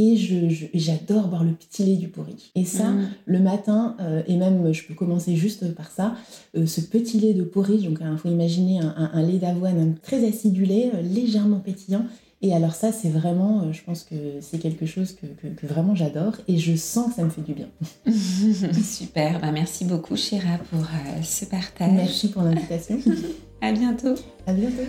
Et 0.00 0.14
j'adore 0.74 1.26
boire 1.26 1.42
le 1.42 1.50
petit 1.50 1.82
lait 1.82 1.96
du 1.96 2.06
porridge. 2.06 2.52
Et 2.54 2.64
ça, 2.64 2.90
mm. 2.90 3.08
le 3.26 3.40
matin, 3.40 3.96
euh, 4.00 4.22
et 4.28 4.36
même 4.36 4.72
je 4.72 4.86
peux 4.86 4.94
commencer 4.94 5.34
juste 5.34 5.74
par 5.74 5.90
ça, 5.90 6.14
euh, 6.56 6.66
ce 6.66 6.80
petit 6.80 7.18
lait 7.18 7.34
de 7.34 7.42
porridge, 7.42 7.82
donc 7.82 7.98
il 8.00 8.16
faut 8.16 8.28
imaginer 8.28 8.78
un, 8.78 9.22
lait 9.22 9.38
d'avoine 9.38 9.96
très 10.00 10.24
acidulé, 10.24 10.92
euh, 10.94 11.02
légèrement 11.02 11.58
pétillant. 11.58 12.04
Et 12.40 12.54
alors 12.54 12.74
ça, 12.74 12.92
c'est 12.92 13.08
vraiment, 13.08 13.72
je 13.72 13.82
pense 13.82 14.04
que 14.04 14.40
c'est 14.40 14.58
quelque 14.58 14.86
chose 14.86 15.16
que, 15.16 15.26
que, 15.26 15.66
vraiment 15.66 15.96
j'adore 15.96 16.36
et 16.46 16.56
je 16.56 16.76
sens 16.76 17.08
que 17.08 17.14
ça 17.14 17.24
me 17.24 17.30
fait 17.30 17.42
du 17.42 17.52
bien. 17.52 17.68
Super, 18.80 19.40
bah, 19.40 19.50
merci 19.50 19.84
beaucoup 19.84 20.16
Chéra 20.16 20.58
pour 20.70 20.86
ce 21.24 21.44
partage. 21.46 21.92
Merci 21.92 22.28
pour 22.28 22.42
l'invitation. 22.42 23.00
à 23.60 23.72
bientôt. 23.72 24.14
À 24.46 24.52
bientôt. 24.52 24.86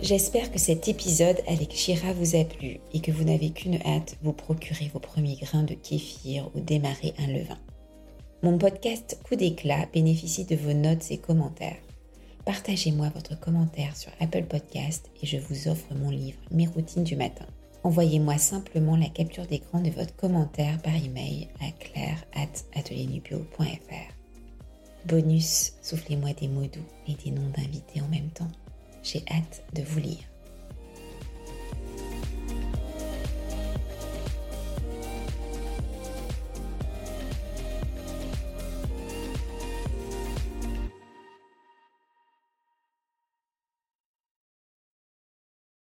J'espère 0.00 0.52
que 0.52 0.60
cet 0.60 0.86
épisode 0.86 1.38
avec 1.48 1.72
Shira 1.72 2.12
vous 2.12 2.36
a 2.36 2.44
plu 2.44 2.78
et 2.92 3.00
que 3.00 3.10
vous 3.10 3.24
n'avez 3.24 3.50
qu'une 3.50 3.80
hâte, 3.84 4.16
vous 4.22 4.32
procurer 4.32 4.88
vos 4.94 5.00
premiers 5.00 5.34
grains 5.34 5.64
de 5.64 5.74
kéfir 5.74 6.48
ou 6.54 6.60
démarrer 6.60 7.12
un 7.18 7.26
levain. 7.26 7.58
Mon 8.44 8.56
podcast 8.56 9.18
Coup 9.26 9.34
d'éclat 9.34 9.86
bénéficie 9.92 10.44
de 10.44 10.54
vos 10.54 10.74
notes 10.74 11.10
et 11.10 11.18
commentaires. 11.18 11.78
Partagez-moi 12.46 13.10
votre 13.12 13.38
commentaire 13.38 13.94
sur 13.96 14.10
Apple 14.20 14.44
Podcast 14.44 15.10
et 15.20 15.26
je 15.26 15.36
vous 15.36 15.66
offre 15.66 15.92
mon 15.96 16.10
livre 16.10 16.38
Mes 16.52 16.68
routines 16.68 17.02
du 17.02 17.16
matin. 17.16 17.44
Envoyez-moi 17.82 18.38
simplement 18.38 18.96
la 18.96 19.08
capture 19.08 19.48
d'écran 19.48 19.80
de 19.80 19.90
votre 19.90 20.14
commentaire 20.14 20.80
par 20.80 20.94
email 20.94 21.48
à 21.60 21.72
claire@ateliernubio.fr. 21.72 24.14
Bonus, 25.06 25.72
soufflez-moi 25.82 26.34
des 26.34 26.46
mots 26.46 26.66
doux 26.66 26.86
et 27.08 27.14
des 27.14 27.32
noms 27.32 27.50
d'invités 27.50 28.00
en 28.00 28.06
même 28.08 28.30
temps. 28.30 28.52
J'ai 29.02 29.24
hâte 29.28 29.64
de 29.74 29.82
vous 29.82 29.98
lire. 29.98 30.22